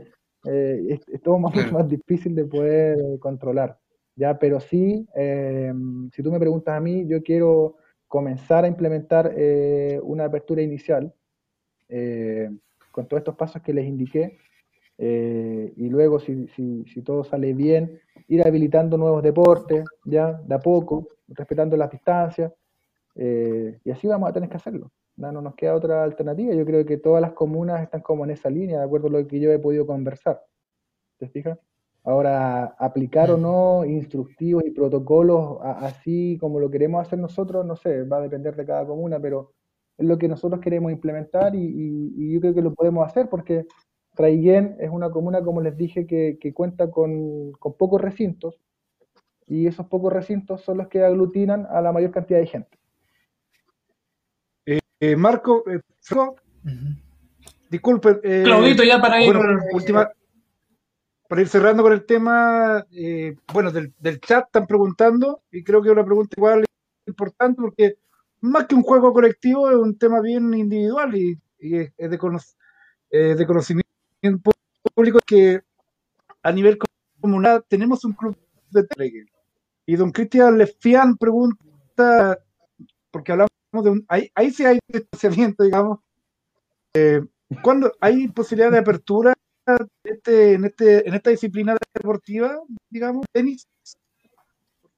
[0.45, 3.79] eh, es, todo más, más difícil de poder controlar.
[4.15, 5.73] Ya, pero sí, eh,
[6.13, 7.77] si tú me preguntas a mí, yo quiero
[8.09, 11.13] comenzar a implementar eh, una apertura inicial
[12.91, 14.39] con todos estos pasos que les indiqué,
[14.99, 20.59] y luego, si, si, si, todo sale bien, ir habilitando nuevos deportes, ya, de a
[20.59, 22.53] poco, respetando las distancias,
[23.17, 24.93] eh, y así vamos a tener que hacerlo.
[25.17, 26.55] No, nos queda otra alternativa.
[26.55, 29.27] Yo creo que todas las comunas están como en esa línea, de acuerdo a lo
[29.27, 30.43] que yo he podido conversar.
[31.19, 31.59] ¿Te fijas?
[32.05, 38.05] Ahora, aplicar o no instructivos y protocolos así como lo queremos hacer nosotros, no sé,
[38.05, 39.55] va a depender de cada comuna, pero
[39.99, 43.67] es lo que nosotros queremos implementar y, yo creo que lo podemos hacer porque
[44.17, 48.59] Traiguén es una comuna, como les dije, que, cuenta con, con, pocos recintos,
[49.47, 52.79] y esos pocos recintos son los que aglutinan a la mayor cantidad de gente.
[54.67, 55.81] Eh, Eh, Marco, eh,
[57.69, 58.21] disculpen.
[58.23, 59.37] Eh, Claudito, ya para ir.
[59.73, 60.11] última,
[61.29, 65.89] para ir cerrando con el tema, eh, bueno, del, chat están preguntando, y creo que
[65.89, 66.65] es una pregunta igual
[67.07, 67.97] importante porque
[68.41, 73.91] más que un juego colectivo es un tema bien individual y, es, de, de conocimiento
[74.95, 75.61] público que
[76.43, 76.79] a nivel
[77.21, 78.37] comunal tenemos un club
[78.71, 79.27] de tele.
[79.87, 82.39] Y don Cristian Lefian pregunta,
[83.11, 83.51] porque hablamos
[83.85, 86.01] de un, ahí, ahí sí hay distanciamiento, digamos,
[86.95, 87.21] eh,
[87.63, 89.35] ¿cuándo hay posibilidad de apertura
[90.05, 93.67] este, en, este, en esta disciplina deportiva, digamos, tenis?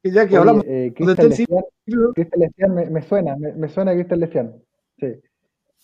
[0.02, 1.44] Que ya que hablamos eh, de tenis.
[1.86, 4.62] Me, me, suena, me, me suena Cristian Lefian.
[4.98, 5.20] Sí.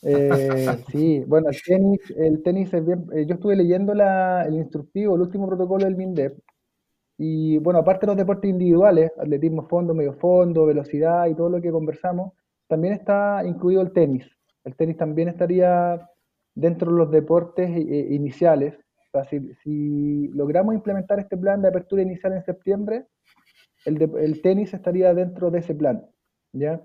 [0.03, 3.07] Eh, sí, bueno, el tenis, es bien.
[3.15, 6.39] Eh, yo estuve leyendo la, el instructivo, el último protocolo del MINDEP.
[7.17, 11.61] Y bueno, aparte de los deportes individuales, atletismo fondo, medio fondo, velocidad y todo lo
[11.61, 12.33] que conversamos,
[12.67, 14.27] también está incluido el tenis.
[14.65, 16.11] El tenis también estaría
[16.55, 18.75] dentro de los deportes eh, iniciales.
[19.13, 19.25] O sea,
[19.63, 23.07] si, logramos implementar este plan de apertura inicial en septiembre,
[23.85, 26.05] el, el tenis estaría dentro de ese plan.
[26.53, 26.81] ¿ya?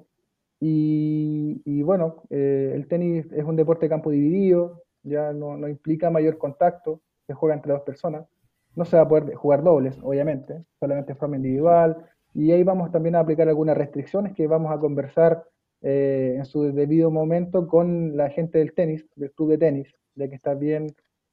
[0.60, 6.10] Y, bueno, eh, el tenis es un deporte de campo dividido, ya no, no, implica
[6.10, 8.28] mayor contacto, se juega entre dos personas.
[8.76, 11.98] No se va a poder jugar dobles, obviamente, solamente de forma individual.
[12.34, 15.44] Y ahí vamos también a aplicar algunas restricciones que vamos a conversar
[15.82, 20.28] eh, en su debido momento con la gente del tenis, del club de tenis, ya
[20.28, 20.88] que está bien,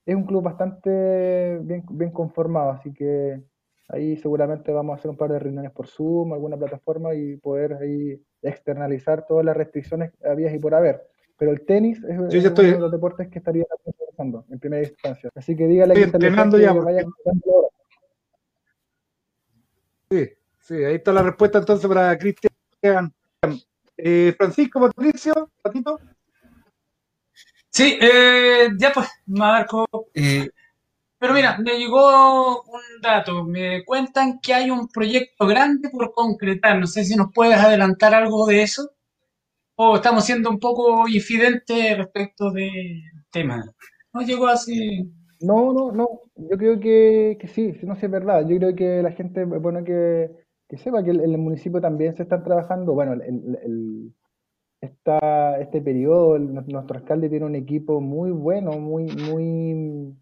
[0.07, 3.43] es un club bastante bien, bien conformado, así que
[3.89, 7.75] ahí seguramente vamos a hacer un par de reuniones por Zoom, alguna plataforma y poder
[7.75, 11.07] ahí externalizar todas las restricciones había y por haber.
[11.39, 13.65] Pero el tenis es, uno de los deportes que estaría
[14.07, 15.31] pensando en primera instancia.
[15.35, 17.05] Así que dígale que, entrenando ya, vaya
[20.11, 22.53] Sí, sí, ahí está la respuesta entonces para Cristian.
[23.99, 25.99] Eh, Francisco Patricio, Patito.
[27.69, 29.87] Sí, eh, ya pues, Marco.
[30.15, 30.49] Eh,
[31.19, 33.45] pero mira, me llegó un dato.
[33.45, 36.79] Me cuentan que hay un proyecto grande por concretar.
[36.79, 38.91] No sé si nos puedes adelantar algo de eso.
[39.77, 43.65] O estamos siendo un poco infidentes respecto del tema.
[44.13, 45.11] ¿No llegó así?
[45.41, 46.09] No, no, no.
[46.37, 48.47] Yo creo que, que sí, no sé, es verdad.
[48.49, 50.31] Yo creo que la gente, bueno, que,
[50.69, 52.95] que sepa que en el, municipio también se están trabajando.
[52.95, 54.15] Bueno, el, el,
[54.81, 60.15] este periodo, nuestro alcalde tiene un equipo muy bueno, muy, muy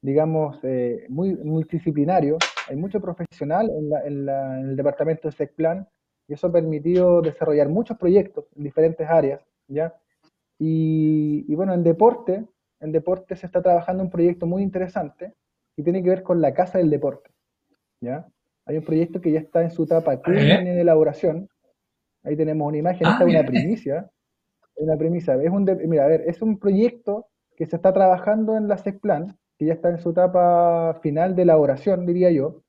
[0.00, 2.38] digamos, eh, muy multidisciplinario.
[2.68, 5.88] Hay mucho profesional en, el departamento de SECPLAN
[6.28, 9.94] y eso ha permitido desarrollar muchos proyectos en diferentes áreas, ¿ya?
[10.58, 12.44] Y, bueno, en deporte,
[12.80, 15.34] en deporte se está trabajando un proyecto muy interesante
[15.76, 17.30] y tiene que ver con la Casa del Deporte,
[18.00, 18.26] ¿ya?
[18.64, 21.48] Hay un proyecto que ya está en su etapa de elaboración.
[22.24, 24.10] Ahí tenemos una imagen, esta es una primicia.
[24.78, 25.34] Una premisa.
[25.42, 29.38] Es un mira, a ver, es un proyecto que se está trabajando en la SECPLAN
[29.58, 32.62] que ya está en su etapa final de elaboración, diría yo,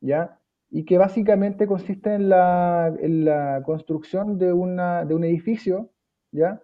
[0.00, 0.38] ¿ya?
[0.70, 5.90] Y que básicamente consiste en la, en la construcción de, una, de un edificio,
[6.32, 6.62] ¿ya?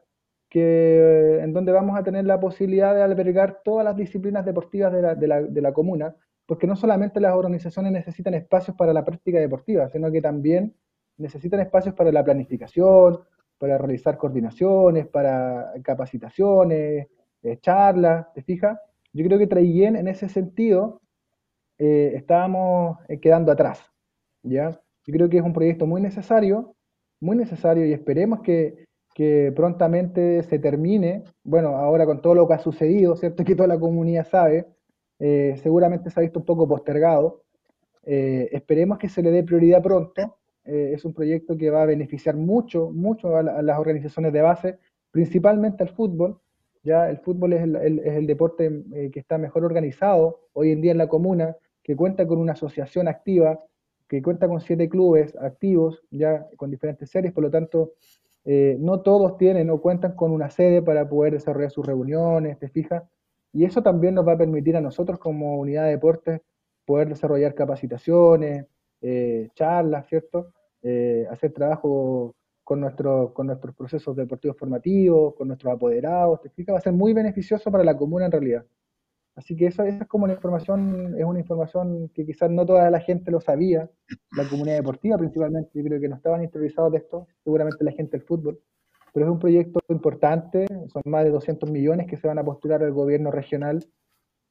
[0.48, 5.02] Que, en donde vamos a tener la posibilidad de albergar todas las disciplinas deportivas de
[5.02, 6.14] la, de la, de la comuna,
[6.46, 10.74] porque no solamente las organizaciones necesitan espacios para la práctica deportiva, sino que también
[11.16, 13.20] necesitan espacios para la planificación,
[13.58, 17.08] para realizar coordinaciones, para capacitaciones,
[17.42, 18.78] eh, charlas, ¿te fijas?
[19.14, 21.00] Yo creo que Traiguén en ese sentido
[21.78, 23.80] eh, estábamos eh, quedando atrás,
[24.42, 24.70] ¿ya?
[25.06, 26.74] Yo creo que es un proyecto muy necesario,
[27.20, 28.84] muy necesario y esperemos que,
[29.54, 31.22] prontamente se termine.
[31.44, 33.44] Bueno, ahora con todo lo que ha sucedido, ¿cierto?
[33.44, 34.66] Que toda la comunidad sabe,
[35.20, 37.44] eh, seguramente se ha visto un poco postergado.
[38.02, 40.38] esperemos que se le dé prioridad pronto.
[40.64, 44.78] es un proyecto que va a beneficiar mucho, mucho a las organizaciones de base,
[45.12, 46.40] principalmente al fútbol,
[46.84, 50.98] ya el fútbol es el, deporte eh, que está mejor organizado hoy en día en
[50.98, 53.58] la comuna, que cuenta con una asociación activa,
[54.06, 57.94] que cuenta con siete clubes activos, ya con diferentes series, por lo tanto,
[58.44, 62.68] eh, no todos tienen o cuentan con una sede para poder desarrollar sus reuniones, ¿te
[62.68, 63.02] fijas?
[63.52, 66.42] Y eso también nos va a permitir a nosotros como unidad de deportes
[66.84, 68.66] poder desarrollar capacitaciones,
[69.00, 70.52] eh, charlas, ¿cierto?
[71.30, 72.34] hacer trabajo
[72.64, 76.94] con, nuestro, con nuestros procesos deportivos formativos, con nuestros apoderados, te explica, va a ser
[76.94, 78.64] muy beneficioso para la comuna en realidad.
[79.36, 83.00] Así que eso, es como una información, es una información que quizás no toda la
[83.00, 83.90] gente lo sabía,
[84.32, 88.16] la comunidad deportiva principalmente, yo creo que no estaban interiorizados de esto, seguramente la gente
[88.16, 88.60] del fútbol,
[89.12, 92.82] pero es un proyecto importante, son más de 200 millones que se van a postular
[92.82, 93.84] al gobierno regional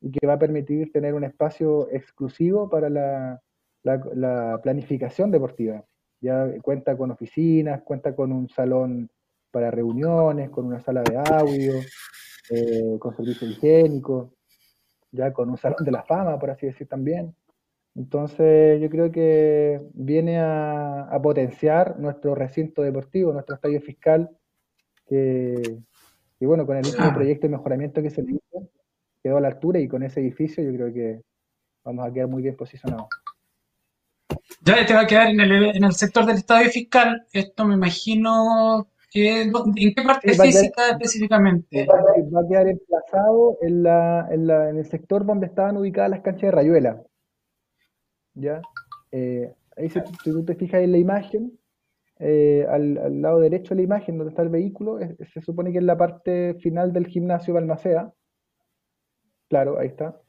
[0.02, 3.42] y que va a permitir tener un espacio exclusivo para la,
[3.84, 5.86] la planificación deportiva
[6.24, 9.10] ya cuenta con oficinas, cuenta con un salón
[9.52, 11.74] para reuniones, con una sala de audio,
[12.50, 14.34] eh, con servicio higiénico,
[15.12, 17.36] ya con un salón de la fama, por así decir también.
[17.94, 24.30] Entonces yo creo que viene a, potenciar nuestro recinto deportivo, nuestro estadio fiscal,
[25.08, 25.62] que,
[26.40, 28.70] bueno, con el último proyecto de mejoramiento que se hizo,
[29.22, 31.22] quedó a la altura y con ese edificio yo creo que
[31.84, 33.08] vamos a quedar muy bien posicionados.
[34.66, 37.76] Ya te va a quedar en el, en el sector del estadio fiscal, esto me
[37.76, 41.86] imagino ¿En qué parte física específicamente?
[41.86, 46.22] Va a, quedar, emplazado en, la, en, la, en, el sector donde estaban ubicadas las
[46.22, 47.04] canchas de Rayuela.
[48.34, 48.62] ¿Ya?
[49.12, 51.60] Eh, ahí si, tú te fijas en la imagen,
[52.18, 54.98] eh, al, al, lado derecho de la imagen donde está el vehículo,
[55.32, 58.12] se supone que es la parte final del gimnasio Balmacea.
[59.48, 60.20] Claro, ahí está.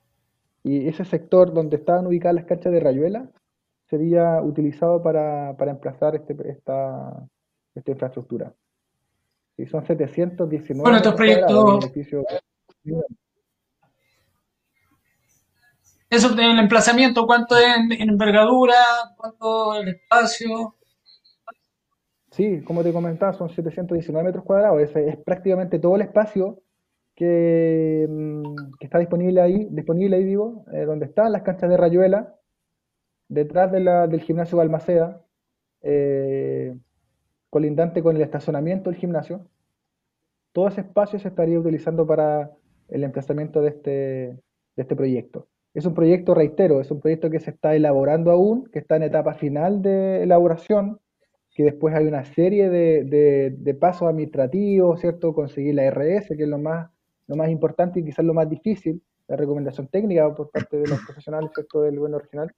[0.62, 3.30] Y ese sector donde estaban ubicadas las canchas de Rayuela
[3.88, 7.26] sería utilizado para, para emplazar este, esta,
[7.74, 8.54] esta infraestructura.
[9.56, 10.82] Y son 719.
[10.82, 11.90] Bueno, estos proyectos.
[16.10, 18.74] Eso el emplazamiento, ¿cuánto es en, envergadura?
[19.16, 20.76] ¿Cuánto el espacio?
[22.30, 24.80] Sí, como te comentaba, son 719 metros cuadrados.
[24.80, 26.60] Ese es prácticamente todo el espacio
[27.14, 32.34] que, mm, está disponible ahí, disponible ahí digo, eh, donde están las canchas de Rayuela,
[33.34, 35.22] detrás de la, del gimnasio Balmaceda,
[35.82, 36.74] eh,
[37.50, 39.46] colindante con el estacionamiento del gimnasio.
[40.52, 42.50] Todo ese espacio se estaría utilizando para
[42.88, 45.48] el emplazamiento de este, de este proyecto.
[45.74, 49.02] Es un proyecto, reitero, es un proyecto que se está elaborando aún, que está en
[49.02, 51.00] etapa final de elaboración,
[51.50, 55.34] que después hay una serie de, de, pasos administrativos, ¿cierto?
[55.34, 56.90] Conseguir la RS, que es lo más,
[57.26, 61.00] lo más importante y quizás lo más difícil, la recomendación técnica por parte de los
[61.04, 61.82] profesionales, ¿cierto?
[61.82, 62.52] Del gobierno regional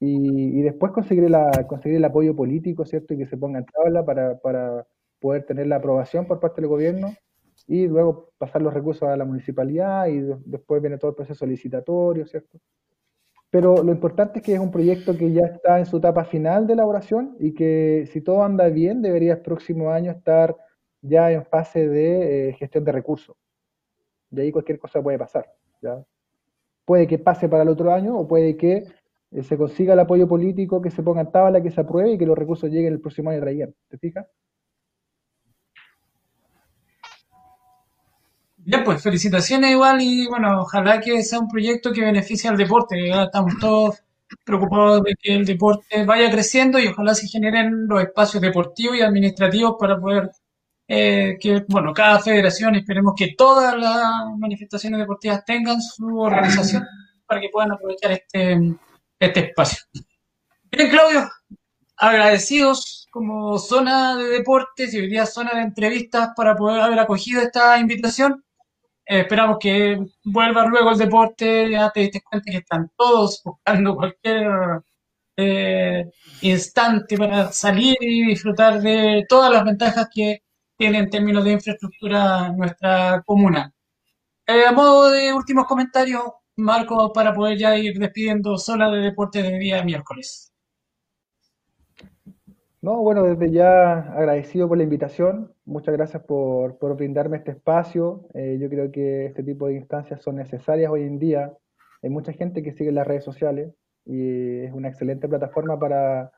[0.00, 3.14] y, después conseguir, la, conseguir el apoyo político, ¿cierto?
[3.14, 4.86] Y que se ponga en tabla para, para
[5.20, 7.14] poder tener la aprobación por parte del gobierno
[7.66, 12.26] y luego pasar los recursos a la municipalidad y después viene todo el proceso licitatorio,
[12.26, 12.58] ¿cierto?
[13.50, 16.66] Pero lo importante es que es un proyecto que ya está en su etapa final
[16.66, 20.56] de elaboración y que si todo anda bien debería el próximo año estar
[21.00, 23.36] ya en fase de eh, gestión de recursos.
[24.30, 25.46] De ahí cualquier cosa puede pasar.
[25.80, 26.04] ¿ya?
[26.84, 28.84] Puede que pase para el otro año o puede que
[29.42, 32.26] se consiga el apoyo político, que se ponga en tabla, que se apruebe y que
[32.26, 33.74] los recursos lleguen el próximo año traigan.
[33.88, 34.26] ¿Te fijas?
[38.56, 43.10] Bien, pues felicitaciones igual y bueno, ojalá que sea un proyecto que beneficie al deporte.
[43.10, 44.02] estamos todos
[44.42, 49.02] preocupados de que el deporte vaya creciendo y ojalá se generen los espacios deportivos y
[49.02, 50.30] administrativos para poder
[50.88, 54.02] eh, que, bueno, cada federación, esperemos que todas las
[54.38, 56.86] manifestaciones deportivas tengan su organización
[57.26, 58.76] para que puedan aprovechar este,
[59.18, 59.78] este espacio.
[60.70, 61.30] Bien, Claudio,
[61.96, 67.40] agradecidos como zona de deportes y hoy día zona de entrevistas para poder haber acogido
[67.40, 68.44] esta invitación.
[69.06, 73.94] Eh, esperamos que vuelva luego el deporte, ya te diste cuenta que están todos buscando
[73.96, 74.82] cualquier
[75.36, 76.10] eh,
[76.42, 80.42] instante para salir y disfrutar de todas las ventajas que
[80.76, 83.72] tiene en términos de infraestructura nuestra comuna.
[84.46, 86.22] Eh, a modo de últimos comentarios,
[86.56, 90.52] Marco, para poder ya ir despidiendo zona de deporte de día miércoles.
[92.80, 95.52] No, bueno, desde ya agradecido por la invitación.
[95.64, 98.28] Muchas gracias por, brindarme este espacio.
[98.34, 101.52] Eh, yo creo que este tipo de instancias son necesarias hoy en día.
[102.02, 103.74] Hay mucha gente que sigue las redes sociales
[104.04, 106.30] y es una excelente plataforma para,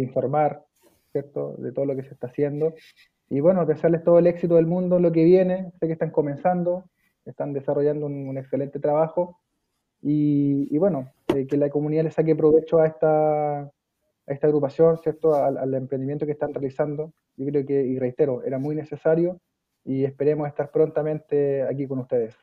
[0.00, 0.64] informar,
[1.12, 2.74] ¿cierto?, de todo lo que se está haciendo.
[3.30, 5.72] Y bueno, desearles todo el éxito del mundo en lo que viene.
[5.80, 6.84] Sé que están comenzando,
[7.24, 9.38] están desarrollando un excelente trabajo
[10.02, 13.70] y, bueno, eh, que la comunidad le saque provecho a esta, a
[14.26, 15.34] esta agrupación, ¿cierto?
[15.34, 17.12] Al, emprendimiento que están realizando.
[17.36, 19.40] Yo creo que, y reitero, era muy necesario
[19.84, 22.36] y esperemos estar prontamente aquí con ustedes.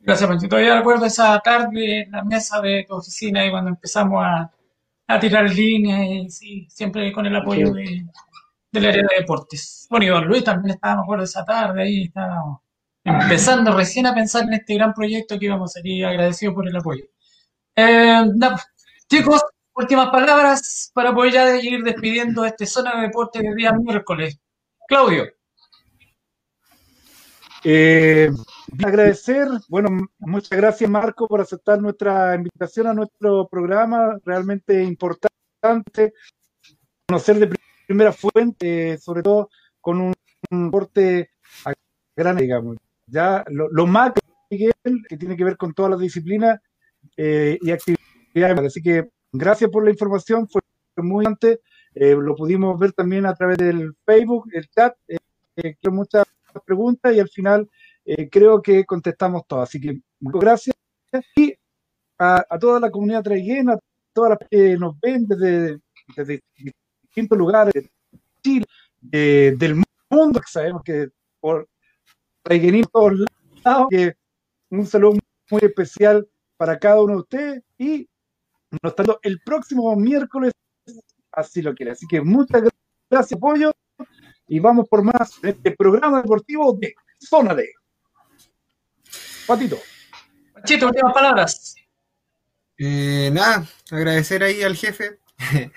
[0.00, 0.48] Gracias, Pancho.
[0.48, 4.50] Todavía recuerdo esa tarde en la mesa de tu oficina y cuando empezamos a,
[5.06, 8.06] a tirar líneas y siempre con el apoyo de,
[8.72, 9.86] del área de deportes.
[9.90, 12.60] Bueno, y don Luis también estaba, me acuerdo, esa tarde ahí, estábamos
[13.04, 16.76] empezando recién a pensar en este gran proyecto que íbamos a ser agradecidos por el
[16.76, 17.04] apoyo.
[17.76, 18.22] Eh,
[19.08, 19.42] chicos,
[19.74, 24.38] últimas palabras para poder ya ir despidiendo este zona de deporte de día miércoles.
[24.86, 25.24] Claudio.
[27.62, 28.30] Eh,
[28.82, 36.14] agradecer, bueno, muchas gracias Marco por aceptar nuestra invitación a nuestro programa, realmente importante
[37.06, 37.54] conocer de
[37.86, 39.50] primera fuente, sobre todo
[39.80, 40.14] con un,
[40.50, 41.32] deporte
[42.16, 42.76] grande, digamos
[43.10, 44.12] ya lo, más
[44.48, 44.70] que
[45.18, 46.60] tiene que ver con todas las disciplinas
[47.16, 48.66] eh, y actividades.
[48.66, 50.60] Así que gracias por la información, fue
[50.96, 51.60] muy importante
[51.94, 55.18] Eh, lo pudimos ver también a través del Facebook, el chat, eh,
[55.56, 56.24] eh muchas
[56.64, 57.68] preguntas y al final
[58.04, 59.68] eh, creo que contestamos todas.
[59.68, 60.76] Así que muchas gracias
[61.36, 61.54] y
[62.18, 63.78] a, toda la comunidad traiguena, a
[64.12, 65.80] todas las que nos ven desde,
[67.02, 67.90] distintos lugares de
[68.42, 68.66] Chile,
[69.00, 71.08] del mundo, que sabemos que
[71.40, 71.68] por
[72.42, 73.12] traiguenismo todos
[73.64, 74.14] lados, que
[74.70, 75.18] un saludo
[75.50, 78.08] muy especial para cada uno de ustedes y
[78.82, 80.52] nos estamos el próximo miércoles,
[81.32, 81.92] así lo quiere.
[81.92, 82.62] Así que muchas
[83.10, 83.72] gracias, apoyo,
[84.46, 87.68] y vamos por más este programa deportivo de Zona D.
[89.46, 89.78] Patito.
[90.64, 91.74] Chito, últimas palabras.
[92.78, 95.18] Eh, nada, agradecer ahí al jefe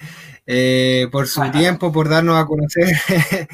[0.46, 2.88] eh, por su tiempo, por darnos a conocer,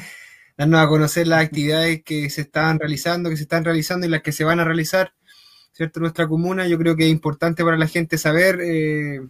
[0.60, 4.20] darnos a conocer las actividades que se están realizando, que se están realizando y las
[4.20, 5.14] que se van a realizar.
[5.72, 6.00] ¿cierto?
[6.00, 9.20] Nuestra comuna, yo creo que es importante para la gente saber eh,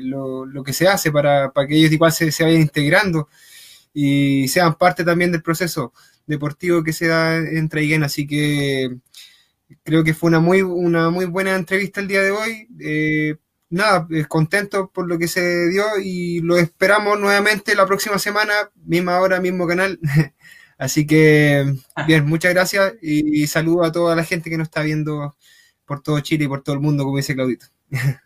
[0.00, 3.28] lo, que se hace para, que ellos igual se, se, vayan integrando
[3.92, 5.92] y sean parte también del proceso
[6.26, 8.02] deportivo que se da en Traiguén.
[8.02, 8.96] Así que
[9.82, 12.68] creo que fue una muy, una muy buena entrevista el día de hoy.
[12.80, 13.36] Eh,
[13.68, 18.54] nada, contento por lo que se dio y lo esperamos nuevamente la próxima semana,
[18.86, 20.00] misma hora, mismo canal.
[20.80, 21.74] Así que,
[22.06, 25.36] bien, muchas gracias y, saludo a toda la gente que nos está viendo
[25.84, 27.66] por todo Chile y por todo el mundo, como dice Claudito.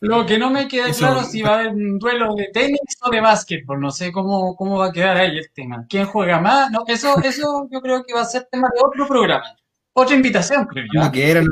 [0.00, 2.80] Lo que no me queda claro es si va a haber un duelo de tenis
[3.02, 3.80] o de básquetbol.
[3.80, 5.84] No sé cómo, cómo va a quedar ahí el tema.
[5.90, 6.70] ¿Quién juega más?
[6.70, 9.54] No, eso, eso yo creo que va a ser tema de otro programa.
[9.92, 11.12] Otra invitación, creo yo.
[11.12, 11.48] que era, yo,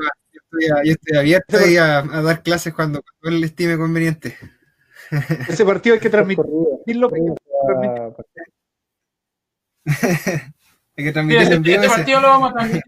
[0.95, 4.35] estoy, abierto a, a, dar clases cuando, cuando él estime conveniente.
[5.47, 7.11] Ese partido hay que transmitirlo.
[10.97, 11.41] hay que en vivo.
[11.41, 12.83] Este partido lo vamos a transmitir.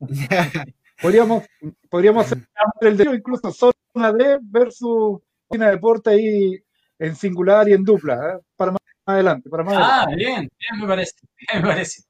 [1.02, 1.44] podríamos,
[1.88, 2.38] podríamos hacer
[2.80, 5.20] el de incluso zona D versus
[5.50, 6.58] de Deporte ahí
[6.98, 8.40] en singular y en dupla, ¿eh?
[8.56, 9.50] para más adelante.
[9.50, 12.02] Para más ah, bien, bien me parece, bien me parece.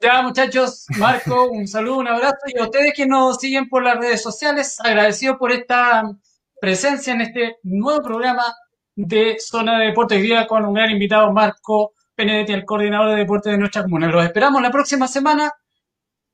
[0.00, 2.38] Ya, muchachos, Marco, un saludo, un abrazo.
[2.46, 6.02] Y a ustedes que nos siguen por las redes sociales, agradecido por esta
[6.60, 8.44] presencia en este nuevo programa
[8.94, 13.52] de Zona de Deportes Hoy con un gran invitado, Marco Benedetti, el coordinador de deportes
[13.52, 14.08] de nuestra comuna.
[14.08, 15.52] Los esperamos la próxima semana.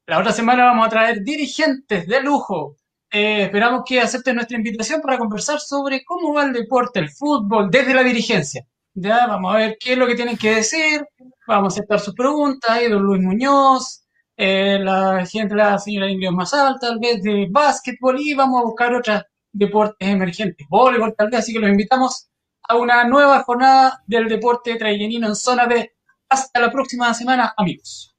[0.07, 2.77] La otra semana vamos a traer dirigentes de lujo.
[3.11, 7.70] Eh, esperamos que acepten nuestra invitación para conversar sobre cómo va el deporte, el fútbol,
[7.70, 8.65] desde la dirigencia.
[8.94, 11.05] Ya, vamos a ver qué es lo que tienen que decir,
[11.47, 14.05] vamos a aceptar sus preguntas, ahí don Luis Muñoz,
[14.36, 18.65] eh, la gente, la señora Ingrid más alta, tal vez de básquetbol, y vamos a
[18.65, 22.30] buscar otros deportes emergentes, voleibol tal vez, así que los invitamos
[22.71, 25.93] a una nueva jornada del deporte traigenino en zona de
[26.29, 28.15] hasta la próxima semana, amigos.